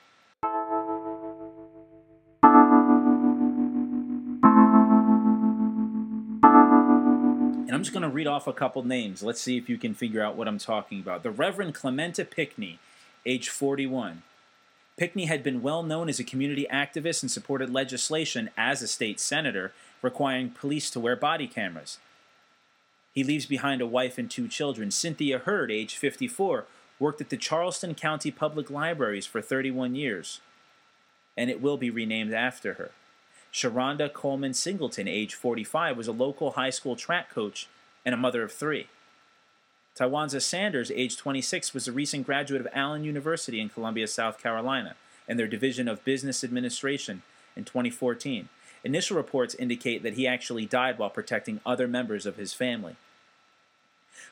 Just 7.87 7.95
going 7.95 8.03
to 8.03 8.09
read 8.09 8.26
off 8.26 8.49
a 8.49 8.53
couple 8.53 8.82
names. 8.82 9.22
Let's 9.22 9.41
see 9.41 9.57
if 9.57 9.68
you 9.68 9.78
can 9.78 9.95
figure 9.95 10.20
out 10.20 10.34
what 10.34 10.49
I'm 10.49 10.59
talking 10.59 10.99
about. 10.99 11.22
The 11.22 11.30
Reverend 11.30 11.72
Clementa 11.72 12.28
Pinckney, 12.28 12.80
age 13.24 13.49
41. 13.49 14.22
Pinckney 14.97 15.26
had 15.26 15.45
been 15.45 15.62
well 15.62 15.84
known 15.84 16.09
as 16.09 16.18
a 16.18 16.24
community 16.24 16.66
activist 16.68 17.22
and 17.22 17.30
supported 17.30 17.70
legislation 17.70 18.51
as 18.57 18.82
a 18.82 18.89
state 18.89 19.20
senator 19.20 19.72
requiring 20.03 20.51
police 20.51 20.91
to 20.91 20.99
wear 20.99 21.14
body 21.14 21.47
cameras. 21.47 21.99
He 23.12 23.22
leaves 23.22 23.47
behind 23.47 23.80
a 23.80 23.87
wife 23.87 24.18
and 24.18 24.28
two 24.28 24.49
children. 24.49 24.91
Cynthia 24.91 25.39
Hurd, 25.39 25.70
age 25.70 25.97
54, 25.97 26.64
worked 26.99 27.20
at 27.20 27.30
the 27.30 27.37
Charleston 27.37 27.95
County 27.95 28.32
Public 28.32 28.68
Libraries 28.68 29.26
for 29.26 29.41
31 29.41 29.95
years, 29.95 30.41
and 31.37 31.49
it 31.51 31.62
will 31.62 31.76
be 31.76 31.91
renamed 31.91 32.34
after 32.34 32.74
her. 32.74 32.91
Sharonda 33.53 34.12
Coleman 34.12 34.55
Singleton, 34.55 35.07
age 35.07 35.34
45, 35.34 35.97
was 35.97 36.09
a 36.09 36.12
local 36.12 36.53
high 36.53 36.70
school 36.70 36.97
track 36.97 37.30
coach 37.30 37.68
and 38.07 38.15
a 38.15 38.19
mother 38.19 38.45
of 38.45 38.53
three. 38.53 38.87
Tywanza 39.99 40.41
Sanders, 40.41 40.93
age 40.95 41.17
26, 41.17 41.75
was 41.75 41.89
a 41.89 41.93
recent 41.93 42.25
graduate 42.25 42.61
of 42.61 42.69
Allen 42.73 43.03
University 43.03 43.61
in 43.61 43.69
Columbia, 43.69 44.07
South 44.07 44.41
Carolina, 44.41 44.95
and 45.27 45.39
their 45.39 45.49
Division 45.49 45.89
of 45.89 46.05
Business 46.05 46.45
Administration 46.45 47.23
in 47.57 47.65
2014. 47.65 48.49
Initial 48.85 49.17
reports 49.17 49.55
indicate 49.57 50.03
that 50.05 50.15
he 50.15 50.27
actually 50.27 50.67
died 50.67 50.99
while 50.99 51.11
protecting 51.11 51.61
other 51.67 51.89
members 51.89 52.27
of 52.27 52.37
his 52.37 52.53
family. 52.53 52.95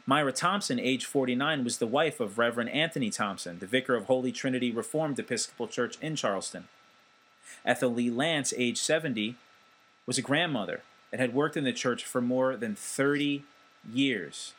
Myra 0.06 0.32
Thompson, 0.32 0.78
age 0.78 1.06
49, 1.06 1.64
was 1.64 1.78
the 1.78 1.86
wife 1.86 2.20
of 2.20 2.38
Reverend 2.38 2.70
Anthony 2.70 3.10
Thompson, 3.10 3.58
the 3.58 3.66
vicar 3.66 3.96
of 3.96 4.04
Holy 4.04 4.30
Trinity 4.30 4.70
Reformed 4.70 5.18
Episcopal 5.18 5.66
Church 5.66 5.98
in 6.00 6.14
Charleston. 6.14 6.68
Ethel 7.64 7.92
Lee 7.92 8.10
Lance, 8.10 8.52
age 8.56 8.78
70, 8.78 9.34
was 10.06 10.18
a 10.18 10.22
grandmother 10.22 10.82
and 11.10 11.20
had 11.20 11.34
worked 11.34 11.56
in 11.56 11.64
the 11.64 11.72
church 11.72 12.04
for 12.04 12.20
more 12.20 12.56
than 12.56 12.74
30 12.74 13.44
years. 13.92 14.52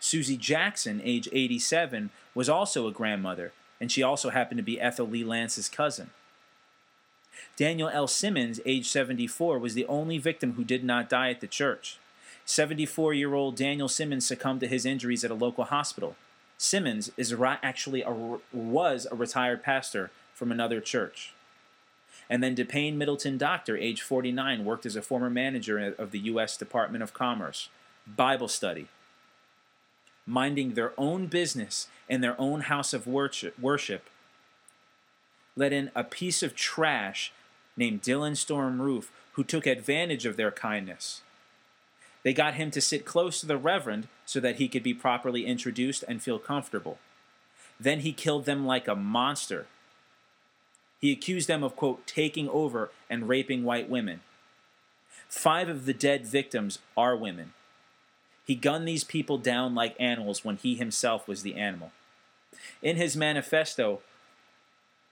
Susie 0.00 0.36
Jackson, 0.36 1.00
age 1.04 1.28
87, 1.32 2.10
was 2.34 2.48
also 2.48 2.86
a 2.86 2.92
grandmother, 2.92 3.52
and 3.80 3.90
she 3.90 4.02
also 4.02 4.30
happened 4.30 4.58
to 4.58 4.62
be 4.64 4.80
Ethel 4.80 5.08
Lee 5.08 5.24
Lance's 5.24 5.68
cousin. 5.68 6.10
Daniel 7.56 7.88
L. 7.88 8.06
Simmons, 8.06 8.60
age 8.66 8.86
74, 8.86 9.58
was 9.58 9.74
the 9.74 9.86
only 9.86 10.18
victim 10.18 10.54
who 10.54 10.64
did 10.64 10.84
not 10.84 11.08
die 11.08 11.30
at 11.30 11.40
the 11.40 11.46
church. 11.46 11.98
74 12.44 13.14
year 13.14 13.34
old 13.34 13.56
Daniel 13.56 13.88
Simmons 13.88 14.26
succumbed 14.26 14.60
to 14.60 14.68
his 14.68 14.84
injuries 14.84 15.24
at 15.24 15.30
a 15.30 15.34
local 15.34 15.64
hospital. 15.64 16.16
Simmons 16.58 17.10
is 17.16 17.34
actually 17.40 18.02
a, 18.02 18.38
was 18.52 19.06
a 19.10 19.14
retired 19.14 19.62
pastor 19.62 20.10
from 20.34 20.52
another 20.52 20.80
church. 20.80 21.32
And 22.28 22.42
then 22.42 22.56
DePayne 22.56 22.94
Middleton 22.94 23.38
Doctor, 23.38 23.76
age 23.76 24.02
49, 24.02 24.64
worked 24.64 24.86
as 24.86 24.96
a 24.96 25.02
former 25.02 25.30
manager 25.30 25.94
of 25.98 26.10
the 26.10 26.20
U.S. 26.20 26.56
Department 26.56 27.02
of 27.02 27.12
Commerce. 27.12 27.68
Bible 28.06 28.48
study. 28.48 28.88
Minding 30.26 30.74
their 30.74 30.92
own 30.96 31.26
business 31.26 31.88
in 32.08 32.20
their 32.20 32.38
own 32.40 32.62
house 32.62 32.94
of 32.94 33.06
worship, 33.06 34.08
let 35.56 35.72
in 35.72 35.90
a 35.94 36.02
piece 36.02 36.42
of 36.42 36.56
trash 36.56 37.32
named 37.76 38.02
Dylann 38.02 38.36
Storm 38.36 38.80
Roof, 38.80 39.12
who 39.32 39.44
took 39.44 39.66
advantage 39.66 40.26
of 40.26 40.36
their 40.36 40.50
kindness. 40.50 41.22
They 42.22 42.32
got 42.32 42.54
him 42.54 42.70
to 42.70 42.80
sit 42.80 43.04
close 43.04 43.40
to 43.40 43.46
the 43.46 43.58
Reverend 43.58 44.08
so 44.24 44.40
that 44.40 44.56
he 44.56 44.68
could 44.68 44.82
be 44.82 44.94
properly 44.94 45.44
introduced 45.44 46.04
and 46.08 46.22
feel 46.22 46.38
comfortable. 46.38 46.98
Then 47.78 48.00
he 48.00 48.12
killed 48.12 48.46
them 48.46 48.64
like 48.64 48.88
a 48.88 48.94
monster. 48.94 49.66
He 51.00 51.12
accused 51.12 51.48
them 51.48 51.62
of, 51.62 51.76
quote, 51.76 52.06
taking 52.06 52.48
over 52.48 52.90
and 53.10 53.28
raping 53.28 53.64
white 53.64 53.90
women. 53.90 54.20
Five 55.28 55.68
of 55.68 55.84
the 55.84 55.92
dead 55.92 56.26
victims 56.26 56.78
are 56.96 57.16
women. 57.16 57.52
He 58.46 58.54
gunned 58.54 58.86
these 58.86 59.04
people 59.04 59.38
down 59.38 59.74
like 59.74 59.96
animals 59.98 60.44
when 60.44 60.56
he 60.56 60.74
himself 60.74 61.26
was 61.26 61.42
the 61.42 61.54
animal. 61.54 61.92
In 62.82 62.96
his 62.96 63.16
manifesto, 63.16 64.00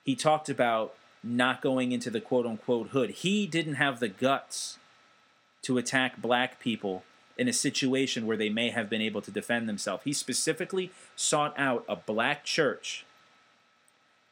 he 0.05 0.15
talked 0.15 0.49
about 0.49 0.95
not 1.23 1.63
going 1.63 1.93
into 1.93 2.11
the 2.11 2.21
quote 2.21 2.47
unquote 2.47 2.89
hood. 2.89 3.11
He 3.11 3.47
didn't 3.47 3.75
have 3.75 4.01
the 4.01 4.09
guts 4.09 4.79
to 5.63 5.79
attack 5.79 6.21
black 6.21 6.61
people 6.61 7.05
in 7.39 7.49
a 7.49 7.53
situation 7.53 8.27
where 8.27 8.37
they 8.37 8.51
may 8.51 8.71
have 8.71 8.91
been 8.91 9.01
able 9.01 9.23
to 9.23 9.31
defend 9.31 9.69
themselves. 9.69 10.05
He 10.05 10.13
specifically 10.13 10.91
sought 11.17 11.59
out 11.59 11.85
a 11.89 11.97
black 11.97 12.45
church 12.45 13.05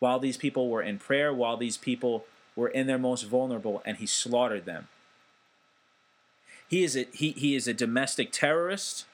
while 0.01 0.18
these 0.18 0.36
people 0.36 0.68
were 0.68 0.82
in 0.82 0.98
prayer, 0.98 1.32
while 1.32 1.57
these 1.57 1.76
people 1.76 2.24
were 2.57 2.68
in 2.68 2.86
their 2.86 2.98
most 2.98 3.22
vulnerable, 3.22 3.82
and 3.84 3.98
he 3.98 4.07
slaughtered 4.07 4.64
them. 4.64 4.88
He 6.70 6.84
is 6.84 6.96
a, 6.96 7.08
he, 7.12 7.32
he 7.32 7.56
is 7.56 7.66
a 7.66 7.74
domestic 7.74 8.30
terrorist, 8.30 9.04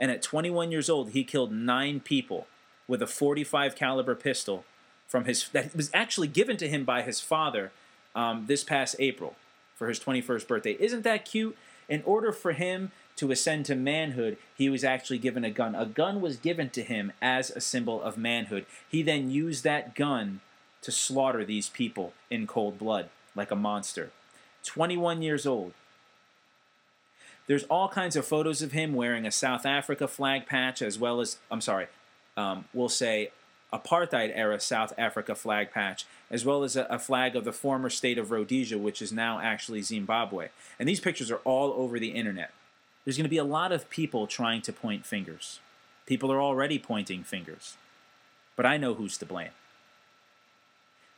and 0.00 0.10
at 0.10 0.22
21 0.22 0.72
years 0.72 0.90
old, 0.90 1.10
he 1.10 1.22
killed 1.22 1.52
nine 1.52 2.00
people 2.00 2.48
with 2.88 3.00
a 3.00 3.06
45 3.06 3.76
caliber 3.76 4.16
pistol 4.16 4.64
from 5.06 5.24
his 5.24 5.48
that 5.50 5.74
was 5.76 5.90
actually 5.94 6.26
given 6.26 6.56
to 6.56 6.68
him 6.68 6.84
by 6.84 7.02
his 7.02 7.20
father 7.20 7.70
um, 8.16 8.46
this 8.48 8.64
past 8.64 8.96
April 8.98 9.36
for 9.76 9.88
his 9.88 10.00
21st 10.00 10.48
birthday. 10.48 10.76
Isn't 10.80 11.04
that 11.04 11.24
cute? 11.24 11.56
In 11.88 12.02
order 12.04 12.32
for 12.32 12.52
him 12.52 12.90
to 13.16 13.30
ascend 13.30 13.66
to 13.66 13.76
manhood, 13.76 14.36
he 14.56 14.68
was 14.68 14.82
actually 14.82 15.18
given 15.18 15.44
a 15.44 15.50
gun. 15.50 15.76
A 15.76 15.86
gun 15.86 16.20
was 16.20 16.38
given 16.38 16.70
to 16.70 16.82
him 16.82 17.12
as 17.22 17.50
a 17.50 17.60
symbol 17.60 18.02
of 18.02 18.18
manhood. 18.18 18.66
He 18.88 19.02
then 19.02 19.30
used 19.30 19.62
that 19.62 19.94
gun 19.94 20.40
to 20.82 20.90
slaughter 20.90 21.44
these 21.44 21.68
people 21.68 22.14
in 22.30 22.48
cold 22.48 22.78
blood 22.78 23.10
like 23.36 23.52
a 23.52 23.56
monster. 23.56 24.10
21 24.64 25.22
years 25.22 25.46
old. 25.46 25.72
There's 27.50 27.64
all 27.64 27.88
kinds 27.88 28.14
of 28.14 28.24
photos 28.24 28.62
of 28.62 28.70
him 28.70 28.94
wearing 28.94 29.26
a 29.26 29.32
South 29.32 29.66
Africa 29.66 30.06
flag 30.06 30.46
patch, 30.46 30.80
as 30.80 31.00
well 31.00 31.20
as, 31.20 31.38
I'm 31.50 31.60
sorry, 31.60 31.88
um, 32.36 32.66
we'll 32.72 32.88
say 32.88 33.32
apartheid 33.72 34.30
era 34.32 34.60
South 34.60 34.92
Africa 34.96 35.34
flag 35.34 35.72
patch, 35.72 36.06
as 36.30 36.44
well 36.44 36.62
as 36.62 36.76
a, 36.76 36.84
a, 36.84 36.96
flag 36.96 37.34
of 37.34 37.42
the 37.42 37.50
former 37.50 37.90
state 37.90 38.18
of 38.18 38.30
Rhodesia, 38.30 38.78
which 38.78 39.02
is 39.02 39.10
now 39.10 39.40
actually 39.40 39.82
Zimbabwe. 39.82 40.50
And 40.78 40.88
these 40.88 41.00
pictures 41.00 41.28
are 41.28 41.38
all 41.38 41.72
over 41.72 41.98
the 41.98 42.10
internet. 42.10 42.52
There's 43.04 43.16
going 43.16 43.24
to 43.24 43.28
be 43.28 43.36
a 43.36 43.42
lot 43.42 43.72
of 43.72 43.90
people 43.90 44.28
trying 44.28 44.62
to 44.62 44.72
point 44.72 45.04
fingers. 45.04 45.58
People 46.06 46.30
are 46.30 46.40
already 46.40 46.78
pointing 46.78 47.24
fingers. 47.24 47.76
But 48.54 48.64
I 48.64 48.76
know 48.76 48.94
who's 48.94 49.18
to 49.18 49.26
blame. 49.26 49.50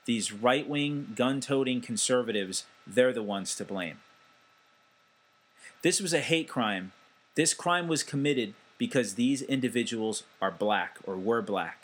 These 0.06 0.32
right 0.32 0.66
wing, 0.66 1.12
gun 1.14 1.42
toting 1.42 1.82
conservatives, 1.82 2.64
they're 2.86 3.12
the 3.12 3.22
ones 3.22 3.54
to 3.56 3.66
blame. 3.66 3.98
This 5.82 6.00
was 6.00 6.12
a 6.12 6.20
hate 6.20 6.48
crime. 6.48 6.92
This 7.34 7.54
crime 7.54 7.88
was 7.88 8.02
committed 8.02 8.54
because 8.78 9.14
these 9.14 9.42
individuals 9.42 10.24
are 10.40 10.50
black 10.50 10.98
or 11.04 11.16
were 11.16 11.42
black. 11.42 11.82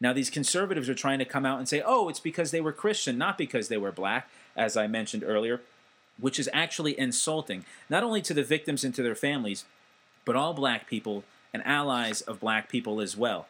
Now, 0.00 0.12
these 0.12 0.30
conservatives 0.30 0.88
are 0.88 0.94
trying 0.94 1.20
to 1.20 1.24
come 1.24 1.46
out 1.46 1.58
and 1.58 1.68
say, 1.68 1.80
oh, 1.84 2.08
it's 2.08 2.18
because 2.18 2.50
they 2.50 2.60
were 2.60 2.72
Christian, 2.72 3.16
not 3.16 3.38
because 3.38 3.68
they 3.68 3.76
were 3.76 3.92
black, 3.92 4.28
as 4.56 4.76
I 4.76 4.88
mentioned 4.88 5.22
earlier, 5.24 5.60
which 6.18 6.40
is 6.40 6.50
actually 6.52 6.98
insulting, 6.98 7.64
not 7.88 8.02
only 8.02 8.20
to 8.22 8.34
the 8.34 8.42
victims 8.42 8.82
and 8.82 8.92
to 8.96 9.02
their 9.02 9.14
families, 9.14 9.64
but 10.24 10.34
all 10.34 10.54
black 10.54 10.88
people 10.88 11.22
and 11.54 11.64
allies 11.64 12.20
of 12.20 12.40
black 12.40 12.68
people 12.68 13.00
as 13.00 13.16
well. 13.16 13.46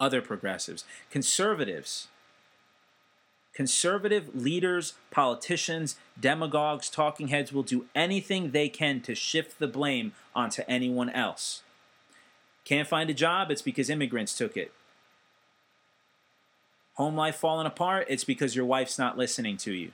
Other 0.00 0.20
progressives, 0.20 0.84
conservatives, 1.10 2.08
conservative 3.58 4.30
leaders, 4.36 4.92
politicians, 5.10 5.96
demagogues, 6.20 6.88
talking 6.88 7.26
heads 7.26 7.52
will 7.52 7.64
do 7.64 7.86
anything 7.92 8.52
they 8.52 8.68
can 8.68 9.00
to 9.00 9.16
shift 9.16 9.58
the 9.58 9.66
blame 9.66 10.12
onto 10.32 10.62
anyone 10.68 11.10
else. 11.10 11.62
Can't 12.64 12.86
find 12.86 13.10
a 13.10 13.14
job? 13.14 13.50
It's 13.50 13.60
because 13.60 13.90
immigrants 13.90 14.38
took 14.38 14.56
it. 14.56 14.70
Home 16.94 17.16
life 17.16 17.34
falling 17.34 17.66
apart, 17.66 18.06
it's 18.08 18.22
because 18.22 18.54
your 18.54 18.64
wife's 18.64 18.96
not 18.96 19.18
listening 19.18 19.56
to 19.56 19.72
you. 19.72 19.90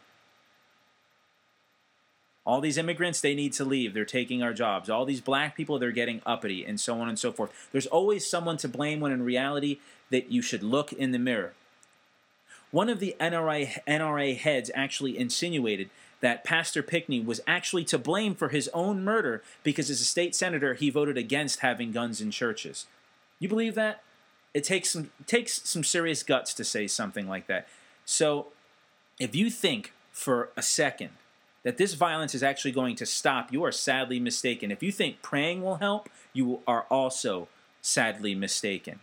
All 2.45 2.61
these 2.61 2.77
immigrants, 2.77 3.23
they 3.23 3.35
need 3.35 3.55
to 3.55 3.65
leave. 3.65 3.95
They're 3.95 4.05
taking 4.05 4.43
our 4.43 4.53
jobs. 4.53 4.91
All 4.91 5.07
these 5.07 5.23
black 5.23 5.57
people, 5.57 5.79
they're 5.79 5.91
getting 5.91 6.21
uppity, 6.27 6.67
and 6.67 6.79
so 6.79 7.01
on 7.01 7.09
and 7.09 7.19
so 7.19 7.33
forth. 7.33 7.71
There's 7.73 7.87
always 7.87 8.29
someone 8.29 8.59
to 8.59 8.69
blame 8.69 9.01
when 9.01 9.11
in 9.11 9.23
reality 9.23 9.79
that 10.11 10.31
you 10.31 10.43
should 10.43 10.63
look 10.63 10.93
in 10.93 11.13
the 11.13 11.19
mirror. 11.19 11.55
One 12.75 12.89
of 12.89 12.99
the 12.99 13.15
NRA, 13.21 13.79
NRA 13.87 14.37
heads 14.37 14.71
actually 14.75 15.17
insinuated 15.17 15.91
that 16.21 16.43
Pastor 16.43 16.83
Pinckney 16.83 17.21
was 17.21 17.41
actually 17.47 17.85
to 17.85 17.99
blame 17.99 18.35
for 18.35 18.49
his 18.49 18.69
own 18.75 19.05
murder 19.05 19.43
because 19.63 19.91
as 19.91 20.01
a 20.01 20.05
state 20.05 20.35
senator, 20.35 20.75
he 20.75 20.91
voted 20.91 21.17
against 21.17 21.61
having 21.61 21.93
guns 21.93 22.21
in 22.21 22.31
churches. 22.31 22.87
You 23.39 23.49
believe 23.49 23.77
that? 23.77 24.03
it 24.55 24.63
takes 24.63 24.91
some 24.91 25.11
it 25.21 25.27
takes 25.27 25.69
some 25.69 25.85
serious 25.85 26.23
guts 26.23 26.55
to 26.55 26.65
say 26.65 26.87
something 26.87 27.29
like 27.29 27.49
that. 27.49 27.67
So, 28.05 28.49
if 29.19 29.35
you 29.35 29.51
think 29.51 29.93
for 30.13 30.51
a 30.57 30.63
second 30.63 31.11
that 31.65 31.77
this 31.77 31.95
violence 31.95 32.35
is 32.35 32.43
actually 32.43 32.73
going 32.73 32.95
to 32.97 33.07
stop, 33.07 33.53
you 33.53 33.65
are 33.65 33.73
sadly 33.73 34.21
mistaken. 34.21 34.71
If 34.71 34.83
you 34.83 34.93
think 34.93 35.23
praying 35.23 35.63
will 35.63 35.77
help, 35.77 36.09
you 36.33 36.61
are 36.67 36.83
also 36.91 37.49
sadly 37.83 38.35
mistaken. 38.35 39.01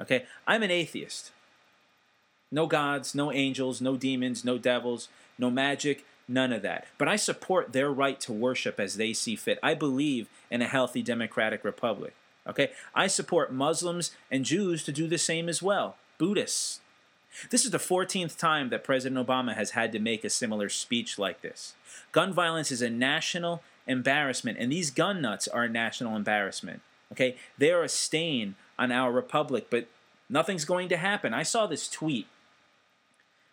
Okay? 0.00 0.24
I'm 0.46 0.62
an 0.62 0.70
atheist. 0.70 1.32
No 2.54 2.68
gods, 2.68 3.16
no 3.16 3.32
angels, 3.32 3.80
no 3.80 3.96
demons, 3.96 4.44
no 4.44 4.58
devils, 4.58 5.08
no 5.36 5.50
magic, 5.50 6.04
none 6.28 6.52
of 6.52 6.62
that. 6.62 6.86
But 6.98 7.08
I 7.08 7.16
support 7.16 7.72
their 7.72 7.90
right 7.90 8.20
to 8.20 8.32
worship 8.32 8.78
as 8.78 8.96
they 8.96 9.12
see 9.12 9.34
fit. 9.34 9.58
I 9.60 9.74
believe 9.74 10.28
in 10.52 10.62
a 10.62 10.68
healthy 10.68 11.02
democratic 11.02 11.64
republic. 11.64 12.14
Okay? 12.46 12.70
I 12.94 13.08
support 13.08 13.52
Muslims 13.52 14.12
and 14.30 14.44
Jews 14.44 14.84
to 14.84 14.92
do 14.92 15.08
the 15.08 15.18
same 15.18 15.48
as 15.48 15.64
well. 15.64 15.96
Buddhists. 16.16 16.78
This 17.50 17.64
is 17.64 17.72
the 17.72 17.78
14th 17.78 18.38
time 18.38 18.68
that 18.68 18.84
President 18.84 19.26
Obama 19.26 19.56
has 19.56 19.72
had 19.72 19.90
to 19.90 19.98
make 19.98 20.22
a 20.22 20.30
similar 20.30 20.68
speech 20.68 21.18
like 21.18 21.40
this. 21.40 21.74
Gun 22.12 22.32
violence 22.32 22.70
is 22.70 22.82
a 22.82 22.88
national 22.88 23.64
embarrassment, 23.88 24.58
and 24.60 24.70
these 24.70 24.92
gun 24.92 25.20
nuts 25.20 25.48
are 25.48 25.64
a 25.64 25.68
national 25.68 26.14
embarrassment. 26.14 26.82
Okay? 27.10 27.36
They 27.58 27.72
are 27.72 27.82
a 27.82 27.88
stain 27.88 28.54
on 28.78 28.92
our 28.92 29.10
republic, 29.10 29.66
but 29.70 29.88
nothing's 30.28 30.64
going 30.64 30.88
to 30.90 30.96
happen. 30.96 31.34
I 31.34 31.42
saw 31.42 31.66
this 31.66 31.88
tweet 31.88 32.28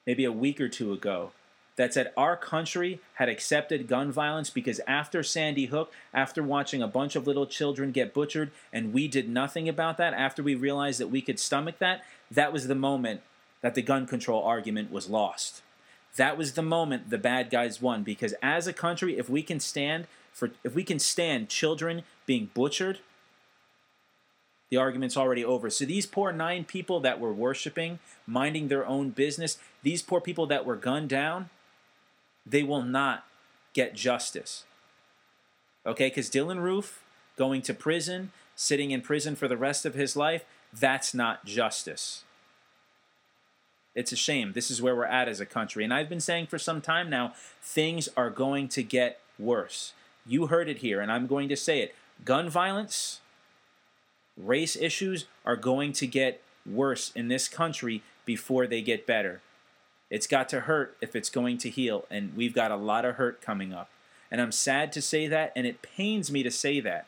maybe 0.05 0.25
a 0.25 0.31
week 0.31 0.59
or 0.59 0.69
two 0.69 0.93
ago 0.93 1.31
that 1.77 1.93
said 1.93 2.11
our 2.17 2.35
country 2.35 2.99
had 3.15 3.29
accepted 3.29 3.87
gun 3.87 4.11
violence 4.11 4.49
because 4.49 4.81
after 4.87 5.23
Sandy 5.23 5.67
Hook, 5.67 5.91
after 6.13 6.43
watching 6.43 6.81
a 6.81 6.87
bunch 6.87 7.15
of 7.15 7.25
little 7.25 7.47
children 7.47 7.91
get 7.91 8.13
butchered, 8.13 8.51
and 8.73 8.93
we 8.93 9.07
did 9.07 9.29
nothing 9.29 9.69
about 9.69 9.97
that, 9.97 10.13
after 10.13 10.43
we 10.43 10.53
realized 10.53 10.99
that 10.99 11.07
we 11.07 11.21
could 11.21 11.39
stomach 11.39 11.79
that, 11.79 12.03
that 12.29 12.53
was 12.53 12.67
the 12.67 12.75
moment 12.75 13.21
that 13.61 13.75
the 13.75 13.81
gun 13.81 14.05
control 14.05 14.43
argument 14.43 14.91
was 14.91 15.09
lost. 15.09 15.61
That 16.17 16.37
was 16.37 16.53
the 16.53 16.61
moment 16.61 17.09
the 17.09 17.17
bad 17.17 17.49
guys 17.49 17.81
won 17.81 18.03
because 18.03 18.33
as 18.43 18.67
a 18.67 18.73
country, 18.73 19.17
if 19.17 19.29
we 19.29 19.41
can 19.41 19.59
stand 19.59 20.07
for 20.33 20.51
if 20.63 20.75
we 20.75 20.83
can 20.83 20.99
stand 20.99 21.49
children 21.49 22.03
being 22.25 22.49
butchered, 22.53 22.99
the 24.71 24.77
argument's 24.77 25.17
already 25.17 25.45
over. 25.45 25.69
So 25.69 25.85
these 25.85 26.07
poor 26.07 26.31
nine 26.31 26.63
people 26.63 27.01
that 27.01 27.19
were 27.19 27.33
worshiping, 27.33 27.99
minding 28.25 28.69
their 28.69 28.87
own 28.87 29.09
business, 29.09 29.59
these 29.83 30.01
poor 30.01 30.21
people 30.21 30.47
that 30.47 30.65
were 30.65 30.77
gunned 30.77 31.09
down, 31.09 31.49
they 32.45 32.63
will 32.63 32.81
not 32.81 33.25
get 33.73 33.93
justice. 33.93 34.63
Okay, 35.85 36.07
because 36.07 36.29
Dylann 36.29 36.61
Roof 36.61 37.03
going 37.37 37.61
to 37.63 37.73
prison, 37.73 38.31
sitting 38.55 38.91
in 38.91 39.01
prison 39.01 39.35
for 39.35 39.47
the 39.47 39.57
rest 39.57 39.85
of 39.85 39.93
his 39.93 40.15
life, 40.15 40.45
that's 40.73 41.13
not 41.13 41.43
justice. 41.43 42.23
It's 43.93 44.13
a 44.13 44.15
shame. 44.15 44.53
This 44.53 44.71
is 44.71 44.81
where 44.81 44.95
we're 44.95 45.05
at 45.05 45.27
as 45.27 45.41
a 45.41 45.45
country. 45.45 45.83
And 45.83 45.93
I've 45.93 46.07
been 46.07 46.21
saying 46.21 46.47
for 46.47 46.57
some 46.59 46.79
time 46.79 47.09
now, 47.09 47.33
things 47.61 48.07
are 48.15 48.29
going 48.29 48.69
to 48.69 48.83
get 48.83 49.19
worse. 49.37 49.91
You 50.25 50.47
heard 50.47 50.69
it 50.69 50.77
here, 50.77 51.01
and 51.01 51.11
I'm 51.11 51.27
going 51.27 51.49
to 51.49 51.57
say 51.57 51.81
it. 51.81 51.95
Gun 52.23 52.49
violence, 52.49 53.20
race 54.37 54.75
issues 54.75 55.25
are 55.45 55.55
going 55.55 55.93
to 55.93 56.07
get 56.07 56.41
worse 56.65 57.11
in 57.15 57.27
this 57.27 57.47
country 57.47 58.03
before 58.25 58.67
they 58.67 58.81
get 58.81 59.07
better. 59.07 59.41
It's 60.09 60.27
got 60.27 60.49
to 60.49 60.61
hurt 60.61 60.97
if 61.01 61.15
it's 61.15 61.29
going 61.29 61.57
to 61.59 61.69
heal, 61.69 62.05
and 62.09 62.35
we've 62.35 62.53
got 62.53 62.71
a 62.71 62.75
lot 62.75 63.05
of 63.05 63.15
hurt 63.15 63.41
coming 63.41 63.73
up. 63.73 63.89
And 64.29 64.41
I'm 64.41 64.51
sad 64.51 64.91
to 64.93 65.01
say 65.01 65.27
that, 65.27 65.51
and 65.55 65.65
it 65.65 65.81
pains 65.81 66.31
me 66.31 66.43
to 66.43 66.51
say 66.51 66.79
that, 66.81 67.05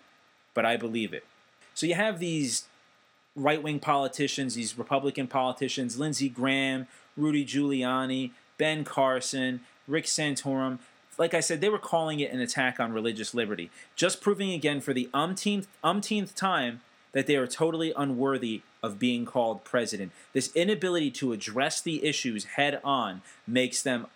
but 0.53 0.65
I 0.65 0.77
believe 0.77 1.13
it. 1.13 1.25
So 1.73 1.85
you 1.85 1.95
have 1.95 2.19
these 2.19 2.65
right 3.35 3.61
wing 3.61 3.79
politicians, 3.79 4.55
these 4.55 4.77
Republican 4.77 5.27
politicians, 5.27 5.99
Lindsey 5.99 6.29
Graham, 6.29 6.87
Rudy 7.17 7.45
Giuliani, 7.45 8.31
Ben 8.57 8.83
Carson, 8.83 9.61
Rick 9.87 10.05
Santorum. 10.05 10.79
Like 11.17 11.33
I 11.33 11.39
said, 11.41 11.61
they 11.61 11.69
were 11.69 11.79
calling 11.79 12.19
it 12.19 12.31
an 12.31 12.39
attack 12.39 12.79
on 12.79 12.93
religious 12.93 13.33
liberty, 13.33 13.69
just 13.95 14.21
proving 14.21 14.51
again 14.51 14.81
for 14.81 14.93
the 14.93 15.09
umpteenth, 15.13 15.67
umpteenth 15.83 16.35
time 16.35 16.81
that 17.13 17.27
they 17.27 17.35
are 17.35 17.47
totally 17.47 17.93
unworthy 17.95 18.61
of 18.81 18.99
being 18.99 19.25
called 19.25 19.63
president. 19.63 20.11
This 20.33 20.51
inability 20.53 21.11
to 21.11 21.31
address 21.31 21.79
the 21.79 22.03
issues 22.05 22.45
head 22.45 22.79
on 22.83 23.21
makes 23.47 23.81
them 23.81 24.07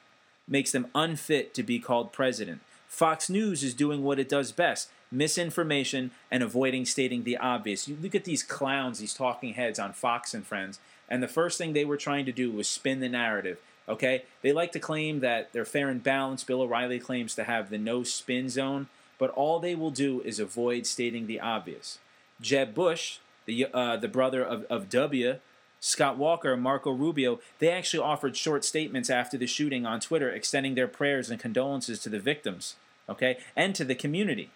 makes 0.47 0.71
them 0.71 0.87
unfit 0.95 1.53
to 1.53 1.63
be 1.63 1.79
called 1.79 2.13
president. 2.13 2.61
Fox 2.87 3.29
News 3.29 3.63
is 3.63 3.73
doing 3.73 4.03
what 4.03 4.19
it 4.19 4.29
does 4.29 4.51
best 4.51 4.89
misinformation 5.11 6.11
and 6.29 6.43
avoiding 6.43 6.85
stating 6.85 7.23
the 7.23 7.37
obvious. 7.37 7.87
You 7.87 7.97
look 8.01 8.15
at 8.15 8.25
these 8.25 8.43
clowns, 8.43 8.99
these 8.99 9.13
talking 9.13 9.53
heads 9.53 9.79
on 9.79 9.93
Fox 9.93 10.33
and 10.33 10.45
Friends, 10.45 10.79
and 11.09 11.23
the 11.23 11.27
first 11.27 11.57
thing 11.57 11.73
they 11.73 11.85
were 11.85 11.97
trying 11.97 12.25
to 12.25 12.31
do 12.31 12.51
was 12.51 12.67
spin 12.67 12.99
the 12.99 13.09
narrative. 13.09 13.57
Okay? 13.87 14.23
They 14.41 14.51
like 14.51 14.73
to 14.73 14.79
claim 14.79 15.21
that 15.21 15.53
they're 15.53 15.65
fair 15.65 15.89
and 15.89 16.03
balanced. 16.03 16.47
Bill 16.47 16.61
O'Reilly 16.61 16.99
claims 16.99 17.35
to 17.35 17.45
have 17.45 17.69
the 17.69 17.77
no 17.77 18.03
spin 18.03 18.49
zone, 18.49 18.87
but 19.17 19.29
all 19.31 19.59
they 19.59 19.75
will 19.75 19.91
do 19.91 20.21
is 20.21 20.39
avoid 20.39 20.85
stating 20.85 21.27
the 21.27 21.39
obvious. 21.39 21.99
Jeb 22.41 22.73
Bush, 22.73 23.17
the, 23.45 23.67
uh, 23.73 23.97
the 23.97 24.07
brother 24.07 24.43
of, 24.43 24.63
of 24.69 24.89
W., 24.89 25.39
Scott 25.79 26.17
Walker, 26.17 26.57
Marco 26.57 26.91
Rubio, 26.91 27.39
they 27.59 27.69
actually 27.69 28.03
offered 28.03 28.35
short 28.35 28.65
statements 28.65 29.11
after 29.11 29.37
the 29.37 29.45
shooting 29.45 29.85
on 29.85 29.99
Twitter 29.99 30.29
extending 30.29 30.73
their 30.73 30.87
prayers 30.87 31.29
and 31.29 31.39
condolences 31.39 31.99
to 31.99 32.09
the 32.09 32.19
victims, 32.19 32.75
okay, 33.07 33.37
and 33.55 33.75
to 33.75 33.85
the 33.85 33.95
community 33.95 34.49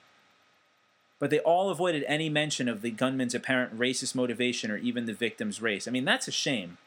but 1.22 1.30
they 1.30 1.40
all 1.40 1.70
avoided 1.70 2.04
any 2.08 2.30
mention 2.30 2.68
of 2.68 2.82
the 2.82 2.90
gunman's 2.90 3.36
apparent 3.36 3.78
racist 3.78 4.16
motivation 4.16 4.72
or 4.72 4.78
even 4.78 5.06
the 5.06 5.14
victim's 5.14 5.62
race. 5.62 5.88
I 5.88 5.92
mean, 5.92 6.04
that's 6.04 6.28
a 6.28 6.32
shame. 6.32 6.80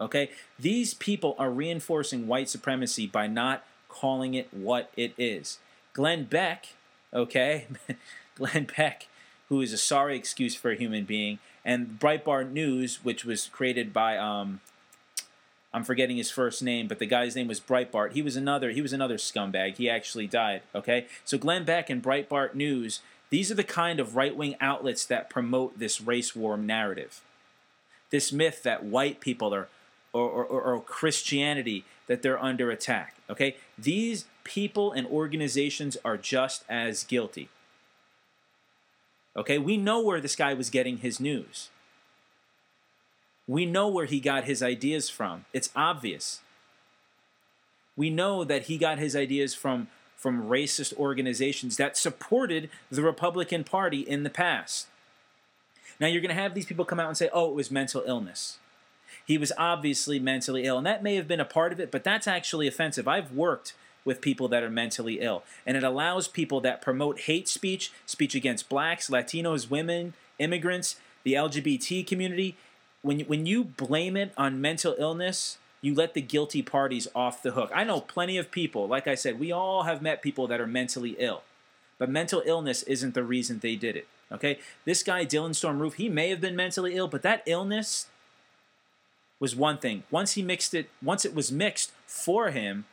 Okay? 0.00 0.30
These 0.58 0.92
people 0.94 1.36
are 1.38 1.52
reinforcing 1.52 2.26
white 2.26 2.48
supremacy 2.48 3.06
by 3.06 3.28
not 3.28 3.64
calling 3.88 4.34
it 4.34 4.52
what 4.52 4.90
it 4.96 5.14
is. 5.16 5.60
Glenn 5.92 6.24
Beck, 6.24 6.70
okay? 7.14 7.68
Glenn 8.34 8.66
Beck, 8.76 9.06
who 9.48 9.60
is 9.60 9.72
a 9.72 9.78
sorry 9.78 10.16
excuse 10.16 10.54
for 10.54 10.70
a 10.70 10.76
human 10.76 11.04
being, 11.04 11.38
and 11.64 11.98
Breitbart 12.00 12.50
News, 12.50 13.04
which 13.04 13.24
was 13.24 13.48
created 13.48 13.92
by 13.92 14.16
um, 14.16 14.60
I'm 15.74 15.84
forgetting 15.84 16.16
his 16.16 16.30
first 16.30 16.62
name, 16.62 16.86
but 16.86 16.98
the 16.98 17.06
guy's 17.06 17.34
name 17.34 17.48
was 17.48 17.60
Breitbart. 17.60 18.12
He 18.12 18.22
was 18.22 18.36
another 18.36 18.70
he 18.70 18.82
was 18.82 18.92
another 18.92 19.16
scumbag. 19.16 19.76
He 19.76 19.88
actually 19.88 20.26
died. 20.26 20.62
Okay, 20.74 21.06
so 21.24 21.38
Glenn 21.38 21.64
Beck 21.64 21.88
and 21.88 22.02
Breitbart 22.02 22.54
News. 22.54 23.00
These 23.30 23.50
are 23.50 23.54
the 23.54 23.64
kind 23.64 23.98
of 23.98 24.14
right 24.14 24.36
wing 24.36 24.56
outlets 24.60 25.06
that 25.06 25.30
promote 25.30 25.78
this 25.78 26.02
race 26.02 26.36
war 26.36 26.58
narrative. 26.58 27.22
This 28.10 28.30
myth 28.30 28.62
that 28.62 28.84
white 28.84 29.20
people 29.20 29.54
are, 29.54 29.68
or, 30.12 30.28
or, 30.28 30.60
or 30.60 30.80
Christianity, 30.82 31.86
that 32.08 32.20
they're 32.20 32.42
under 32.42 32.70
attack. 32.70 33.14
Okay? 33.30 33.56
These 33.78 34.26
people 34.44 34.92
and 34.92 35.06
organizations 35.06 35.96
are 36.04 36.18
just 36.18 36.62
as 36.68 37.04
guilty. 37.04 37.48
Okay? 39.36 39.58
We 39.58 39.76
know 39.76 40.00
where 40.00 40.20
this 40.20 40.36
guy 40.36 40.54
was 40.54 40.70
getting 40.70 40.98
his 40.98 41.20
news. 41.20 41.70
We 43.46 43.66
know 43.66 43.88
where 43.88 44.06
he 44.06 44.20
got 44.20 44.44
his 44.44 44.62
ideas 44.62 45.10
from. 45.10 45.44
It's 45.52 45.70
obvious. 45.74 46.40
We 47.96 48.08
know 48.08 48.44
that 48.44 48.62
he 48.64 48.78
got 48.78 48.98
his 48.98 49.14
ideas 49.16 49.54
from, 49.54 49.88
from 50.16 50.48
racist 50.48 50.96
organizations 50.96 51.76
that 51.76 51.96
supported 51.96 52.70
the 52.90 53.02
Republican 53.02 53.64
Party 53.64 54.00
in 54.00 54.22
the 54.22 54.30
past. 54.30 54.86
Now, 56.00 56.06
you're 56.06 56.22
going 56.22 56.34
to 56.34 56.40
have 56.40 56.54
these 56.54 56.66
people 56.66 56.84
come 56.84 57.00
out 57.00 57.08
and 57.08 57.16
say, 57.16 57.28
oh, 57.32 57.50
it 57.50 57.54
was 57.54 57.70
mental 57.70 58.02
illness. 58.06 58.58
He 59.26 59.38
was 59.38 59.52
obviously 59.58 60.18
mentally 60.18 60.64
ill, 60.64 60.78
and 60.78 60.86
that 60.86 61.02
may 61.02 61.14
have 61.16 61.28
been 61.28 61.40
a 61.40 61.44
part 61.44 61.72
of 61.72 61.78
it, 61.78 61.90
but 61.90 62.02
that's 62.02 62.26
actually 62.26 62.66
offensive. 62.66 63.06
I've 63.06 63.32
worked 63.32 63.74
with 64.04 64.20
people 64.20 64.48
that 64.48 64.62
are 64.62 64.70
mentally 64.70 65.20
ill, 65.20 65.44
and 65.66 65.76
it 65.76 65.82
allows 65.82 66.28
people 66.28 66.60
that 66.60 66.82
promote 66.82 67.20
hate 67.20 67.48
speech, 67.48 67.92
speech 68.06 68.34
against 68.34 68.68
blacks, 68.68 69.08
Latinos, 69.08 69.70
women, 69.70 70.14
immigrants, 70.38 70.96
the 71.24 71.34
LGBT 71.34 72.06
community, 72.06 72.56
when 73.02 73.20
when 73.20 73.46
you 73.46 73.64
blame 73.64 74.16
it 74.16 74.32
on 74.36 74.60
mental 74.60 74.94
illness, 74.98 75.58
you 75.80 75.94
let 75.94 76.14
the 76.14 76.20
guilty 76.20 76.62
parties 76.62 77.08
off 77.14 77.42
the 77.42 77.52
hook. 77.52 77.70
I 77.74 77.84
know 77.84 78.00
plenty 78.00 78.38
of 78.38 78.50
people, 78.50 78.86
like 78.86 79.06
I 79.06 79.16
said, 79.16 79.38
we 79.38 79.52
all 79.52 79.82
have 79.82 80.00
met 80.00 80.22
people 80.22 80.46
that 80.46 80.60
are 80.60 80.66
mentally 80.66 81.16
ill. 81.18 81.42
But 81.98 82.08
mental 82.08 82.42
illness 82.46 82.82
isn't 82.84 83.14
the 83.14 83.22
reason 83.22 83.58
they 83.58 83.76
did 83.76 83.96
it. 83.96 84.08
Okay? 84.30 84.58
This 84.84 85.02
guy, 85.02 85.26
Dylann 85.26 85.54
Storm 85.54 85.78
Roof, 85.78 85.94
he 85.94 86.08
may 86.08 86.30
have 86.30 86.40
been 86.40 86.56
mentally 86.56 86.96
ill, 86.96 87.08
but 87.08 87.22
that 87.22 87.42
illness 87.46 88.06
was 89.38 89.54
one 89.54 89.78
thing. 89.78 90.04
Once 90.10 90.32
he 90.32 90.42
mixed 90.42 90.72
it, 90.72 90.88
once 91.02 91.24
it 91.24 91.34
was 91.34 91.52
mixed 91.52 91.92
for 92.06 92.50
him 92.50 92.84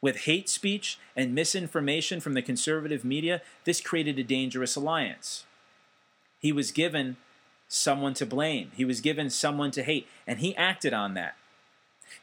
with 0.00 0.22
hate 0.22 0.48
speech 0.48 0.98
and 1.14 1.34
misinformation 1.34 2.20
from 2.20 2.34
the 2.34 2.42
conservative 2.42 3.04
media, 3.04 3.42
this 3.64 3.80
created 3.80 4.18
a 4.18 4.24
dangerous 4.24 4.76
alliance. 4.76 5.44
He 6.38 6.52
was 6.52 6.70
given 6.70 7.16
someone 7.68 8.14
to 8.14 8.26
blame. 8.26 8.70
He 8.76 8.84
was 8.84 9.00
given 9.00 9.30
someone 9.30 9.70
to 9.72 9.82
hate, 9.82 10.06
and 10.26 10.38
he 10.38 10.56
acted 10.56 10.92
on 10.92 11.14
that. 11.14 11.36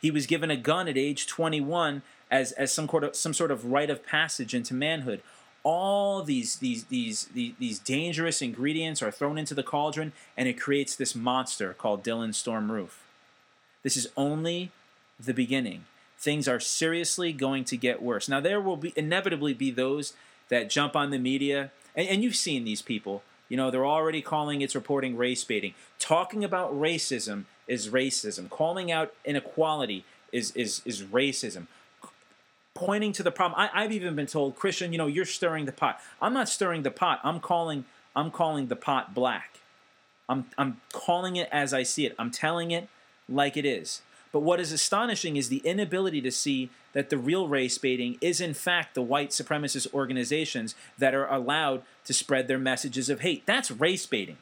He 0.01 0.11
was 0.11 0.27
given 0.27 0.51
a 0.51 0.57
gun 0.57 0.87
at 0.87 0.97
age 0.97 1.27
21 1.27 2.03
as, 2.31 2.51
as 2.53 2.73
some, 2.73 2.87
sort 2.87 3.03
of, 3.03 3.15
some 3.15 3.33
sort 3.33 3.51
of 3.51 3.65
rite 3.65 3.89
of 3.89 4.05
passage 4.05 4.53
into 4.53 4.73
manhood. 4.73 5.21
All 5.63 6.23
these, 6.23 6.57
these, 6.57 6.85
these, 6.85 7.25
these, 7.33 7.53
these 7.59 7.79
dangerous 7.79 8.41
ingredients 8.41 9.01
are 9.01 9.11
thrown 9.11 9.37
into 9.37 9.53
the 9.53 9.63
cauldron, 9.63 10.13
and 10.35 10.47
it 10.47 10.59
creates 10.59 10.95
this 10.95 11.15
monster 11.15 11.73
called 11.73 12.03
Dylann 12.03 12.33
Storm 12.33 12.71
Roof. 12.71 13.05
This 13.81 13.97
is 13.97 14.07
only 14.15 14.71
the 15.19 15.33
beginning. 15.33 15.85
Things 16.17 16.47
are 16.47 16.59
seriously 16.59 17.33
going 17.33 17.63
to 17.65 17.77
get 17.77 18.01
worse. 18.01 18.29
Now, 18.29 18.39
there 18.39 18.61
will 18.61 18.77
be 18.77 18.93
inevitably 18.95 19.53
be 19.53 19.71
those 19.71 20.13
that 20.49 20.69
jump 20.69 20.95
on 20.95 21.09
the 21.09 21.17
media, 21.17 21.71
and, 21.95 22.07
and 22.07 22.23
you've 22.23 22.35
seen 22.35 22.63
these 22.63 22.81
people. 22.81 23.23
You 23.49 23.57
know, 23.57 23.69
they're 23.69 23.85
already 23.85 24.21
calling 24.21 24.61
it's 24.61 24.75
reporting 24.75 25.15
race 25.15 25.43
baiting. 25.43 25.73
Talking 25.99 26.43
about 26.43 26.73
racism 26.73 27.45
is 27.67 27.89
racism. 27.89 28.49
Calling 28.49 28.91
out 28.91 29.13
inequality 29.25 30.05
is 30.31 30.51
is 30.55 30.81
is 30.85 31.03
racism. 31.03 31.67
Pointing 32.73 33.11
to 33.13 33.23
the 33.23 33.31
problem. 33.31 33.59
I, 33.59 33.83
I've 33.83 33.91
even 33.91 34.15
been 34.15 34.25
told, 34.25 34.55
Christian, 34.55 34.91
you 34.91 34.97
know, 34.97 35.05
you're 35.07 35.25
stirring 35.25 35.65
the 35.65 35.71
pot. 35.71 35.99
I'm 36.21 36.33
not 36.33 36.49
stirring 36.49 36.81
the 36.83 36.91
pot. 36.91 37.19
I'm 37.23 37.39
calling 37.39 37.85
I'm 38.15 38.31
calling 38.31 38.67
the 38.67 38.75
pot 38.75 39.13
black. 39.13 39.59
I'm 40.27 40.45
I'm 40.57 40.81
calling 40.91 41.35
it 41.35 41.49
as 41.51 41.73
I 41.73 41.83
see 41.83 42.05
it. 42.05 42.15
I'm 42.17 42.31
telling 42.31 42.71
it 42.71 42.87
like 43.29 43.55
it 43.57 43.65
is. 43.65 44.01
But 44.33 44.41
what 44.41 44.59
is 44.59 44.71
astonishing 44.71 45.37
is 45.37 45.47
the 45.47 45.61
inability 45.63 46.19
to 46.21 46.31
see 46.31 46.71
that 46.93 47.11
the 47.11 47.19
real 47.19 47.47
race 47.47 47.77
baiting 47.77 48.17
is, 48.19 48.41
in 48.41 48.55
fact, 48.55 48.95
the 48.95 49.01
white 49.01 49.29
supremacist 49.29 49.93
organizations 49.93 50.73
that 50.97 51.13
are 51.13 51.31
allowed 51.31 51.83
to 52.05 52.13
spread 52.13 52.47
their 52.47 52.57
messages 52.57 53.09
of 53.09 53.21
hate. 53.21 53.45
That's 53.45 53.69
race 53.69 54.07
baiting. 54.07 54.37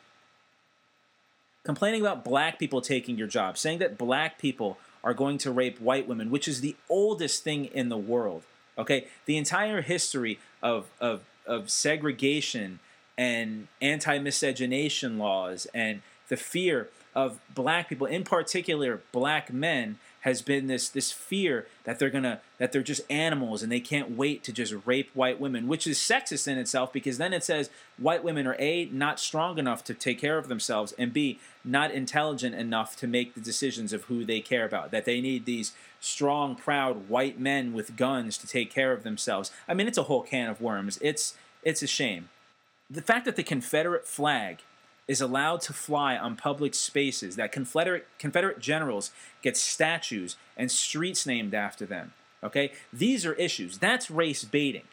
Complaining 1.66 2.02
about 2.02 2.24
black 2.24 2.58
people 2.58 2.82
taking 2.82 3.18
your 3.18 3.28
job, 3.28 3.58
saying 3.58 3.80
that 3.80 3.98
black 3.98 4.40
people 4.40 4.78
are 5.04 5.14
going 5.14 5.38
to 5.40 5.52
rape 5.52 5.80
white 5.82 6.08
women, 6.08 6.32
which 6.32 6.48
is 6.48 6.62
the 6.62 6.78
oldest 6.90 7.44
thing 7.44 7.66
in 7.66 7.90
the 7.90 7.98
world. 7.98 8.44
Okay? 8.78 9.08
The 9.26 9.36
entire 9.36 9.82
history 9.82 10.40
of, 10.64 10.88
of, 11.02 11.22
of 11.46 11.70
segregation 11.70 12.80
and 13.18 13.68
anti 13.82 14.20
miscegenation 14.20 15.18
laws 15.18 15.68
and 15.74 16.02
the 16.30 16.38
fear 16.38 16.88
of 17.14 17.40
black 17.54 17.90
people, 17.90 18.08
in 18.08 18.24
particular 18.24 19.02
black 19.12 19.52
men, 19.52 19.98
has 20.22 20.44
been 20.44 20.68
this 20.68 20.88
this 20.88 21.12
fear 21.12 21.68
that 21.84 21.98
they're 21.98 22.10
gonna 22.10 22.40
that 22.60 22.72
they're 22.72 22.84
just 22.84 23.02
animals 23.10 23.64
and 23.64 23.72
they 23.72 23.80
can't 23.80 24.12
wait 24.12 24.44
to 24.44 24.54
just 24.54 24.74
rape 24.86 25.10
white 25.14 25.40
women, 25.40 25.68
which 25.68 25.88
is 25.88 25.98
sexist 25.98 26.48
in 26.48 26.58
itself 26.58 26.94
because 26.94 27.18
then 27.18 27.34
it 27.34 27.44
says 27.44 27.70
white 27.98 28.24
women 28.24 28.46
are 28.46 28.56
a 28.60 28.86
not 28.86 29.20
strong 29.20 29.58
enough 29.58 29.84
to 29.84 29.94
take 29.94 30.20
care 30.20 30.38
of 30.38 30.48
themselves 30.48 30.94
and 30.98 31.12
b 31.12 31.40
not 31.64 31.92
intelligent 31.92 32.56
enough 32.56 32.96
to 32.96 33.08
make 33.08 33.34
the 33.34 33.42
decisions 33.42 33.94
of 33.94 34.04
who 34.04 34.24
they 34.24 34.42
care 34.42 34.66
about. 34.66 34.92
That 34.92 35.06
they 35.06 35.22
need 35.22 35.46
these 35.46 35.74
strong, 36.00 36.56
proud 36.56 37.10
white 37.10 37.40
men 37.40 37.74
with 37.74 37.96
guns 37.96 38.38
to 38.40 38.48
take 38.48 38.72
care 38.72 38.92
of 38.92 39.04
themselves. 39.04 39.52
I 39.68 39.74
mean, 39.74 39.88
it's 39.88 39.98
a 39.98 40.04
whole 40.04 40.24
can 40.24 40.50
of 40.50 40.62
worms. 40.62 41.00
It's 41.02 41.36
it's 41.64 41.82
a 41.82 41.88
shame. 41.88 42.30
The 42.90 43.02
fact 43.02 43.26
that 43.26 43.38
the 43.38 43.44
Confederate 43.44 44.06
flag 44.06 44.60
is 45.08 45.22
allowed 45.22 45.62
to 45.62 45.74
fly 45.74 46.18
on 46.18 46.36
public 46.36 46.74
spaces, 46.74 47.36
that 47.36 47.52
Confederate, 47.52 48.08
Confederate 48.20 48.60
generals 48.60 49.12
get 49.42 49.58
statues 49.58 50.38
and 50.56 50.72
streets 50.72 51.26
named 51.26 51.54
after 51.54 51.86
them. 51.86 52.14
Okay? 52.44 52.72
These 52.94 53.26
are 53.26 53.34
issues. 53.34 53.78
That's 53.78 54.12
race 54.12 54.44
baiting. 54.44 54.84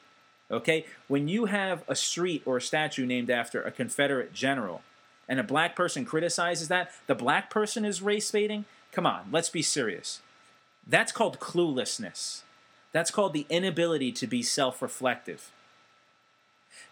Okay? 0.51 0.87
When 1.07 1.29
you 1.29 1.47
have 1.47 1.85
a 1.89 1.95
street 1.95 2.43
or 2.47 2.57
a 2.57 2.63
statue 2.63 3.07
named 3.07 3.31
after 3.31 3.63
a 3.63 3.71
Confederate 3.71 4.33
general 4.33 4.83
and 5.29 5.39
a 5.39 5.45
black 5.45 5.77
person 5.77 6.05
criticizes 6.05 6.69
that, 6.69 6.91
the 7.07 7.15
black 7.15 7.51
person 7.51 7.85
is 7.85 8.03
race 8.03 8.31
baiting? 8.31 8.65
Come 8.93 9.07
on, 9.07 9.29
let's 9.31 9.51
be 9.51 9.63
serious. 9.63 10.21
That's 10.87 11.13
called 11.13 11.39
cluelessness. 11.39 12.43
That's 12.93 13.11
called 13.11 13.35
the 13.35 13.47
inability 13.51 14.13
to 14.13 14.27
be 14.27 14.43
self 14.43 14.81
reflective. 14.81 15.53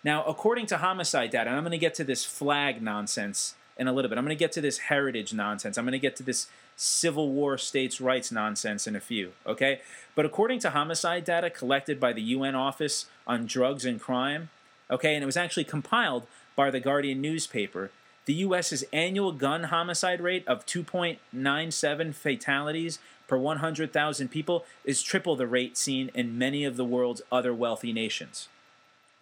Now, 0.05 0.24
according 0.24 0.66
to 0.66 0.78
homicide 0.78 1.30
data, 1.30 1.49
and 1.49 1.57
I'm 1.57 1.64
going 1.64 1.72
to 1.72 1.78
get 1.78 1.95
to 1.95 2.05
this 2.05 2.24
flag 2.24 2.82
nonsense 2.82 3.55
in 3.76 3.89
a 3.89 3.93
little 3.93 4.09
bit. 4.09 4.18
I'm 4.18 4.24
going 4.24 4.37
to 4.37 4.39
get 4.39 4.53
to 4.53 4.61
this 4.61 4.78
heritage 4.78 5.32
nonsense. 5.32 5.76
I'm 5.76 5.84
going 5.84 5.93
to 5.93 5.99
get 5.99 6.16
to 6.16 6.22
this 6.22 6.49
Civil 6.76 7.30
War 7.30 7.59
states' 7.59 8.01
rights 8.01 8.30
nonsense 8.30 8.87
in 8.87 8.97
a 8.97 9.01
few, 9.01 9.32
okay? 9.47 9.80
But 10.14 10.26
according 10.26 10.61
to 10.61 10.70
homicide 10.70 11.24
data 11.24 11.51
collected 11.51 11.99
by 11.99 12.12
the 12.12 12.22
UN 12.22 12.55
Office 12.55 13.07
on 13.26 13.47
Drugs 13.47 13.84
and 13.84 14.01
Crime, 14.01 14.51
okay, 14.91 15.14
and 15.14 15.22
it 15.22 15.26
was 15.26 15.37
actually 15.37 15.64
compiled 15.64 16.26
by 16.55 16.70
the 16.70 16.80
Guardian 16.80 17.20
newspaper, 17.20 17.91
the 18.26 18.34
U.S.'s 18.34 18.84
annual 18.93 19.32
gun 19.32 19.64
homicide 19.64 20.20
rate 20.20 20.47
of 20.49 20.66
2.97 20.66 22.14
fatalities 22.14 22.99
per 23.28 23.37
100,000 23.37 24.28
people 24.28 24.64
is 24.84 25.03
triple 25.03 25.37
the 25.37 25.47
rate 25.47 25.76
seen 25.76 26.11
in 26.14 26.39
many 26.39 26.64
of 26.64 26.76
the 26.76 26.84
world's 26.84 27.22
other 27.30 27.55
wealthy 27.55 27.93
nations. 27.93 28.49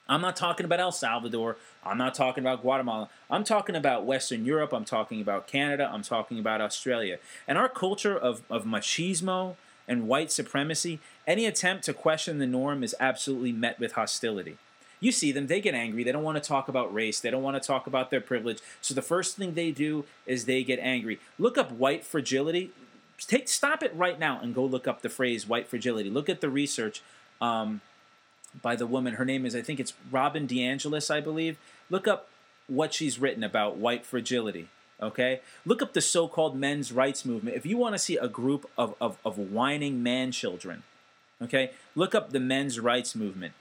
I'm 0.08 0.20
not 0.20 0.36
talking 0.36 0.64
about 0.64 0.80
El 0.80 0.92
Salvador. 0.92 1.56
I'm 1.82 1.96
not 1.96 2.14
talking 2.14 2.44
about 2.44 2.62
Guatemala. 2.62 3.08
I'm 3.30 3.44
talking 3.44 3.74
about 3.74 4.04
Western 4.04 4.44
Europe. 4.44 4.72
I'm 4.72 4.84
talking 4.84 5.20
about 5.20 5.46
Canada. 5.46 5.90
I'm 5.92 6.02
talking 6.02 6.38
about 6.38 6.60
Australia. 6.60 7.18
And 7.48 7.56
our 7.56 7.68
culture 7.68 8.16
of, 8.16 8.42
of 8.50 8.64
machismo 8.64 9.56
and 9.88 10.06
white 10.06 10.30
supremacy, 10.30 11.00
any 11.26 11.46
attempt 11.46 11.84
to 11.84 11.94
question 11.94 12.38
the 12.38 12.46
norm 12.46 12.82
is 12.82 12.94
absolutely 13.00 13.52
met 13.52 13.78
with 13.80 13.92
hostility. 13.92 14.58
You 15.00 15.12
see 15.12 15.32
them, 15.32 15.46
they 15.48 15.60
get 15.60 15.74
angry. 15.74 16.04
They 16.04 16.12
don't 16.12 16.22
want 16.22 16.42
to 16.42 16.48
talk 16.48 16.68
about 16.68 16.92
race. 16.92 17.20
They 17.20 17.30
don't 17.30 17.42
want 17.42 17.60
to 17.60 17.66
talk 17.66 17.86
about 17.86 18.10
their 18.10 18.20
privilege. 18.20 18.60
So 18.80 18.94
the 18.94 19.02
first 19.02 19.36
thing 19.36 19.54
they 19.54 19.70
do 19.70 20.04
is 20.26 20.44
they 20.44 20.64
get 20.64 20.78
angry. 20.78 21.18
Look 21.38 21.58
up 21.58 21.70
white 21.72 22.04
fragility. 22.04 22.70
Take 23.18 23.48
stop 23.48 23.82
it 23.82 23.94
right 23.94 24.18
now 24.18 24.40
and 24.42 24.54
go 24.54 24.64
look 24.64 24.86
up 24.86 25.02
the 25.02 25.08
phrase 25.08 25.46
white 25.46 25.68
fragility. 25.68 26.10
Look 26.10 26.28
at 26.28 26.40
the 26.40 26.48
research. 26.50 27.02
Um, 27.40 27.80
by 28.62 28.76
the 28.76 28.86
woman. 28.86 29.14
Her 29.14 29.24
name 29.24 29.46
is, 29.46 29.54
I 29.54 29.62
think 29.62 29.80
it's 29.80 29.94
Robin 30.10 30.46
DeAngelis, 30.46 31.10
I 31.10 31.20
believe. 31.20 31.58
Look 31.90 32.08
up 32.08 32.28
what 32.66 32.94
she's 32.94 33.18
written 33.18 33.44
about 33.44 33.76
white 33.76 34.04
fragility. 34.06 34.68
Okay? 35.02 35.40
Look 35.64 35.82
up 35.82 35.92
the 35.92 36.00
so 36.00 36.28
called 36.28 36.56
men's 36.56 36.92
rights 36.92 37.24
movement. 37.24 37.56
If 37.56 37.66
you 37.66 37.76
want 37.76 37.94
to 37.94 37.98
see 37.98 38.16
a 38.16 38.28
group 38.28 38.68
of, 38.78 38.94
of, 39.00 39.18
of 39.24 39.38
whining 39.38 40.02
man 40.02 40.32
children, 40.32 40.82
okay, 41.42 41.72
look 41.94 42.14
up 42.14 42.30
the 42.30 42.40
men's 42.40 42.80
rights 42.80 43.14
movement. 43.14 43.54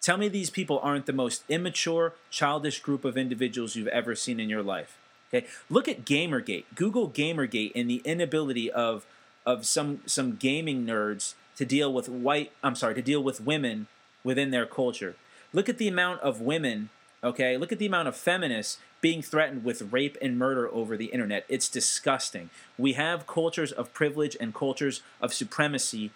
Tell 0.00 0.18
me 0.18 0.28
these 0.28 0.50
people 0.50 0.78
aren't 0.82 1.06
the 1.06 1.14
most 1.14 1.44
immature, 1.48 2.12
childish 2.30 2.80
group 2.80 3.04
of 3.04 3.16
individuals 3.16 3.74
you've 3.74 3.88
ever 3.88 4.14
seen 4.14 4.38
in 4.38 4.50
your 4.50 4.62
life. 4.62 4.98
Okay? 5.32 5.46
Look 5.70 5.88
at 5.88 6.04
Gamergate. 6.04 6.64
Google 6.74 7.08
Gamergate 7.08 7.72
and 7.74 7.88
the 7.88 8.02
inability 8.04 8.70
of 8.70 9.06
of 9.46 9.66
some 9.66 10.00
some 10.06 10.36
gaming 10.36 10.86
nerds 10.86 11.34
to 11.56 11.66
deal 11.66 11.92
with 11.92 12.08
white 12.08 12.52
I'm 12.62 12.74
sorry, 12.74 12.94
to 12.94 13.02
deal 13.02 13.22
with 13.22 13.40
women 13.40 13.88
within 14.24 14.50
their 14.50 14.66
culture. 14.66 15.14
Look 15.52 15.68
at 15.68 15.78
the 15.78 15.86
amount 15.86 16.20
of 16.22 16.40
women, 16.40 16.88
okay? 17.22 17.56
Look 17.56 17.70
at 17.70 17.78
the 17.78 17.86
amount 17.86 18.08
of 18.08 18.16
feminists 18.16 18.78
being 19.00 19.22
threatened 19.22 19.64
with 19.64 19.92
rape 19.92 20.16
and 20.20 20.38
murder 20.38 20.68
over 20.72 20.96
the 20.96 21.06
internet. 21.06 21.44
It's 21.48 21.68
disgusting. 21.68 22.50
We 22.78 22.94
have 22.94 23.26
cultures 23.26 23.70
of 23.70 23.92
privilege 23.92 24.36
and 24.40 24.54
cultures 24.54 25.02
of 25.20 25.34
supremacy 25.34 26.10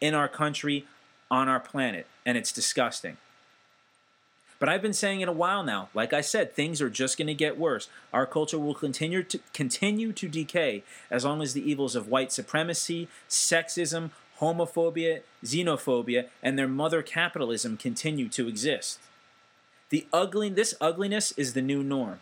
in 0.00 0.12
our 0.14 0.28
country, 0.28 0.84
on 1.30 1.48
our 1.48 1.60
planet, 1.60 2.06
and 2.26 2.36
it's 2.36 2.52
disgusting. 2.52 3.16
But 4.58 4.68
I've 4.68 4.82
been 4.82 4.92
saying 4.92 5.20
it 5.20 5.28
a 5.28 5.32
while 5.32 5.64
now. 5.64 5.88
Like 5.92 6.12
I 6.12 6.20
said, 6.20 6.54
things 6.54 6.80
are 6.80 6.88
just 6.88 7.18
going 7.18 7.26
to 7.26 7.34
get 7.34 7.58
worse. 7.58 7.88
Our 8.12 8.26
culture 8.26 8.60
will 8.60 8.74
continue 8.74 9.24
to 9.24 9.40
continue 9.52 10.12
to 10.12 10.28
decay 10.28 10.84
as 11.10 11.24
long 11.24 11.42
as 11.42 11.52
the 11.52 11.68
evils 11.68 11.96
of 11.96 12.06
white 12.06 12.30
supremacy, 12.30 13.08
sexism, 13.28 14.10
homophobia, 14.42 15.20
xenophobia, 15.44 16.26
and 16.42 16.58
their 16.58 16.68
mother 16.68 17.00
capitalism 17.00 17.76
continue 17.76 18.28
to 18.28 18.48
exist. 18.48 18.98
The 19.90 20.06
ugly, 20.12 20.48
this 20.48 20.74
ugliness 20.80 21.32
is 21.32 21.54
the 21.54 21.62
new 21.62 21.82
norm. 21.82 22.20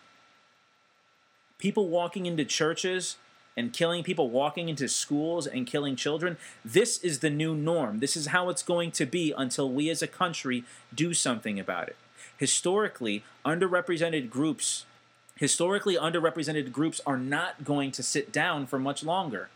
People 1.58 1.88
walking 1.88 2.26
into 2.26 2.44
churches 2.44 3.16
and 3.56 3.72
killing 3.72 4.04
people, 4.04 4.30
walking 4.30 4.68
into 4.68 4.88
schools 4.88 5.46
and 5.46 5.66
killing 5.66 5.96
children, 5.96 6.36
this 6.64 6.98
is 6.98 7.18
the 7.18 7.30
new 7.30 7.54
norm. 7.54 7.98
This 7.98 8.16
is 8.16 8.28
how 8.28 8.48
it's 8.50 8.62
going 8.62 8.90
to 8.92 9.06
be 9.06 9.32
until 9.36 9.70
we 9.70 9.90
as 9.90 10.02
a 10.02 10.06
country 10.06 10.64
do 10.94 11.14
something 11.14 11.58
about 11.58 11.88
it. 11.88 11.96
Historically, 12.36 13.24
underrepresented 13.44 14.30
groups 14.30 14.84
historically 15.40 15.96
underrepresented 15.96 16.70
groups 16.70 17.00
are 17.06 17.16
not 17.16 17.64
going 17.64 17.90
to 17.90 18.02
sit 18.02 18.30
down 18.30 18.66
for 18.66 18.78
much 18.78 19.02
longer. 19.02 19.48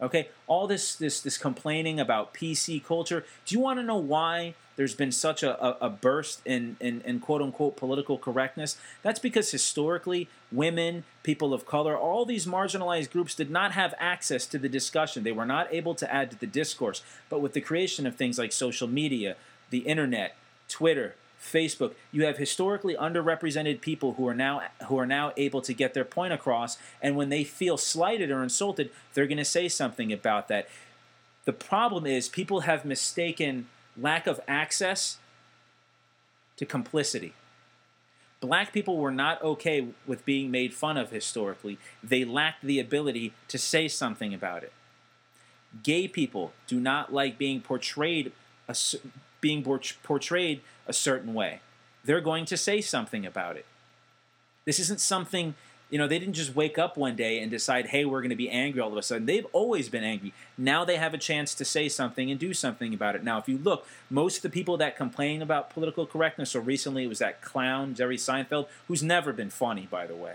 Okay, 0.00 0.28
all 0.46 0.68
this 0.68 0.94
this 0.94 1.20
this 1.20 1.36
complaining 1.36 1.98
about 1.98 2.32
PC 2.32 2.84
culture. 2.84 3.24
Do 3.44 3.54
you 3.54 3.60
want 3.60 3.80
to 3.80 3.82
know 3.82 3.96
why 3.96 4.54
there's 4.76 4.94
been 4.94 5.10
such 5.10 5.42
a, 5.42 5.60
a, 5.60 5.86
a 5.86 5.90
burst 5.90 6.40
in, 6.44 6.76
in, 6.78 7.00
in 7.00 7.18
quote 7.18 7.42
unquote 7.42 7.76
political 7.76 8.16
correctness? 8.16 8.78
That's 9.02 9.18
because 9.18 9.50
historically, 9.50 10.28
women, 10.52 11.02
people 11.24 11.52
of 11.52 11.66
color, 11.66 11.96
all 11.96 12.24
these 12.24 12.46
marginalized 12.46 13.10
groups 13.10 13.34
did 13.34 13.50
not 13.50 13.72
have 13.72 13.92
access 13.98 14.46
to 14.46 14.58
the 14.58 14.68
discussion. 14.68 15.24
They 15.24 15.32
were 15.32 15.44
not 15.44 15.66
able 15.74 15.96
to 15.96 16.14
add 16.14 16.30
to 16.30 16.38
the 16.38 16.46
discourse. 16.46 17.02
But 17.28 17.40
with 17.40 17.54
the 17.54 17.60
creation 17.60 18.06
of 18.06 18.14
things 18.14 18.38
like 18.38 18.52
social 18.52 18.86
media, 18.86 19.34
the 19.70 19.80
internet, 19.80 20.36
Twitter, 20.68 21.16
Facebook, 21.40 21.94
you 22.10 22.24
have 22.24 22.36
historically 22.36 22.94
underrepresented 22.94 23.80
people 23.80 24.14
who 24.14 24.26
are 24.26 24.34
now 24.34 24.62
who 24.88 24.98
are 24.98 25.06
now 25.06 25.32
able 25.36 25.60
to 25.62 25.72
get 25.72 25.94
their 25.94 26.04
point 26.04 26.32
across 26.32 26.78
and 27.00 27.16
when 27.16 27.28
they 27.28 27.44
feel 27.44 27.76
slighted 27.76 28.30
or 28.30 28.42
insulted, 28.42 28.90
they're 29.14 29.26
going 29.26 29.38
to 29.38 29.44
say 29.44 29.68
something 29.68 30.12
about 30.12 30.48
that. 30.48 30.68
The 31.44 31.52
problem 31.52 32.06
is 32.06 32.28
people 32.28 32.60
have 32.60 32.84
mistaken 32.84 33.68
lack 33.96 34.26
of 34.26 34.40
access 34.46 35.18
to 36.56 36.66
complicity. 36.66 37.34
Black 38.40 38.72
people 38.72 38.98
were 38.98 39.10
not 39.10 39.42
okay 39.42 39.88
with 40.06 40.24
being 40.24 40.50
made 40.50 40.72
fun 40.72 40.96
of 40.96 41.10
historically. 41.10 41.78
They 42.02 42.24
lacked 42.24 42.64
the 42.64 42.78
ability 42.78 43.32
to 43.48 43.58
say 43.58 43.88
something 43.88 44.32
about 44.32 44.62
it. 44.62 44.72
Gay 45.82 46.06
people 46.06 46.52
do 46.66 46.78
not 46.78 47.12
like 47.12 47.38
being 47.38 47.60
portrayed 47.60 48.32
uh, 48.68 48.74
being 49.40 49.62
portrayed 50.02 50.60
a 50.88 50.92
certain 50.92 51.34
way. 51.34 51.60
They're 52.04 52.20
going 52.20 52.44
to 52.46 52.56
say 52.56 52.80
something 52.80 53.24
about 53.26 53.56
it. 53.56 53.66
This 54.64 54.78
isn't 54.80 55.00
something 55.00 55.54
you 55.90 55.96
know, 55.96 56.06
they 56.06 56.18
didn't 56.18 56.34
just 56.34 56.54
wake 56.54 56.78
up 56.78 56.96
one 56.96 57.16
day 57.16 57.38
and 57.38 57.50
decide, 57.50 57.86
hey, 57.86 58.04
we're 58.04 58.20
going 58.20 58.30
to 58.30 58.36
be 58.36 58.50
angry 58.50 58.80
all 58.80 58.92
of 58.92 58.98
a 58.98 59.02
sudden. 59.02 59.24
They've 59.24 59.46
always 59.52 59.88
been 59.88 60.04
angry. 60.04 60.34
Now 60.58 60.84
they 60.84 60.96
have 60.96 61.14
a 61.14 61.18
chance 61.18 61.54
to 61.54 61.64
say 61.64 61.88
something 61.88 62.30
and 62.30 62.38
do 62.38 62.52
something 62.52 62.92
about 62.92 63.14
it. 63.14 63.24
Now, 63.24 63.38
if 63.38 63.48
you 63.48 63.56
look, 63.56 63.86
most 64.10 64.36
of 64.36 64.42
the 64.42 64.50
people 64.50 64.76
that 64.76 64.96
complain 64.96 65.40
about 65.40 65.70
political 65.70 66.06
correctness, 66.06 66.50
so 66.50 66.60
recently 66.60 67.04
it 67.04 67.08
was 67.08 67.20
that 67.20 67.40
clown, 67.40 67.94
Jerry 67.94 68.18
Seinfeld, 68.18 68.66
who's 68.86 69.02
never 69.02 69.32
been 69.32 69.50
funny, 69.50 69.88
by 69.90 70.06
the 70.06 70.14
way. 70.14 70.34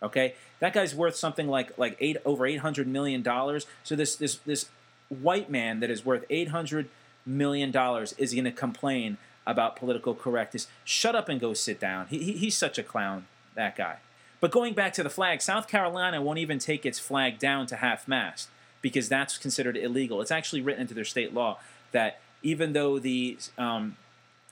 Okay? 0.00 0.34
That 0.60 0.72
guy's 0.72 0.94
worth 0.94 1.16
something 1.16 1.48
like 1.48 1.76
like 1.76 1.96
eight 1.98 2.18
over 2.24 2.46
eight 2.46 2.60
hundred 2.60 2.86
million 2.86 3.22
dollars. 3.22 3.66
So 3.82 3.96
this 3.96 4.14
this 4.16 4.36
this 4.46 4.66
white 5.08 5.50
man 5.50 5.80
that 5.80 5.90
is 5.90 6.04
worth 6.04 6.24
eight 6.30 6.48
hundred 6.48 6.88
million 7.26 7.70
dollars 7.70 8.14
is 8.16 8.32
going 8.32 8.44
to 8.44 8.52
complain 8.52 9.18
about 9.46 9.76
political 9.76 10.14
correctness. 10.14 10.66
Shut 10.84 11.14
up 11.14 11.28
and 11.28 11.40
go 11.40 11.54
sit 11.54 11.78
down. 11.78 12.06
He, 12.08 12.18
he, 12.18 12.32
he's 12.32 12.56
such 12.56 12.78
a 12.78 12.82
clown, 12.82 13.26
that 13.54 13.76
guy. 13.76 13.98
But 14.40 14.50
going 14.50 14.74
back 14.74 14.92
to 14.94 15.02
the 15.02 15.10
flag, 15.10 15.40
South 15.40 15.68
Carolina 15.68 16.20
won't 16.20 16.38
even 16.38 16.58
take 16.58 16.84
its 16.84 16.98
flag 16.98 17.38
down 17.38 17.66
to 17.66 17.76
half 17.76 18.06
mast 18.06 18.48
because 18.82 19.08
that's 19.08 19.38
considered 19.38 19.76
illegal. 19.76 20.20
It's 20.20 20.30
actually 20.30 20.60
written 20.60 20.82
into 20.82 20.94
their 20.94 21.04
state 21.04 21.32
law 21.32 21.58
that 21.92 22.20
even 22.42 22.74
though 22.74 22.98
the 22.98 23.38
um, 23.56 23.96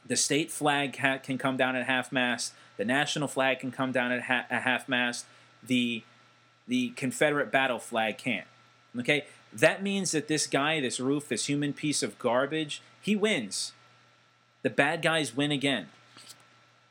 the 0.07 0.17
state 0.17 0.51
flag 0.51 0.97
ha- 0.97 1.19
can 1.19 1.37
come 1.37 1.57
down 1.57 1.77
at 1.77 1.87
half 1.87 2.11
mast, 2.11 2.55
the 2.77 2.85
national 2.85 3.29
flag 3.29 3.61
can 3.61 3.71
come 3.71 3.93
down 3.93 4.11
at, 4.11 4.23
ha- 4.23 4.47
half 4.49 4.89
mast, 4.89 5.27
the 5.63 6.03
the 6.67 6.91
Confederate 6.91 7.53
battle 7.53 7.79
flag 7.79 8.17
can't. 8.19 8.47
Okay, 8.99 9.27
that 9.53 9.83
means 9.83 10.13
that 10.13 10.29
this 10.29 10.47
guy, 10.47 10.81
this 10.81 10.99
Roof, 10.99 11.29
this 11.29 11.47
human 11.47 11.73
piece 11.73 12.03
of 12.03 12.19
garbage, 12.19 12.81
he 13.01 13.15
wins. 13.15 13.73
The 14.63 14.71
bad 14.71 15.03
guys 15.03 15.37
win 15.37 15.51
again. 15.51 15.89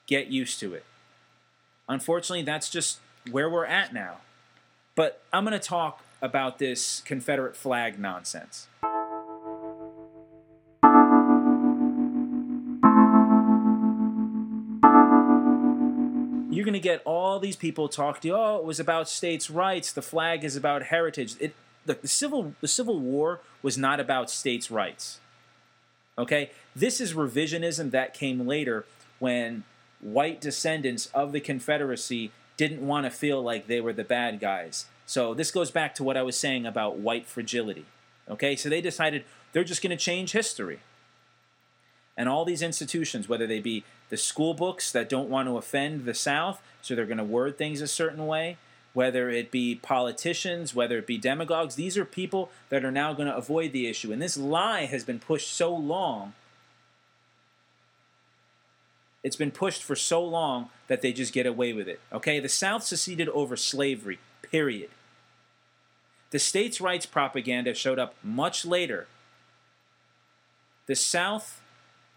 Get 0.06 0.28
used 0.28 0.60
to 0.60 0.74
it. 0.74 0.84
Unfortunately, 1.88 2.44
that's 2.44 2.70
just 2.70 3.00
where 3.32 3.50
we're 3.50 3.66
at 3.66 3.94
now. 3.94 4.18
But 4.94 5.22
I'm 5.32 5.46
going 5.46 5.58
to 5.58 5.68
talk 5.68 6.04
about 6.22 6.60
this 6.60 7.02
Confederate 7.06 7.56
flag 7.56 7.98
nonsense. 7.98 8.68
You're 16.54 16.66
going 16.66 16.74
to 16.74 16.80
get 16.82 17.02
all 17.06 17.40
these 17.40 17.56
people 17.56 17.88
talk 17.88 18.20
to 18.22 18.28
you, 18.28 18.36
oh, 18.36 18.58
it 18.58 18.66
was 18.66 18.82
about 18.82 19.08
states' 19.08 19.50
rights, 19.50 19.94
the 19.94 20.02
flag 20.02 20.44
is 20.44 20.58
about 20.58 20.84
heritage. 20.84 21.36
It, 21.40 21.56
the, 21.86 21.94
the, 21.94 22.10
Civil, 22.10 22.54
the 22.60 22.68
Civil 22.68 23.00
War 23.00 23.40
was 23.64 23.78
not 23.78 24.02
about 24.02 24.30
states' 24.30 24.70
rights. 24.70 25.22
Okay? 26.22 26.52
This 26.76 27.02
is 27.02 27.14
revisionism 27.14 27.92
that 27.92 28.14
came 28.14 28.48
later 28.48 28.86
when 29.20 29.64
white 30.00 30.40
descendants 30.40 31.08
of 31.08 31.32
the 31.32 31.40
Confederacy 31.40 32.32
didn't 32.58 32.86
want 32.86 33.06
to 33.06 33.10
feel 33.10 33.42
like 33.42 33.68
they 33.68 33.82
were 33.82 33.94
the 33.94 34.04
bad 34.04 34.40
guys. 34.40 34.86
So 35.06 35.34
this 35.34 35.52
goes 35.52 35.72
back 35.72 35.96
to 35.96 36.04
what 36.04 36.16
I 36.16 36.22
was 36.22 36.38
saying 36.38 36.66
about 36.66 37.00
white 37.00 37.26
fragility. 37.26 37.86
Okay, 38.30 38.56
so 38.56 38.70
they 38.70 38.82
decided 38.82 39.26
they're 39.52 39.64
just 39.64 39.82
going 39.82 39.98
to 39.98 40.02
change 40.02 40.32
history. 40.32 40.80
And 42.16 42.30
all 42.30 42.46
these 42.46 42.62
institutions, 42.62 43.28
whether 43.28 43.48
they 43.48 43.60
be 43.60 43.84
the 44.10 44.18
school 44.18 44.54
books 44.54 44.92
that 44.92 45.10
don't 45.10 45.30
want 45.30 45.48
to 45.48 45.58
offend 45.58 46.06
the 46.06 46.14
South, 46.14 46.62
so 46.82 46.94
they're 46.94 47.06
going 47.06 47.18
to 47.18 47.24
word 47.24 47.58
things 47.58 47.82
a 47.82 47.88
certain 47.88 48.28
way, 48.28 48.58
whether 48.94 49.30
it 49.30 49.52
be 49.52 49.76
politicians, 49.76 50.76
whether 50.76 50.98
it 50.98 51.08
be 51.08 51.18
demagogues, 51.18 51.76
these 51.76 51.98
are 51.98 52.06
people 52.06 52.50
that 52.70 52.84
are 52.84 52.92
now 52.92 53.14
going 53.14 53.28
to 53.28 53.36
avoid 53.36 53.72
the 53.72 53.88
issue. 53.88 54.12
And 54.12 54.22
this 54.22 54.38
lie 54.38 54.86
has 54.86 55.04
been 55.04 55.20
pushed 55.20 55.52
so 55.52 55.74
long 55.74 56.34
it's 59.24 59.36
been 59.36 59.52
pushed 59.52 59.84
for 59.84 59.96
so 59.96 60.24
long 60.24 60.70
that 60.88 61.02
they 61.02 61.14
just 61.14 61.34
get 61.34 61.46
away 61.46 61.74
with 61.74 61.88
it. 61.88 62.00
Okay? 62.12 62.40
The 62.40 62.50
South 62.50 62.84
seceded 62.84 63.30
over 63.30 63.56
slavery, 63.56 64.20
period. 64.42 64.90
The 66.32 66.40
states' 66.40 66.82
rights 66.82 67.06
propaganda 67.06 67.74
showed 67.74 68.00
up 68.00 68.16
much 68.24 68.66
later. 68.66 69.08
The 70.88 70.96
South 70.96 71.62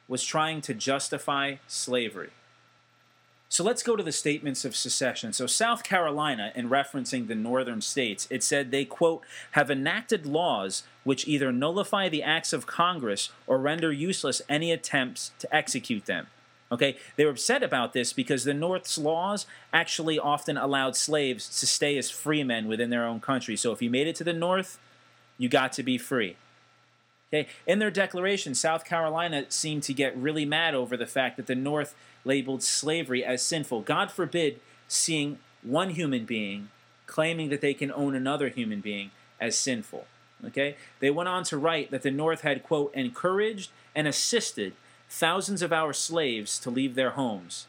was 0.08 0.24
trying 0.24 0.60
to 0.62 0.74
justify 0.74 1.56
slavery. 1.66 2.30
So 3.54 3.62
let's 3.62 3.84
go 3.84 3.94
to 3.94 4.02
the 4.02 4.10
statements 4.10 4.64
of 4.64 4.74
secession. 4.74 5.32
So, 5.32 5.46
South 5.46 5.84
Carolina, 5.84 6.50
in 6.56 6.68
referencing 6.68 7.28
the 7.28 7.36
northern 7.36 7.80
states, 7.82 8.26
it 8.28 8.42
said 8.42 8.72
they, 8.72 8.84
quote, 8.84 9.22
have 9.52 9.70
enacted 9.70 10.26
laws 10.26 10.82
which 11.04 11.28
either 11.28 11.52
nullify 11.52 12.08
the 12.08 12.24
acts 12.24 12.52
of 12.52 12.66
Congress 12.66 13.30
or 13.46 13.58
render 13.58 13.92
useless 13.92 14.42
any 14.48 14.72
attempts 14.72 15.30
to 15.38 15.54
execute 15.54 16.06
them. 16.06 16.26
Okay, 16.72 16.96
they 17.14 17.24
were 17.24 17.30
upset 17.30 17.62
about 17.62 17.92
this 17.92 18.12
because 18.12 18.42
the 18.42 18.54
North's 18.54 18.98
laws 18.98 19.46
actually 19.72 20.18
often 20.18 20.56
allowed 20.56 20.96
slaves 20.96 21.48
to 21.60 21.66
stay 21.68 21.96
as 21.96 22.10
free 22.10 22.42
men 22.42 22.66
within 22.66 22.90
their 22.90 23.06
own 23.06 23.20
country. 23.20 23.54
So 23.54 23.70
if 23.70 23.80
you 23.80 23.88
made 23.88 24.08
it 24.08 24.16
to 24.16 24.24
the 24.24 24.32
North, 24.32 24.80
you 25.38 25.48
got 25.48 25.72
to 25.74 25.84
be 25.84 25.96
free. 25.96 26.34
Okay, 27.32 27.48
in 27.68 27.78
their 27.78 27.92
declaration, 27.92 28.56
South 28.56 28.84
Carolina 28.84 29.44
seemed 29.48 29.84
to 29.84 29.94
get 29.94 30.16
really 30.16 30.44
mad 30.44 30.74
over 30.74 30.96
the 30.96 31.06
fact 31.06 31.36
that 31.36 31.46
the 31.46 31.54
North 31.54 31.94
labeled 32.24 32.62
slavery 32.62 33.24
as 33.24 33.42
sinful. 33.42 33.82
God 33.82 34.10
forbid 34.10 34.60
seeing 34.88 35.38
one 35.62 35.90
human 35.90 36.24
being 36.24 36.68
claiming 37.06 37.50
that 37.50 37.60
they 37.60 37.74
can 37.74 37.92
own 37.92 38.14
another 38.14 38.48
human 38.48 38.80
being 38.80 39.10
as 39.40 39.56
sinful. 39.56 40.06
Okay, 40.44 40.76
they 41.00 41.10
went 41.10 41.28
on 41.28 41.44
to 41.44 41.56
write 41.56 41.90
that 41.90 42.02
the 42.02 42.10
North 42.10 42.42
had 42.42 42.62
quote 42.62 42.92
encouraged 42.94 43.70
and 43.94 44.06
assisted 44.06 44.74
thousands 45.08 45.62
of 45.62 45.72
our 45.72 45.92
slaves 45.92 46.58
to 46.58 46.70
leave 46.70 46.94
their 46.94 47.10
homes. 47.10 47.66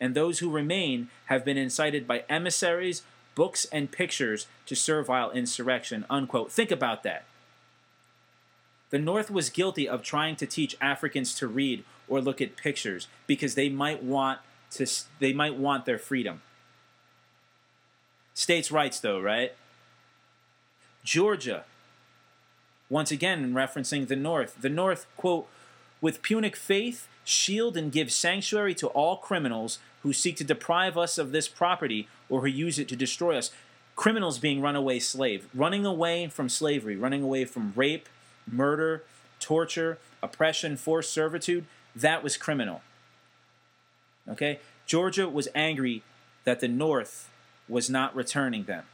And 0.00 0.14
those 0.14 0.40
who 0.40 0.50
remain 0.50 1.08
have 1.26 1.44
been 1.44 1.56
incited 1.56 2.06
by 2.06 2.24
emissaries, 2.28 3.02
books, 3.34 3.64
and 3.66 3.90
pictures 3.90 4.46
to 4.66 4.76
servile 4.76 5.30
insurrection. 5.30 6.04
Unquote. 6.10 6.52
Think 6.52 6.70
about 6.70 7.02
that. 7.04 7.24
The 8.90 8.98
North 8.98 9.30
was 9.30 9.48
guilty 9.48 9.88
of 9.88 10.02
trying 10.02 10.36
to 10.36 10.46
teach 10.46 10.76
Africans 10.80 11.34
to 11.36 11.46
read 11.46 11.84
or 12.08 12.20
look 12.20 12.40
at 12.40 12.56
pictures 12.56 13.08
because 13.26 13.54
they 13.54 13.68
might 13.68 14.02
want 14.02 14.40
to 14.72 14.86
they 15.18 15.32
might 15.32 15.56
want 15.56 15.84
their 15.84 15.98
freedom. 15.98 16.42
States' 18.34 18.70
rights 18.72 19.00
though, 19.00 19.20
right? 19.20 19.54
Georgia 21.04 21.64
once 22.92 23.10
again 23.10 23.54
referencing 23.54 24.06
the 24.06 24.16
North. 24.16 24.60
The 24.60 24.68
North, 24.68 25.06
quote, 25.16 25.48
with 26.02 26.20
Punic 26.20 26.54
faith, 26.54 27.08
shield 27.24 27.74
and 27.74 27.90
give 27.90 28.12
sanctuary 28.12 28.74
to 28.74 28.88
all 28.88 29.16
criminals 29.16 29.78
who 30.02 30.12
seek 30.12 30.36
to 30.36 30.44
deprive 30.44 30.98
us 30.98 31.16
of 31.16 31.32
this 31.32 31.48
property 31.48 32.06
or 32.28 32.42
who 32.42 32.48
use 32.48 32.78
it 32.78 32.88
to 32.88 32.96
destroy 32.96 33.38
us. 33.38 33.50
Criminals 33.96 34.38
being 34.38 34.60
runaway 34.60 34.98
slave, 34.98 35.46
running 35.54 35.86
away 35.86 36.26
from 36.26 36.50
slavery, 36.50 36.96
running 36.96 37.22
away 37.22 37.46
from 37.46 37.72
rape, 37.74 38.08
murder, 38.50 39.04
torture, 39.40 39.98
oppression, 40.22 40.76
forced 40.76 41.12
servitude, 41.12 41.64
that 41.94 42.22
was 42.22 42.36
criminal. 42.36 42.82
Okay? 44.28 44.60
Georgia 44.86 45.28
was 45.28 45.48
angry 45.54 46.02
that 46.44 46.60
the 46.60 46.68
North 46.68 47.28
was 47.68 47.88
not 47.88 48.14
returning 48.14 48.64
them. 48.64 48.84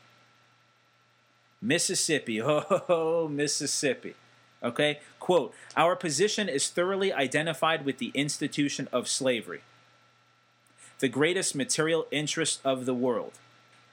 Mississippi, 1.60 2.40
oh, 2.42 3.28
Mississippi. 3.30 4.14
Okay? 4.62 5.00
Quote 5.20 5.54
Our 5.76 5.96
position 5.96 6.48
is 6.48 6.68
thoroughly 6.68 7.12
identified 7.12 7.84
with 7.84 7.98
the 7.98 8.12
institution 8.14 8.88
of 8.92 9.08
slavery, 9.08 9.60
the 10.98 11.08
greatest 11.08 11.54
material 11.54 12.06
interest 12.10 12.60
of 12.64 12.86
the 12.86 12.94
world. 12.94 13.32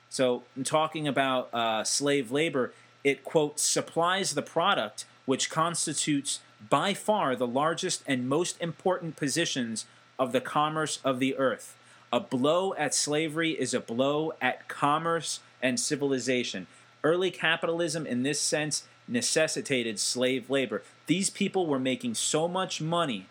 So, 0.10 0.43
in 0.56 0.64
talking 0.64 1.08
about 1.08 1.53
uh, 1.53 1.84
slave 1.84 2.32
labor, 2.32 2.72
it, 3.03 3.24
quote, 3.24 3.60
supplies 3.60 4.34
the 4.34 4.41
product 4.41 5.06
which 5.26 5.49
constitutes 5.49 6.39
by 6.70 6.93
far 6.93 7.36
the 7.36 7.47
largest 7.47 8.03
and 8.07 8.30
most 8.30 8.59
important 8.61 9.16
positions 9.16 9.86
of 10.18 10.32
the 10.32 10.41
commerce 10.41 10.99
of 11.03 11.20
the 11.20 11.36
earth. 11.38 11.78
A 12.11 12.20
blow 12.20 12.74
at 12.76 12.95
slavery 12.95 13.51
is 13.51 13.74
a 13.74 13.80
blow 13.80 14.34
at 14.41 14.68
commerce 14.68 15.41
and 15.61 15.80
civilization. 15.80 16.68
Early 17.03 17.32
capitalism, 17.32 18.05
in 18.05 18.24
this 18.24 18.39
sense, 18.39 18.88
necessitated 19.07 19.99
slave 19.99 20.49
labor. 20.49 20.82
These 21.07 21.30
people 21.30 21.68
were 21.68 21.80
making 21.80 22.16
so 22.16 22.47
much 22.47 22.82
money 22.82 23.28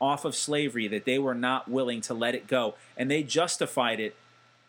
off 0.00 0.24
of 0.24 0.36
slavery 0.36 0.88
that 0.88 1.04
they 1.04 1.18
were 1.18 1.34
not 1.34 1.68
willing 1.68 2.00
to 2.02 2.14
let 2.14 2.34
it 2.34 2.46
go. 2.46 2.74
And 2.96 3.10
they 3.10 3.22
justified 3.22 3.98
it, 3.98 4.14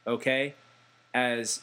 okay, 0.05 0.55
as 1.13 1.61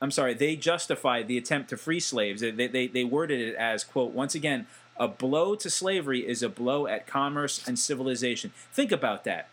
I'm 0.00 0.10
sorry, 0.10 0.34
they 0.34 0.56
justified 0.56 1.28
the 1.28 1.38
attempt 1.38 1.70
to 1.70 1.76
free 1.76 2.00
slaves. 2.00 2.40
They, 2.40 2.50
they, 2.50 2.86
they 2.86 3.04
worded 3.04 3.40
it 3.40 3.54
as, 3.54 3.84
quote, 3.84 4.12
once 4.12 4.34
again, 4.34 4.66
a 4.98 5.08
blow 5.08 5.54
to 5.56 5.70
slavery 5.70 6.26
is 6.26 6.42
a 6.42 6.48
blow 6.48 6.86
at 6.86 7.06
commerce 7.06 7.66
and 7.66 7.78
civilization. 7.78 8.52
Think 8.72 8.92
about 8.92 9.24
that. 9.24 9.48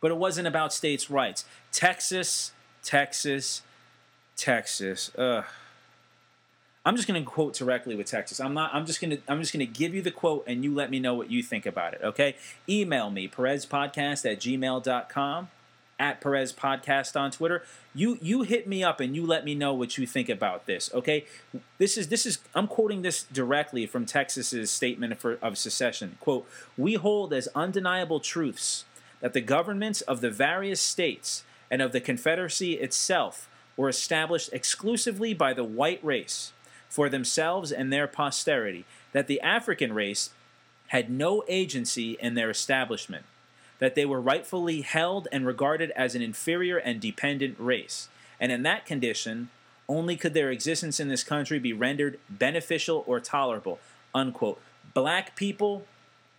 But 0.00 0.10
it 0.10 0.16
wasn't 0.16 0.46
about 0.46 0.72
states' 0.72 1.10
rights. 1.10 1.44
Texas, 1.72 2.52
Texas, 2.82 3.62
Texas. 4.36 5.10
Ugh. 5.18 5.44
I'm 6.86 6.96
just 6.96 7.08
going 7.08 7.22
to 7.22 7.28
quote 7.28 7.54
directly 7.54 7.94
with 7.96 8.06
Texas. 8.06 8.40
I'm 8.40 8.54
not. 8.54 8.72
I'm 8.72 8.86
just 8.86 9.00
going 9.00 9.10
to. 9.10 9.20
I'm 9.28 9.40
just 9.40 9.52
going 9.52 9.66
to 9.66 9.72
give 9.72 9.94
you 9.94 10.00
the 10.00 10.10
quote, 10.10 10.44
and 10.46 10.64
you 10.64 10.74
let 10.74 10.90
me 10.90 11.00
know 11.00 11.14
what 11.14 11.30
you 11.30 11.42
think 11.42 11.66
about 11.66 11.92
it. 11.92 12.00
Okay? 12.02 12.36
Email 12.68 13.10
me 13.10 13.28
perezpodcast 13.28 14.30
at 14.30 14.40
gmail.com 14.40 15.48
at 15.98 16.20
Perez 16.20 16.52
Podcast 16.52 17.18
on 17.18 17.30
Twitter. 17.30 17.62
You 17.94 18.18
you 18.22 18.42
hit 18.42 18.66
me 18.66 18.84
up 18.84 19.00
and 19.00 19.14
you 19.14 19.26
let 19.26 19.44
me 19.44 19.54
know 19.54 19.74
what 19.74 19.98
you 19.98 20.06
think 20.06 20.28
about 20.28 20.66
this. 20.66 20.90
Okay, 20.94 21.26
this 21.78 21.96
is 21.96 22.08
this 22.08 22.26
is 22.26 22.38
I'm 22.54 22.66
quoting 22.66 23.02
this 23.02 23.24
directly 23.24 23.86
from 23.86 24.06
Texas's 24.06 24.70
statement 24.70 25.18
for, 25.18 25.38
of 25.42 25.58
secession. 25.58 26.16
Quote: 26.20 26.48
We 26.76 26.94
hold 26.94 27.32
as 27.32 27.48
undeniable 27.54 28.20
truths 28.20 28.84
that 29.20 29.32
the 29.32 29.40
governments 29.40 30.00
of 30.02 30.20
the 30.20 30.30
various 30.30 30.80
states 30.80 31.44
and 31.70 31.82
of 31.82 31.92
the 31.92 32.00
Confederacy 32.00 32.74
itself 32.74 33.48
were 33.76 33.88
established 33.88 34.50
exclusively 34.52 35.34
by 35.34 35.52
the 35.52 35.64
white 35.64 36.02
race 36.04 36.52
for 36.88 37.08
themselves 37.08 37.70
and 37.70 37.92
their 37.92 38.06
posterity, 38.06 38.84
that 39.12 39.26
the 39.26 39.40
African 39.40 39.92
race 39.92 40.30
had 40.88 41.10
no 41.10 41.44
agency 41.48 42.16
in 42.20 42.34
their 42.34 42.50
establishment 42.50 43.24
that 43.78 43.94
they 43.94 44.04
were 44.04 44.20
rightfully 44.20 44.80
held 44.80 45.28
and 45.30 45.46
regarded 45.46 45.90
as 45.92 46.14
an 46.14 46.22
inferior 46.22 46.76
and 46.76 47.00
dependent 47.00 47.56
race. 47.58 48.08
And 48.40 48.52
in 48.52 48.62
that 48.64 48.86
condition, 48.86 49.50
only 49.88 50.16
could 50.16 50.34
their 50.34 50.50
existence 50.50 51.00
in 51.00 51.08
this 51.08 51.24
country 51.24 51.58
be 51.58 51.72
rendered 51.72 52.18
beneficial 52.28 53.04
or 53.06 53.20
tolerable. 53.20 53.78
Unquote. 54.14 54.60
Black 54.94 55.36
people 55.36 55.84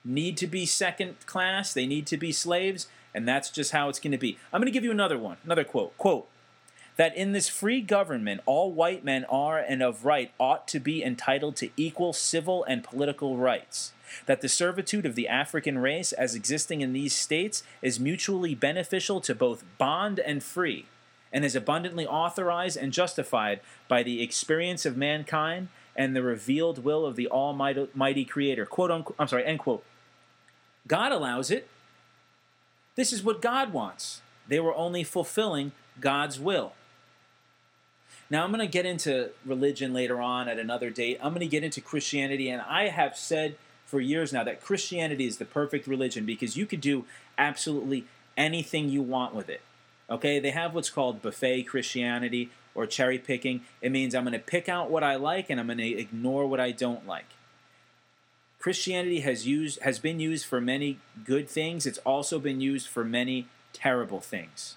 need 0.04 0.38
to 0.38 0.48
be 0.48 0.66
second 0.66 1.16
class, 1.26 1.74
they 1.74 1.86
need 1.86 2.06
to 2.08 2.18
be 2.18 2.32
slaves, 2.32 2.88
and 3.14 3.28
that's 3.28 3.50
just 3.50 3.72
how 3.72 3.90
it's 3.90 4.00
going 4.00 4.12
to 4.12 4.18
be. 4.18 4.38
I'm 4.52 4.62
going 4.62 4.72
to 4.72 4.72
give 4.72 4.84
you 4.84 4.92
another 4.92 5.18
one, 5.18 5.38
another 5.44 5.64
quote. 5.64 5.98
Quote, 5.98 6.28
that 7.00 7.16
in 7.16 7.32
this 7.32 7.48
free 7.48 7.80
government 7.80 8.42
all 8.46 8.74
white 8.74 9.06
men 9.06 9.24
are 9.30 9.58
and 9.58 9.82
of 9.82 10.04
right 10.04 10.34
ought 10.38 10.68
to 10.68 10.82
be 10.82 11.02
entitled 11.02 11.56
to 11.56 11.70
equal 11.78 12.12
civil 12.12 12.62
and 12.66 12.84
political 12.84 13.38
rights 13.38 13.94
that 14.26 14.42
the 14.42 14.50
servitude 14.50 15.06
of 15.06 15.16
the 15.16 15.26
African 15.26 15.78
race 15.78 16.12
as 16.12 16.36
existing 16.36 16.82
in 16.82 16.92
these 16.92 17.16
states 17.16 17.64
is 17.82 18.02
mutually 18.02 18.54
beneficial 18.54 19.22
to 19.22 19.34
both 19.34 19.64
bond 19.78 20.20
and 20.20 20.44
free, 20.44 20.88
and 21.32 21.46
is 21.46 21.56
abundantly 21.56 22.06
authorized 22.06 22.76
and 22.76 22.92
justified 22.92 23.62
by 23.88 24.04
the 24.04 24.22
experience 24.22 24.86
of 24.86 24.98
mankind 24.98 25.70
and 25.96 26.14
the 26.14 26.22
revealed 26.22 26.84
will 26.84 27.06
of 27.06 27.16
the 27.16 27.30
Almighty 27.30 28.26
Creator. 28.26 28.66
Quote 28.66 28.92
unquote, 28.92 29.16
I'm 29.18 29.28
sorry, 29.30 29.46
end 29.46 29.60
quote. 29.60 29.86
God 30.86 31.14
allows 31.14 31.50
it. 31.50 31.70
This 32.96 33.14
is 33.14 33.24
what 33.24 33.42
God 33.42 33.72
wants. 33.72 34.22
They 34.50 34.60
were 34.60 34.76
only 34.76 35.06
fulfilling 35.06 35.72
God's 36.02 36.42
will. 36.42 36.74
Now, 38.30 38.44
I'm 38.44 38.52
going 38.52 38.60
to 38.60 38.72
get 38.72 38.86
into 38.86 39.32
religion 39.46 39.94
later 39.94 40.22
on 40.22 40.48
at 40.48 40.60
another 40.60 40.90
date. 40.90 41.20
I'm 41.22 41.32
going 41.32 41.40
to 41.40 41.48
get 41.48 41.64
into 41.64 41.82
Christianity, 41.82 42.50
and 42.50 42.62
I 42.62 42.90
have 42.90 43.18
said 43.18 43.56
for 43.86 44.00
years 44.00 44.32
now 44.32 44.44
that 44.44 44.62
Christianity 44.62 45.26
is 45.26 45.38
the 45.38 45.46
perfect 45.46 45.88
religion 45.88 46.26
because 46.26 46.56
you 46.56 46.68
could 46.68 46.82
do 46.82 47.06
absolutely 47.40 48.06
anything 48.38 48.88
you 48.88 49.02
want 49.02 49.34
with 49.34 49.50
it. 49.50 49.62
Okay, 50.10 50.40
they 50.40 50.52
have 50.52 50.76
what's 50.76 50.90
called 50.90 51.22
buffet 51.22 51.64
Christianity 51.64 52.52
or 52.76 52.86
cherry 52.86 53.18
picking. 53.18 53.62
It 53.82 53.92
means 53.92 54.14
I'm 54.14 54.24
going 54.24 54.34
to 54.34 54.40
pick 54.40 54.70
out 54.70 54.92
what 54.92 55.04
I 55.04 55.16
like 55.16 55.50
and 55.50 55.60
I'm 55.60 55.68
going 55.68 55.80
to 55.80 55.98
ignore 56.00 56.48
what 56.48 56.60
I 56.60 56.72
don't 56.72 57.08
like. 57.08 57.26
Christianity 58.60 59.22
has 59.22 59.48
used 59.48 59.80
has 59.82 60.00
been 60.00 60.20
used 60.20 60.46
for 60.46 60.60
many 60.60 61.00
good 61.24 61.50
things. 61.50 61.86
It's 61.86 62.00
also 62.00 62.40
been 62.40 62.60
used 62.60 62.88
for 62.88 63.06
many 63.06 63.48
terrible 63.72 64.20
things. 64.20 64.76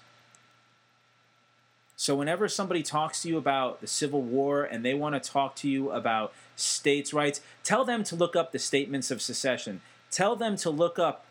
So 1.95 2.15
whenever 2.15 2.47
somebody 2.47 2.83
talks 2.83 3.21
to 3.21 3.29
you 3.29 3.37
about 3.37 3.81
the 3.81 3.87
Civil 3.87 4.21
War 4.21 4.63
and 4.63 4.83
they 4.83 4.93
want 4.93 5.21
to 5.21 5.31
talk 5.31 5.55
to 5.57 5.69
you 5.69 5.91
about 5.91 6.33
states' 6.55 7.13
rights, 7.13 7.41
tell 7.63 7.85
them 7.85 8.03
to 8.05 8.15
look 8.15 8.35
up 8.35 8.51
the 8.51 8.59
statements 8.59 9.11
of 9.11 9.21
secession. 9.21 9.81
Tell 10.11 10.35
them 10.35 10.55
to 10.57 10.69
look 10.69 10.97
up 10.97 11.25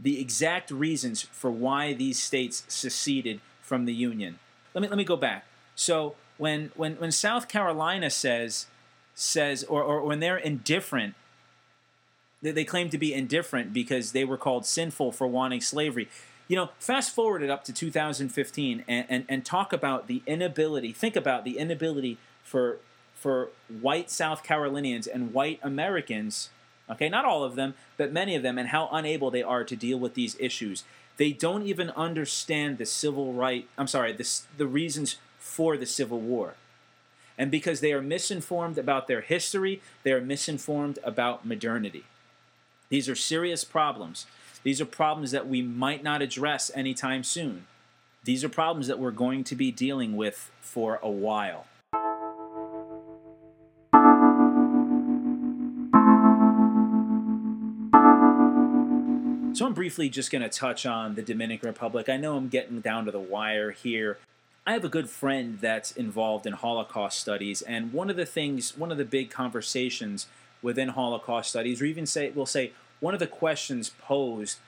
the 0.00 0.20
exact 0.20 0.70
reasons 0.70 1.22
for 1.22 1.50
why 1.50 1.92
these 1.92 2.18
states 2.18 2.64
seceded 2.68 3.40
from 3.60 3.84
the 3.84 3.94
Union. 3.94 4.38
Let 4.74 4.82
me 4.82 4.88
let 4.88 4.98
me 4.98 5.04
go 5.04 5.16
back. 5.16 5.44
So 5.74 6.14
when 6.38 6.72
when 6.74 6.94
when 6.94 7.12
South 7.12 7.48
Carolina 7.48 8.10
says 8.10 8.66
says 9.14 9.64
or, 9.64 9.82
or 9.82 10.02
when 10.02 10.20
they're 10.20 10.38
indifferent 10.38 11.14
they, 12.42 12.52
they 12.52 12.64
claim 12.64 12.88
to 12.90 12.98
be 12.98 13.12
indifferent 13.12 13.72
because 13.72 14.12
they 14.12 14.24
were 14.24 14.38
called 14.38 14.64
sinful 14.64 15.12
for 15.12 15.26
wanting 15.26 15.60
slavery 15.60 16.08
you 16.50 16.56
know, 16.56 16.70
fast 16.80 17.14
forward 17.14 17.44
it 17.44 17.48
up 17.48 17.62
to 17.62 17.72
2015 17.72 18.84
and, 18.88 19.06
and, 19.08 19.24
and 19.28 19.44
talk 19.44 19.72
about 19.72 20.08
the 20.08 20.20
inability, 20.26 20.92
think 20.92 21.14
about 21.14 21.44
the 21.44 21.56
inability 21.58 22.18
for, 22.42 22.78
for 23.14 23.50
white 23.68 24.10
South 24.10 24.42
Carolinians 24.42 25.06
and 25.06 25.32
white 25.32 25.60
Americans, 25.62 26.50
okay, 26.90 27.08
not 27.08 27.24
all 27.24 27.44
of 27.44 27.54
them, 27.54 27.74
but 27.96 28.12
many 28.12 28.34
of 28.34 28.42
them, 28.42 28.58
and 28.58 28.70
how 28.70 28.88
unable 28.90 29.30
they 29.30 29.44
are 29.44 29.62
to 29.62 29.76
deal 29.76 29.96
with 29.96 30.14
these 30.14 30.36
issues. 30.40 30.82
They 31.18 31.30
don't 31.30 31.62
even 31.68 31.90
understand 31.90 32.78
the 32.78 32.86
civil 32.86 33.32
right, 33.32 33.68
I'm 33.78 33.86
sorry, 33.86 34.12
the, 34.12 34.28
the 34.56 34.66
reasons 34.66 35.18
for 35.38 35.76
the 35.76 35.86
Civil 35.86 36.18
War. 36.18 36.54
And 37.38 37.52
because 37.52 37.78
they 37.78 37.92
are 37.92 38.02
misinformed 38.02 38.76
about 38.76 39.06
their 39.06 39.20
history, 39.20 39.82
they 40.02 40.10
are 40.10 40.20
misinformed 40.20 40.98
about 41.04 41.46
modernity. 41.46 42.06
These 42.88 43.08
are 43.08 43.14
serious 43.14 43.62
problems. 43.62 44.26
These 44.62 44.80
are 44.80 44.86
problems 44.86 45.30
that 45.30 45.48
we 45.48 45.62
might 45.62 46.02
not 46.02 46.20
address 46.20 46.70
anytime 46.74 47.24
soon. 47.24 47.66
These 48.24 48.44
are 48.44 48.50
problems 48.50 48.88
that 48.88 48.98
we're 48.98 49.10
going 49.10 49.42
to 49.44 49.54
be 49.54 49.70
dealing 49.70 50.16
with 50.16 50.50
for 50.60 51.00
a 51.02 51.08
while. 51.08 51.66
So, 59.54 59.66
I'm 59.66 59.74
briefly 59.74 60.08
just 60.08 60.30
going 60.30 60.42
to 60.42 60.48
touch 60.48 60.84
on 60.84 61.14
the 61.14 61.22
Dominican 61.22 61.68
Republic. 61.68 62.08
I 62.08 62.18
know 62.18 62.36
I'm 62.36 62.48
getting 62.48 62.80
down 62.80 63.06
to 63.06 63.10
the 63.10 63.18
wire 63.18 63.70
here. 63.70 64.18
I 64.66 64.74
have 64.74 64.84
a 64.84 64.88
good 64.90 65.08
friend 65.08 65.58
that's 65.58 65.92
involved 65.92 66.46
in 66.46 66.52
Holocaust 66.52 67.18
studies, 67.18 67.62
and 67.62 67.92
one 67.92 68.10
of 68.10 68.16
the 68.16 68.26
things, 68.26 68.76
one 68.76 68.92
of 68.92 68.98
the 68.98 69.04
big 69.06 69.30
conversations 69.30 70.26
within 70.62 70.90
Holocaust 70.90 71.48
studies, 71.48 71.80
or 71.80 71.86
even 71.86 72.04
say, 72.06 72.30
we'll 72.30 72.46
say, 72.46 72.72
one 73.00 73.14
of 73.14 73.20
the 73.20 73.26
questions 73.26 73.90
posed 74.00 74.58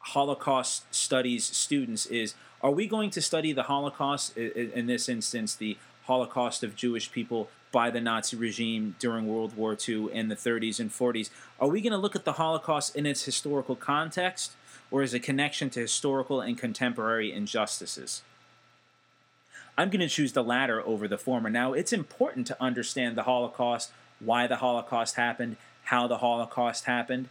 Holocaust 0.00 0.92
studies 0.94 1.44
students 1.44 2.06
is 2.06 2.34
are 2.62 2.70
we 2.70 2.88
going 2.88 3.10
to 3.10 3.22
study 3.22 3.52
the 3.52 3.64
Holocaust, 3.64 4.36
in 4.36 4.86
this 4.86 5.08
instance, 5.08 5.54
the 5.54 5.76
Holocaust 6.04 6.64
of 6.64 6.74
Jewish 6.74 7.12
people 7.12 7.50
by 7.70 7.90
the 7.90 8.00
Nazi 8.00 8.36
regime 8.36 8.96
during 8.98 9.28
World 9.28 9.56
War 9.56 9.76
II 9.88 10.12
in 10.12 10.28
the 10.28 10.34
30s 10.34 10.80
and 10.80 10.90
40s? 10.90 11.30
Are 11.60 11.68
we 11.68 11.80
going 11.80 11.92
to 11.92 11.98
look 11.98 12.16
at 12.16 12.24
the 12.24 12.32
Holocaust 12.32 12.96
in 12.96 13.06
its 13.06 13.24
historical 13.24 13.76
context 13.76 14.52
or 14.90 15.02
as 15.02 15.14
a 15.14 15.20
connection 15.20 15.70
to 15.70 15.80
historical 15.80 16.40
and 16.40 16.58
contemporary 16.58 17.32
injustices? 17.32 18.22
I'm 19.76 19.90
going 19.90 20.00
to 20.00 20.08
choose 20.08 20.32
the 20.32 20.42
latter 20.42 20.84
over 20.84 21.06
the 21.06 21.18
former. 21.18 21.50
Now, 21.50 21.74
it's 21.74 21.92
important 21.92 22.48
to 22.48 22.60
understand 22.60 23.16
the 23.16 23.22
Holocaust, 23.22 23.92
why 24.18 24.48
the 24.48 24.56
Holocaust 24.56 25.14
happened, 25.14 25.56
how 25.88 26.06
the 26.06 26.18
Holocaust 26.18 26.84
happened, 26.84 27.28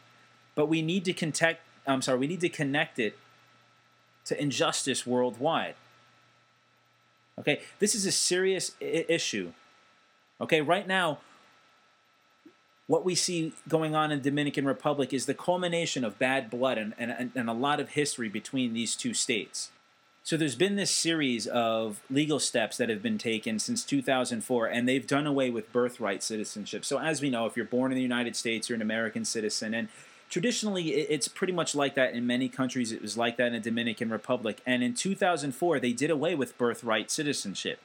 but 0.55 0.65
we 0.65 0.81
need 0.81 1.05
to 1.05 1.13
connect. 1.13 1.61
I'm 1.85 2.01
sorry, 2.01 2.17
we 2.17 2.27
need 2.27 2.41
to 2.41 2.49
connect 2.49 2.97
it 2.97 3.17
to 4.25 4.41
injustice 4.41 5.05
worldwide. 5.05 5.75
Okay, 7.39 7.61
this 7.77 7.93
is 7.93 8.05
a 8.07 8.11
serious 8.11 8.71
I- 8.81 9.05
issue. 9.07 9.53
Okay, 10.41 10.61
right 10.61 10.87
now, 10.87 11.19
what 12.87 13.05
we 13.05 13.13
see 13.13 13.53
going 13.67 13.93
on 13.93 14.11
in 14.11 14.21
Dominican 14.21 14.65
Republic 14.65 15.13
is 15.13 15.27
the 15.27 15.35
culmination 15.35 16.03
of 16.03 16.17
bad 16.17 16.49
blood 16.49 16.79
and, 16.79 16.95
and, 16.97 17.31
and 17.35 17.49
a 17.49 17.53
lot 17.53 17.79
of 17.79 17.89
history 17.89 18.27
between 18.27 18.73
these 18.73 18.95
two 18.95 19.13
states. 19.13 19.69
So 20.27 20.35
there's 20.35 20.55
been 20.55 20.75
this 20.75 20.91
series 20.91 21.47
of 21.47 22.01
legal 22.09 22.41
steps 22.41 22.75
that 22.75 22.89
have 22.89 23.01
been 23.01 23.17
taken 23.17 23.59
since 23.59 23.85
2004, 23.85 24.65
and 24.67 24.85
they've 24.85 25.07
done 25.07 25.25
away 25.25 25.49
with 25.49 25.71
birthright 25.71 26.21
citizenship. 26.21 26.83
So 26.83 26.99
as 26.99 27.21
we 27.21 27.29
know, 27.29 27.45
if 27.45 27.55
you're 27.55 27.65
born 27.65 27.93
in 27.93 27.95
the 27.95 28.01
United 28.01 28.35
States, 28.35 28.67
you're 28.67 28.75
an 28.75 28.81
American 28.81 29.23
citizen, 29.23 29.73
and 29.73 29.87
traditionally 30.29 30.89
it's 30.89 31.29
pretty 31.29 31.53
much 31.53 31.75
like 31.75 31.95
that 31.95 32.13
in 32.13 32.27
many 32.27 32.49
countries. 32.49 32.91
It 32.91 33.01
was 33.01 33.17
like 33.17 33.37
that 33.37 33.47
in 33.47 33.53
the 33.53 33.59
Dominican 33.61 34.09
Republic, 34.09 34.59
and 34.65 34.83
in 34.83 34.95
2004 34.95 35.79
they 35.79 35.93
did 35.93 36.11
away 36.11 36.35
with 36.35 36.57
birthright 36.57 37.09
citizenship. 37.09 37.79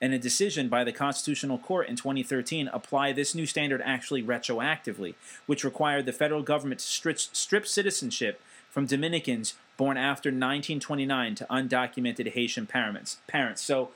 And 0.00 0.14
a 0.14 0.18
decision 0.18 0.70
by 0.70 0.82
the 0.82 0.92
Constitutional 0.92 1.58
Court 1.58 1.90
in 1.90 1.96
2013 1.96 2.70
applied 2.72 3.16
this 3.16 3.34
new 3.34 3.44
standard 3.44 3.82
actually 3.84 4.22
retroactively, 4.22 5.12
which 5.44 5.62
required 5.62 6.06
the 6.06 6.14
federal 6.14 6.42
government 6.42 6.80
to 6.80 6.86
strip, 6.86 7.66
citizenship 7.66 8.40
from 8.70 8.86
Dominicans 8.86 9.54
born 9.80 9.96
after 9.96 10.28
1929 10.28 11.36
to 11.36 11.46
undocumented 11.46 12.30
Haitian 12.32 12.66
parents. 12.66 13.16
Parents. 13.26 13.62
So, 13.62 13.88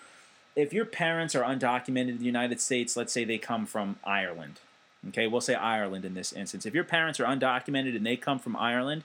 if 0.56 0.72
your 0.72 0.86
parents 0.86 1.34
are 1.34 1.42
undocumented 1.42 2.08
in 2.08 2.18
the 2.18 2.24
United 2.24 2.58
States, 2.58 2.96
let's 2.96 3.12
say 3.12 3.24
they 3.24 3.36
come 3.36 3.66
from 3.66 3.96
Ireland. 4.02 4.60
Okay, 5.08 5.26
we'll 5.26 5.42
say 5.42 5.54
Ireland 5.54 6.06
in 6.06 6.14
this 6.14 6.32
instance. 6.32 6.64
If 6.64 6.72
your 6.72 6.84
parents 6.84 7.20
are 7.20 7.26
undocumented 7.26 7.94
and 7.94 8.06
they 8.06 8.16
come 8.16 8.38
from 8.38 8.56
Ireland, 8.56 9.04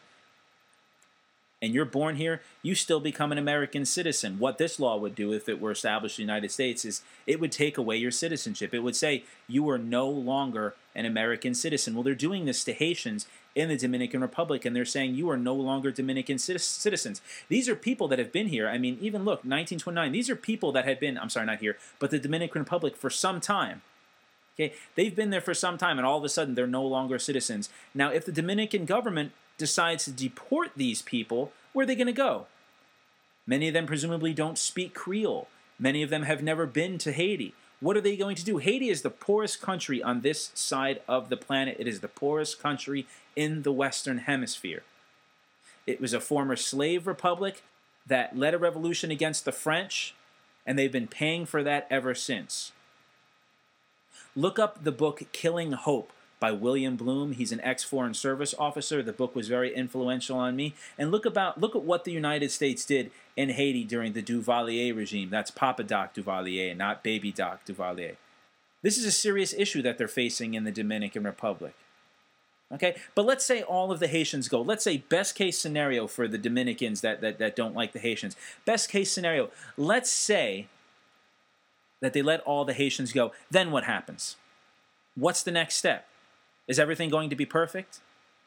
and 1.61 1.73
you're 1.73 1.83
born 1.83 2.15
here, 2.15 2.41
you 2.61 2.75
still 2.75 3.01
become 3.01 3.33
an 3.33 3.37
American 3.37 3.83
citizen. 3.83 4.39
What 4.39 4.57
this 4.57 4.79
law 4.79 4.95
would 4.95 5.15
do 5.15 5.33
if 5.33 5.49
it 5.49 5.59
were 5.59 5.71
established 5.71 6.17
in 6.17 6.25
the 6.25 6.31
United 6.31 6.51
States 6.51 6.85
is 6.85 7.01
it 7.27 7.41
would 7.41 7.51
take 7.51 7.77
away 7.77 7.97
your 7.97 8.11
citizenship. 8.11 8.73
It 8.73 8.79
would 8.79 8.95
say 8.95 9.25
you 9.49 9.69
are 9.69 9.77
no 9.77 10.09
longer 10.09 10.75
an 10.95 11.05
American 11.05 11.53
citizen. 11.53 11.93
Well, 11.93 12.03
they're 12.03 12.15
doing 12.15 12.45
this 12.45 12.63
to 12.63 12.71
Haitians 12.71 13.27
in 13.59 13.67
the 13.67 13.77
Dominican 13.77 14.21
Republic, 14.21 14.63
and 14.63 14.73
they're 14.75 14.85
saying 14.85 15.15
you 15.15 15.29
are 15.29 15.37
no 15.37 15.53
longer 15.53 15.91
Dominican 15.91 16.39
citizens. 16.39 17.21
These 17.49 17.67
are 17.67 17.75
people 17.75 18.07
that 18.07 18.17
have 18.17 18.31
been 18.31 18.47
here. 18.47 18.69
I 18.69 18.77
mean, 18.77 18.97
even 19.01 19.21
look, 19.21 19.39
1929, 19.39 20.11
these 20.13 20.29
are 20.29 20.35
people 20.35 20.71
that 20.71 20.85
had 20.85 20.99
been, 20.99 21.17
I'm 21.17 21.29
sorry, 21.29 21.45
not 21.45 21.59
here, 21.59 21.77
but 21.99 22.09
the 22.09 22.19
Dominican 22.19 22.61
Republic 22.61 22.95
for 22.95 23.09
some 23.09 23.41
time. 23.41 23.81
Okay, 24.55 24.73
they've 24.95 25.15
been 25.15 25.29
there 25.29 25.41
for 25.41 25.53
some 25.53 25.77
time, 25.77 25.97
and 25.97 26.07
all 26.07 26.17
of 26.17 26.23
a 26.23 26.29
sudden 26.29 26.55
they're 26.55 26.67
no 26.67 26.85
longer 26.85 27.19
citizens. 27.19 27.69
Now, 27.93 28.11
if 28.11 28.25
the 28.25 28.31
Dominican 28.31 28.85
government 28.85 29.33
decides 29.57 30.05
to 30.05 30.11
deport 30.11 30.71
these 30.75 31.01
people, 31.01 31.51
where 31.73 31.83
are 31.83 31.87
they 31.87 31.95
going 31.95 32.07
to 32.07 32.13
go? 32.13 32.47
Many 33.45 33.67
of 33.67 33.73
them 33.73 33.87
presumably 33.87 34.33
don't 34.33 34.57
speak 34.57 34.93
Creole. 34.93 35.47
Many 35.77 36.01
of 36.03 36.09
them 36.09 36.23
have 36.23 36.43
never 36.43 36.65
been 36.65 36.97
to 36.99 37.11
Haiti. 37.11 37.53
What 37.81 37.95
are 37.95 38.01
they 38.01 38.17
going 38.17 38.35
to 38.35 38.43
do? 38.43 38.57
Haiti 38.57 38.89
is 38.89 39.01
the 39.01 39.09
poorest 39.09 39.61
country 39.61 40.03
on 40.03 40.21
this 40.21 40.51
side 40.53 41.01
of 41.07 41.29
the 41.29 41.37
planet. 41.37 41.77
It 41.79 41.87
is 41.87 42.01
the 42.01 42.09
poorest 42.09 42.61
country 42.61 43.07
in 43.35 43.61
the 43.61 43.71
Western 43.71 44.19
Hemisphere. 44.19 44.83
It 45.87 46.01
was 46.01 46.13
a 46.13 46.19
former 46.19 46.55
slave 46.55 47.07
republic 47.07 47.63
that 48.05 48.37
led 48.37 48.53
a 48.53 48.57
revolution 48.57 49.11
against 49.11 49.45
the 49.45 49.51
French, 49.51 50.13
and 50.65 50.77
they've 50.77 50.91
been 50.91 51.07
paying 51.07 51.45
for 51.45 51.63
that 51.63 51.87
ever 51.89 52.13
since. 52.13 52.73
Look 54.35 54.59
up 54.59 54.83
the 54.83 54.91
book 54.91 55.23
Killing 55.31 55.71
Hope 55.71 56.11
by 56.39 56.51
William 56.51 56.95
Blum. 56.95 57.33
He's 57.33 57.51
an 57.51 57.61
ex-foreign 57.61 58.13
service 58.13 58.55
officer. 58.57 59.03
The 59.03 59.13
book 59.13 59.35
was 59.35 59.47
very 59.47 59.75
influential 59.75 60.37
on 60.37 60.55
me. 60.55 60.73
And 60.97 61.11
look 61.11 61.25
about 61.25 61.59
look 61.59 61.75
at 61.75 61.83
what 61.83 62.05
the 62.05 62.11
United 62.11 62.51
States 62.51 62.85
did 62.85 63.11
in 63.35 63.49
Haiti 63.49 63.83
during 63.83 64.13
the 64.13 64.23
Duvalier 64.23 64.95
regime. 64.95 65.29
That's 65.29 65.51
Papa 65.51 65.83
Doc 65.83 66.13
Duvalier, 66.15 66.75
not 66.75 67.03
Baby 67.03 67.31
Doc 67.31 67.65
Duvalier. 67.65 68.15
This 68.81 68.97
is 68.97 69.05
a 69.05 69.11
serious 69.11 69.53
issue 69.53 69.81
that 69.81 69.97
they're 69.97 70.07
facing 70.07 70.53
in 70.53 70.63
the 70.63 70.71
Dominican 70.71 71.23
Republic. 71.23 71.73
Okay, 72.71 72.95
but 73.15 73.25
let's 73.25 73.45
say 73.45 73.63
all 73.63 73.91
of 73.91 73.99
the 73.99 74.07
Haitians 74.07 74.47
go. 74.47 74.61
Let's 74.61 74.83
say 74.83 74.97
best 74.97 75.33
case 75.33 75.57
scenario 75.57 76.05
for 76.05 76.27
the 76.27 76.37
Dominicans 76.37 77.01
that, 77.01 77.19
that, 77.21 77.39
that 77.39 77.55
don't 77.55 77.73
like 77.73 77.93
the 77.93 77.99
Haitians. 77.99 78.35
Best 78.63 78.89
case 78.89 79.11
scenario, 79.11 79.49
let's 79.75 80.11
say 80.11 80.67
that 81.99 82.13
they 82.13 82.21
let 82.21 82.41
all 82.41 82.65
the 82.65 82.73
Haitians 82.73 83.11
go. 83.11 83.31
Then 83.49 83.71
what 83.71 83.85
happens? 83.85 84.35
What's 85.15 85.41
the 85.41 85.51
next 85.51 85.75
step? 85.77 86.05
Is 86.69 86.79
everything 86.79 87.09
going 87.09 87.29
to 87.31 87.35
be 87.35 87.45
perfect? 87.45 87.99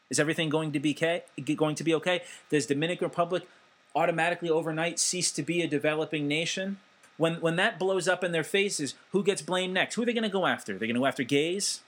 Is 0.08 0.20
everything 0.20 0.48
going 0.48 0.72
to 0.72 0.80
be 0.80 0.92
okay? 0.92 1.24
Going 1.56 1.74
to 1.74 1.84
be 1.84 1.94
okay? 1.94 2.22
Does 2.48 2.66
Dominican 2.66 3.06
Republic 3.06 3.48
automatically 3.94 4.48
overnight 4.48 4.98
cease 4.98 5.32
to 5.32 5.42
be 5.42 5.60
a 5.60 5.68
developing 5.68 6.28
nation? 6.28 6.78
When 7.18 7.34
when 7.40 7.56
that 7.56 7.78
blows 7.78 8.08
up 8.08 8.22
in 8.22 8.32
their 8.32 8.44
faces, 8.44 8.94
who 9.10 9.22
gets 9.24 9.42
blamed 9.42 9.74
next? 9.74 9.96
Who 9.96 10.02
are 10.02 10.06
they 10.06 10.14
going 10.14 10.22
to 10.22 10.28
go 10.28 10.46
after? 10.46 10.72
They're 10.72 10.86
going 10.86 10.94
to 10.94 11.00
go 11.00 11.06
after 11.06 11.24
gays. 11.24 11.80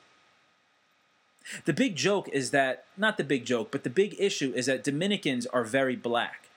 The 1.67 1.73
big 1.73 1.95
joke 1.95 2.29
is 2.31 2.51
that 2.51 2.85
not 2.97 3.17
the 3.17 3.25
big 3.25 3.45
joke, 3.45 3.71
but 3.71 3.85
the 3.85 3.91
big 3.91 4.17
issue 4.19 4.53
is 4.57 4.67
that 4.67 4.83
Dominicans 4.85 5.47
are 5.47 5.63
very 5.63 5.95
black, 5.95 6.49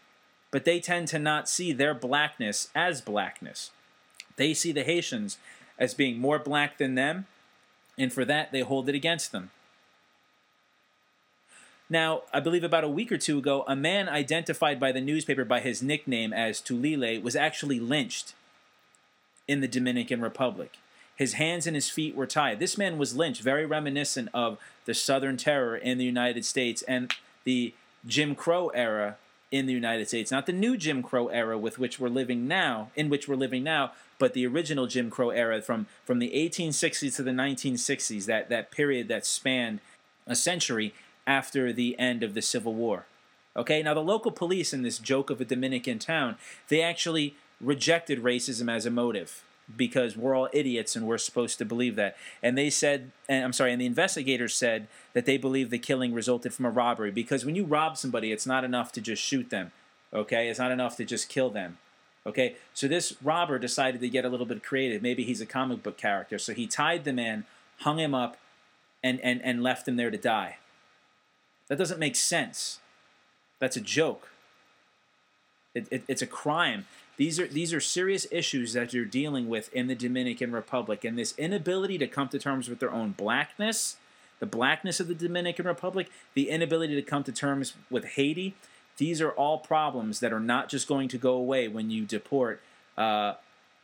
but 0.49 0.65
they 0.65 0.79
tend 0.79 1.09
to 1.09 1.19
not 1.19 1.49
see 1.49 1.71
their 1.71 1.93
blackness 1.93 2.69
as 2.73 3.01
blackness. 3.01 3.71
They 4.37 4.53
see 4.53 4.71
the 4.71 4.83
Haitians 4.83 5.37
as 5.77 5.93
being 5.93 6.19
more 6.19 6.39
black 6.39 6.77
than 6.77 6.95
them, 6.95 7.27
and 7.97 8.11
for 8.13 8.25
that 8.25 8.51
they 8.51 8.61
hold 8.61 8.87
it 8.87 8.95
against 8.95 9.31
them. 9.31 9.51
Now, 11.89 12.23
I 12.33 12.39
believe 12.39 12.63
about 12.63 12.83
a 12.83 12.89
week 12.89 13.11
or 13.11 13.17
two 13.17 13.37
ago, 13.37 13.63
a 13.67 13.75
man 13.75 14.09
identified 14.09 14.79
by 14.79 14.91
the 14.91 15.01
newspaper 15.01 15.45
by 15.45 15.61
his 15.61 15.81
nickname 15.81 16.33
as 16.33 16.61
Tulile 16.61 17.21
was 17.21 17.35
actually 17.35 17.79
lynched 17.79 18.33
in 19.47 19.61
the 19.61 19.67
Dominican 19.67 20.21
Republic. 20.21 20.73
His 21.15 21.33
hands 21.33 21.65
and 21.65 21.75
his 21.75 21.89
feet 21.89 22.15
were 22.15 22.27
tied. 22.27 22.59
This 22.59 22.77
man 22.77 22.97
was 22.97 23.15
lynched, 23.15 23.41
very 23.41 23.65
reminiscent 23.65 24.29
of 24.33 24.59
the 24.85 24.93
Southern 24.93 25.37
Terror 25.37 25.75
in 25.77 25.97
the 25.97 26.05
United 26.05 26.45
States 26.45 26.81
and 26.83 27.11
the 27.45 27.73
Jim 28.05 28.35
Crow 28.35 28.67
era 28.69 29.17
in 29.49 29.65
the 29.65 29.73
United 29.73 30.09
States. 30.09 30.29
Not 30.29 30.45
the 30.45 30.51
new 30.51 30.75
Jim 30.75 31.01
Crow 31.01 31.27
era 31.27 31.57
with 31.57 31.79
which 31.79 31.99
we're 31.99 32.09
living 32.09 32.47
now, 32.47 32.91
in 32.95 33.09
which 33.09 33.27
we're 33.27 33.35
living 33.35 33.63
now, 33.63 33.93
but 34.19 34.33
the 34.33 34.45
original 34.45 34.87
Jim 34.87 35.09
Crow 35.09 35.29
era 35.29 35.61
from, 35.61 35.87
from 36.05 36.19
the 36.19 36.31
1860s 36.35 37.15
to 37.15 37.23
the 37.23 37.31
1960s, 37.31 38.25
that, 38.25 38.49
that 38.49 38.71
period 38.71 39.07
that 39.07 39.25
spanned 39.25 39.79
a 40.27 40.35
century 40.35 40.93
after 41.27 41.71
the 41.71 41.99
end 41.99 42.23
of 42.23 42.33
the 42.33 42.41
Civil 42.41 42.73
War. 42.73 43.05
Okay, 43.55 43.83
now 43.83 43.93
the 43.93 44.01
local 44.01 44.31
police 44.31 44.73
in 44.73 44.81
this 44.81 44.97
joke 44.97 45.29
of 45.29 45.41
a 45.41 45.45
Dominican 45.45 45.99
town, 45.99 46.37
they 46.69 46.81
actually 46.81 47.35
rejected 47.59 48.23
racism 48.23 48.71
as 48.71 48.85
a 48.85 48.91
motive 48.91 49.43
because 49.75 50.15
we're 50.15 50.35
all 50.35 50.47
idiots 50.53 50.95
and 50.95 51.05
we're 51.05 51.17
supposed 51.17 51.57
to 51.57 51.65
believe 51.65 51.95
that. 51.95 52.15
And 52.41 52.57
they 52.57 52.69
said, 52.69 53.11
and 53.27 53.43
I'm 53.43 53.51
sorry, 53.51 53.73
and 53.73 53.81
the 53.81 53.85
investigators 53.85 54.55
said 54.55 54.87
that 55.13 55.25
they 55.25 55.37
believe 55.37 55.69
the 55.69 55.79
killing 55.79 56.13
resulted 56.13 56.53
from 56.53 56.65
a 56.65 56.69
robbery 56.69 57.11
because 57.11 57.43
when 57.43 57.55
you 57.55 57.65
rob 57.65 57.97
somebody, 57.97 58.31
it's 58.31 58.45
not 58.45 58.63
enough 58.63 58.91
to 58.93 59.01
just 59.01 59.21
shoot 59.21 59.49
them. 59.49 59.71
Okay, 60.13 60.47
it's 60.47 60.59
not 60.59 60.71
enough 60.71 60.95
to 60.97 61.05
just 61.05 61.27
kill 61.27 61.49
them. 61.49 61.79
Okay, 62.25 62.55
so 62.73 62.87
this 62.87 63.15
robber 63.21 63.57
decided 63.57 64.01
to 64.01 64.09
get 64.09 64.23
a 64.23 64.29
little 64.29 64.45
bit 64.45 64.63
creative. 64.63 65.01
Maybe 65.01 65.23
he's 65.23 65.41
a 65.41 65.45
comic 65.45 65.83
book 65.83 65.97
character. 65.97 66.37
So 66.37 66.53
he 66.53 66.67
tied 66.67 67.03
the 67.03 67.13
man, 67.13 67.45
hung 67.79 67.99
him 67.99 68.13
up, 68.13 68.37
and, 69.03 69.19
and, 69.21 69.41
and 69.43 69.63
left 69.63 69.87
him 69.87 69.95
there 69.95 70.11
to 70.11 70.17
die. 70.17 70.57
That 71.67 71.77
doesn't 71.77 71.99
make 71.99 72.15
sense. 72.15 72.79
That's 73.59 73.75
a 73.75 73.81
joke. 73.81 74.29
It, 75.73 75.87
it, 75.91 76.03
it's 76.07 76.21
a 76.21 76.27
crime. 76.27 76.85
These 77.17 77.39
are 77.39 77.47
these 77.47 77.73
are 77.73 77.79
serious 77.79 78.27
issues 78.31 78.73
that 78.73 78.93
you're 78.93 79.05
dealing 79.05 79.49
with 79.49 79.73
in 79.73 79.87
the 79.87 79.95
Dominican 79.95 80.51
Republic, 80.51 81.03
and 81.03 81.17
this 81.17 81.33
inability 81.37 81.97
to 81.97 82.07
come 82.07 82.29
to 82.29 82.39
terms 82.39 82.69
with 82.69 82.79
their 82.79 82.91
own 82.91 83.11
blackness, 83.11 83.97
the 84.39 84.45
blackness 84.45 84.99
of 84.99 85.07
the 85.07 85.15
Dominican 85.15 85.65
Republic, 85.65 86.09
the 86.35 86.49
inability 86.49 86.95
to 86.95 87.01
come 87.01 87.23
to 87.23 87.31
terms 87.31 87.73
with 87.89 88.05
Haiti. 88.05 88.53
These 88.97 89.21
are 89.21 89.31
all 89.31 89.59
problems 89.59 90.19
that 90.19 90.33
are 90.33 90.39
not 90.39 90.69
just 90.69 90.87
going 90.87 91.07
to 91.09 91.17
go 91.17 91.33
away 91.33 91.67
when 91.67 91.89
you 91.91 92.05
deport 92.05 92.61
uh, 92.97 93.33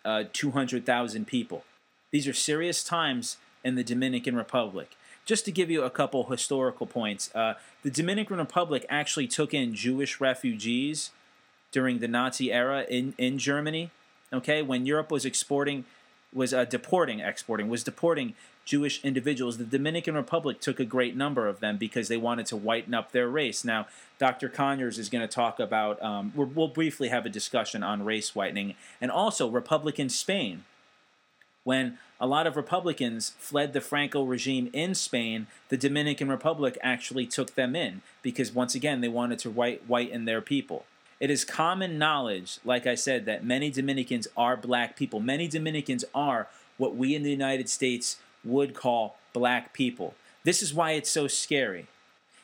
uh, 0.03 0.23
200,000 0.33 1.27
people. 1.27 1.63
These 2.11 2.27
are 2.27 2.33
serious 2.33 2.83
times 2.83 3.37
in 3.63 3.75
the 3.75 3.83
Dominican 3.83 4.35
Republic. 4.35 4.95
Just 5.25 5.45
to 5.45 5.51
give 5.51 5.71
you 5.71 5.83
a 5.83 5.89
couple 5.89 6.29
historical 6.29 6.85
points, 6.85 7.33
uh, 7.33 7.53
the 7.81 7.91
Dominican 7.91 8.37
Republic 8.37 8.85
actually 8.89 9.27
took 9.27 9.53
in 9.53 9.73
Jewish 9.73 10.19
refugees 10.19 11.11
during 11.71 11.99
the 11.99 12.07
Nazi 12.07 12.51
era 12.51 12.85
in, 12.89 13.13
in 13.17 13.37
Germany. 13.37 13.89
Okay, 14.31 14.61
when 14.61 14.85
Europe 14.85 15.11
was 15.11 15.25
exporting, 15.25 15.85
was 16.33 16.53
uh, 16.53 16.65
deporting, 16.65 17.19
exporting, 17.19 17.69
was 17.69 17.83
deporting 17.83 18.33
Jewish 18.65 19.03
individuals, 19.03 19.57
the 19.57 19.65
Dominican 19.65 20.15
Republic 20.15 20.61
took 20.61 20.79
a 20.79 20.85
great 20.85 21.15
number 21.15 21.47
of 21.47 21.59
them 21.59 21.77
because 21.77 22.07
they 22.07 22.17
wanted 22.17 22.45
to 22.47 22.55
whiten 22.55 22.93
up 22.93 23.11
their 23.11 23.27
race. 23.27 23.65
Now, 23.65 23.87
Dr. 24.19 24.47
Conyers 24.47 24.97
is 24.97 25.09
going 25.09 25.21
to 25.21 25.27
talk 25.27 25.59
about, 25.59 26.01
um, 26.01 26.31
we'll 26.35 26.67
briefly 26.69 27.09
have 27.09 27.25
a 27.25 27.29
discussion 27.29 27.83
on 27.83 28.05
race 28.05 28.33
whitening, 28.33 28.75
and 29.01 29.11
also 29.11 29.49
Republican 29.49 30.09
Spain 30.09 30.63
when 31.63 31.97
a 32.19 32.27
lot 32.27 32.47
of 32.47 32.55
Republicans 32.55 33.33
fled 33.37 33.73
the 33.73 33.81
Franco 33.81 34.23
regime 34.23 34.69
in 34.73 34.95
Spain, 34.95 35.47
the 35.69 35.77
Dominican 35.77 36.29
Republic 36.29 36.77
actually 36.81 37.25
took 37.25 37.55
them 37.55 37.75
in 37.75 38.01
because, 38.21 38.53
once 38.53 38.75
again, 38.75 39.01
they 39.01 39.07
wanted 39.07 39.39
to 39.39 39.49
white, 39.49 39.83
whiten 39.87 40.25
their 40.25 40.41
people. 40.41 40.85
It 41.19 41.29
is 41.29 41.45
common 41.45 41.97
knowledge, 41.97 42.59
like 42.65 42.85
I 42.85 42.95
said, 42.95 43.25
that 43.25 43.45
many 43.45 43.71
Dominicans 43.71 44.27
are 44.35 44.57
black 44.57 44.97
people. 44.97 45.19
Many 45.19 45.47
Dominicans 45.47 46.03
are 46.13 46.47
what 46.77 46.95
we 46.95 47.15
in 47.15 47.23
the 47.23 47.31
United 47.31 47.69
States 47.69 48.17
would 48.43 48.73
call 48.73 49.15
black 49.31 49.73
people. 49.73 50.15
This 50.43 50.61
is 50.61 50.73
why 50.73 50.91
it's 50.91 51.09
so 51.09 51.27
scary. 51.27 51.87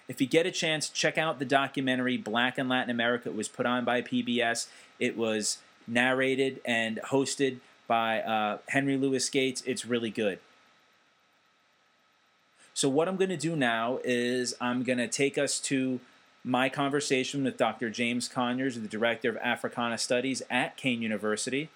If 0.08 0.22
you 0.22 0.28
get 0.28 0.46
a 0.46 0.52
chance, 0.52 0.90
check 0.90 1.18
out 1.18 1.40
the 1.40 1.46
documentary 1.46 2.18
Black 2.18 2.58
in 2.58 2.68
Latin 2.68 2.90
America. 2.90 3.30
It 3.30 3.36
was 3.36 3.48
put 3.48 3.66
on 3.66 3.86
by 3.86 4.02
PBS. 4.02 4.68
It 4.98 5.18
was 5.18 5.60
narrated 5.88 6.62
and 6.66 7.00
hosted 7.10 7.60
by 7.90 8.22
uh, 8.22 8.60
Henry 8.70 8.96
Louis 8.96 9.28
Gates. 9.30 9.64
It's 9.66 9.86
really 9.86 10.12
good. 10.12 10.40
So, 12.74 12.88
what 12.88 13.10
I'm 13.10 13.18
going 13.18 13.32
to 13.32 13.36
do 13.36 13.58
now 13.58 14.00
is 14.06 14.56
I'm 14.62 14.84
going 14.84 15.00
to 15.00 15.10
take 15.10 15.38
us 15.38 15.60
to 15.62 16.00
my 16.46 16.70
conversation 16.70 17.44
with 17.44 17.58
Dr. 17.58 17.90
James 17.90 18.30
Conyers, 18.30 18.80
the 18.80 18.88
Director 18.88 19.30
of 19.30 19.38
Africana 19.38 19.98
Studies 19.98 20.42
at 20.50 20.78
Kane 20.78 21.02
University. 21.02 21.68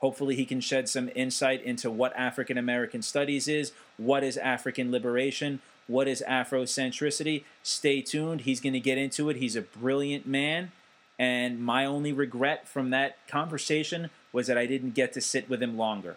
Hopefully, 0.00 0.34
he 0.34 0.44
can 0.44 0.60
shed 0.60 0.88
some 0.90 1.08
insight 1.14 1.62
into 1.62 1.90
what 1.90 2.14
African 2.16 2.58
American 2.58 3.00
studies 3.00 3.48
is, 3.48 3.72
what 3.96 4.24
is 4.24 4.36
African 4.36 4.90
liberation, 4.90 5.60
what 5.86 6.08
is 6.08 6.22
Afrocentricity. 6.28 7.44
Stay 7.62 8.02
tuned. 8.02 8.42
He's 8.42 8.60
going 8.60 8.72
to 8.72 8.80
get 8.80 8.98
into 8.98 9.30
it. 9.30 9.36
He's 9.36 9.56
a 9.56 9.62
brilliant 9.62 10.26
man. 10.26 10.72
And 11.18 11.60
my 11.60 11.84
only 11.84 12.12
regret 12.12 12.66
from 12.66 12.90
that 12.90 13.16
conversation 13.28 14.10
was 14.32 14.46
that 14.46 14.58
I 14.58 14.66
didn't 14.66 14.94
get 14.94 15.12
to 15.12 15.20
sit 15.20 15.48
with 15.48 15.62
him 15.62 15.76
longer. 15.76 16.16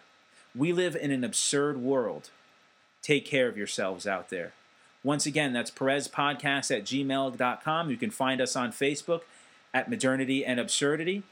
We 0.55 0.71
live 0.71 0.95
in 0.95 1.11
an 1.11 1.23
absurd 1.23 1.77
world. 1.77 2.29
Take 3.01 3.25
care 3.25 3.47
of 3.47 3.57
yourselves 3.57 4.07
out 4.07 4.29
there. 4.29 4.53
Once 5.03 5.25
again, 5.25 5.53
that's 5.53 5.69
perezpodcast 5.69 6.75
at 6.75 6.83
gmail.com. 6.83 7.89
You 7.89 7.97
can 7.97 8.09
find 8.09 8.41
us 8.41 8.55
on 8.55 8.71
Facebook 8.71 9.21
at 9.73 9.89
Modernity 9.89 10.43
and 10.43 10.59
Absurdity. 10.59 11.23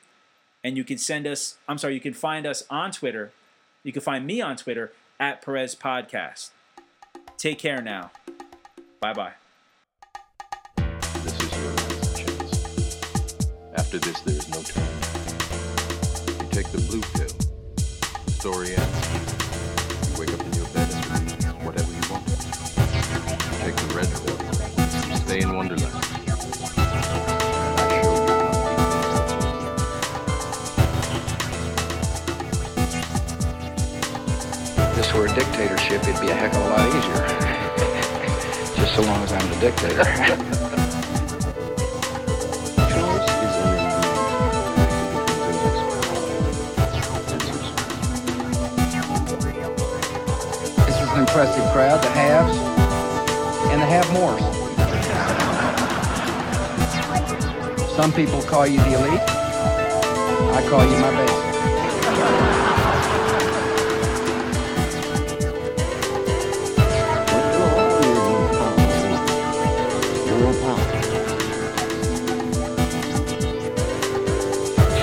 And 0.63 0.77
you 0.77 0.83
can 0.83 0.97
send 0.97 1.25
us, 1.25 1.57
I'm 1.67 1.77
sorry, 1.77 1.95
you 1.95 1.99
can 1.99 2.13
find 2.13 2.45
us 2.45 2.63
on 2.69 2.91
Twitter. 2.91 3.31
You 3.83 3.91
can 3.91 4.01
find 4.01 4.27
me 4.27 4.41
on 4.41 4.57
Twitter 4.57 4.91
at 5.19 5.41
Perez 5.41 5.75
Podcast. 5.75 6.51
Take 7.37 7.59
care 7.59 7.81
now. 7.81 8.11
Bye 8.99 9.13
bye. 9.13 9.33
This 11.23 11.41
is 11.41 11.57
your 11.57 11.73
last 11.73 12.17
chance. 12.17 13.47
After 13.75 13.97
this, 13.97 14.19
there 14.21 14.35
is 14.35 14.49
no 14.49 14.61
turning 14.61 15.22
take 16.53 16.67
the 16.67 16.81
blue 16.81 17.01
pill. 17.01 17.33
Story 18.27 18.75
ends. 18.75 20.11
You 20.11 20.19
wake 20.19 20.33
up 20.33 20.39
in 20.45 20.53
your 20.53 20.67
bed 20.67 20.87
whatever 21.65 21.91
you 21.91 22.01
want. 22.11 22.27
You 22.29 23.57
take 23.57 23.75
the 23.75 23.89
red 23.95 24.07
pill. 24.21 24.37
Stay 25.15 25.41
in 25.41 25.55
Wonderland. 25.55 25.95
If 34.77 34.95
this 34.95 35.13
were 35.15 35.25
a 35.25 35.33
dictatorship, 35.33 36.03
it'd 36.03 36.21
be 36.21 36.29
a 36.29 36.35
heck 36.35 36.53
of 36.53 36.61
a 36.61 36.69
lot 36.69 36.87
easier. 36.87 37.25
Just 38.75 38.93
so 38.93 39.01
long 39.01 39.23
as 39.23 39.33
I'm 39.33 39.49
the 39.49 39.55
dictator. 39.59 40.69
impressive 51.33 51.65
crowd, 51.71 51.99
the 52.03 52.09
haves 52.09 52.55
and 53.71 53.81
the 53.81 53.85
have-mores. 53.87 54.39
Some 57.95 58.13
people 58.13 58.39
call 58.43 58.67
you 58.67 58.77
the 58.77 58.93
elite. 58.93 59.19
I 59.19 60.63
call 60.69 60.85
you 60.85 60.95
my 60.99 61.09
basic. 61.17 61.43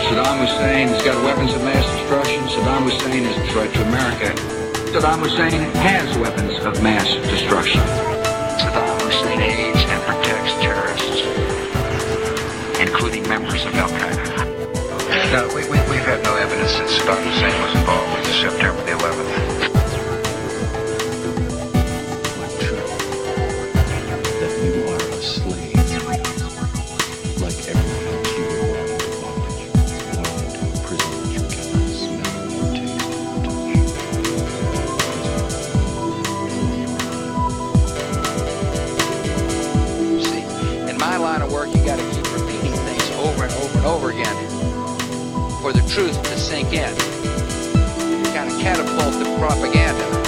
Saddam 0.07 0.39
Hussein 0.39 0.87
has 0.87 1.03
got 1.03 1.25
weapons 1.25 1.55
of 1.55 1.63
mass 1.65 1.85
destruction. 1.99 2.45
Saddam 2.45 2.85
Hussein 2.85 3.25
is 3.25 3.37
a 3.37 3.53
threat 3.53 3.75
to 3.75 3.83
America. 3.83 4.60
Saddam 4.91 5.21
Hussein 5.21 5.63
has 5.87 6.19
weapons 6.19 6.59
of 6.67 6.83
mass 6.83 7.07
destruction. 7.31 7.81
Saddam 8.59 9.01
Hussein 9.03 9.41
aids 9.41 9.79
and 9.87 10.03
protects 10.03 10.53
terrorists, 10.55 11.23
including 12.81 13.23
members 13.29 13.65
of 13.67 13.75
Al 13.77 13.89
Qaeda. 13.89 14.27
No, 15.31 15.47
we, 15.55 15.63
we, 15.71 15.79
we've 15.89 16.05
had 16.05 16.25
no 16.25 16.35
evidence 16.35 16.73
that 16.73 16.89
Saddam 16.89 17.23
Hussein 17.23 17.63
was 17.63 17.75
involved 17.77 18.17
with 18.17 18.27
the 18.27 18.33
September 18.33 18.83
the 18.83 18.91
11th. 18.91 19.50
For 45.61 45.73
the 45.75 45.83
truth 45.89 46.23
to 46.23 46.39
sink 46.39 46.73
in. 46.73 46.91
You 48.19 48.33
of 48.51 48.59
catapult 48.61 49.13
the 49.23 49.37
propaganda. 49.39 50.20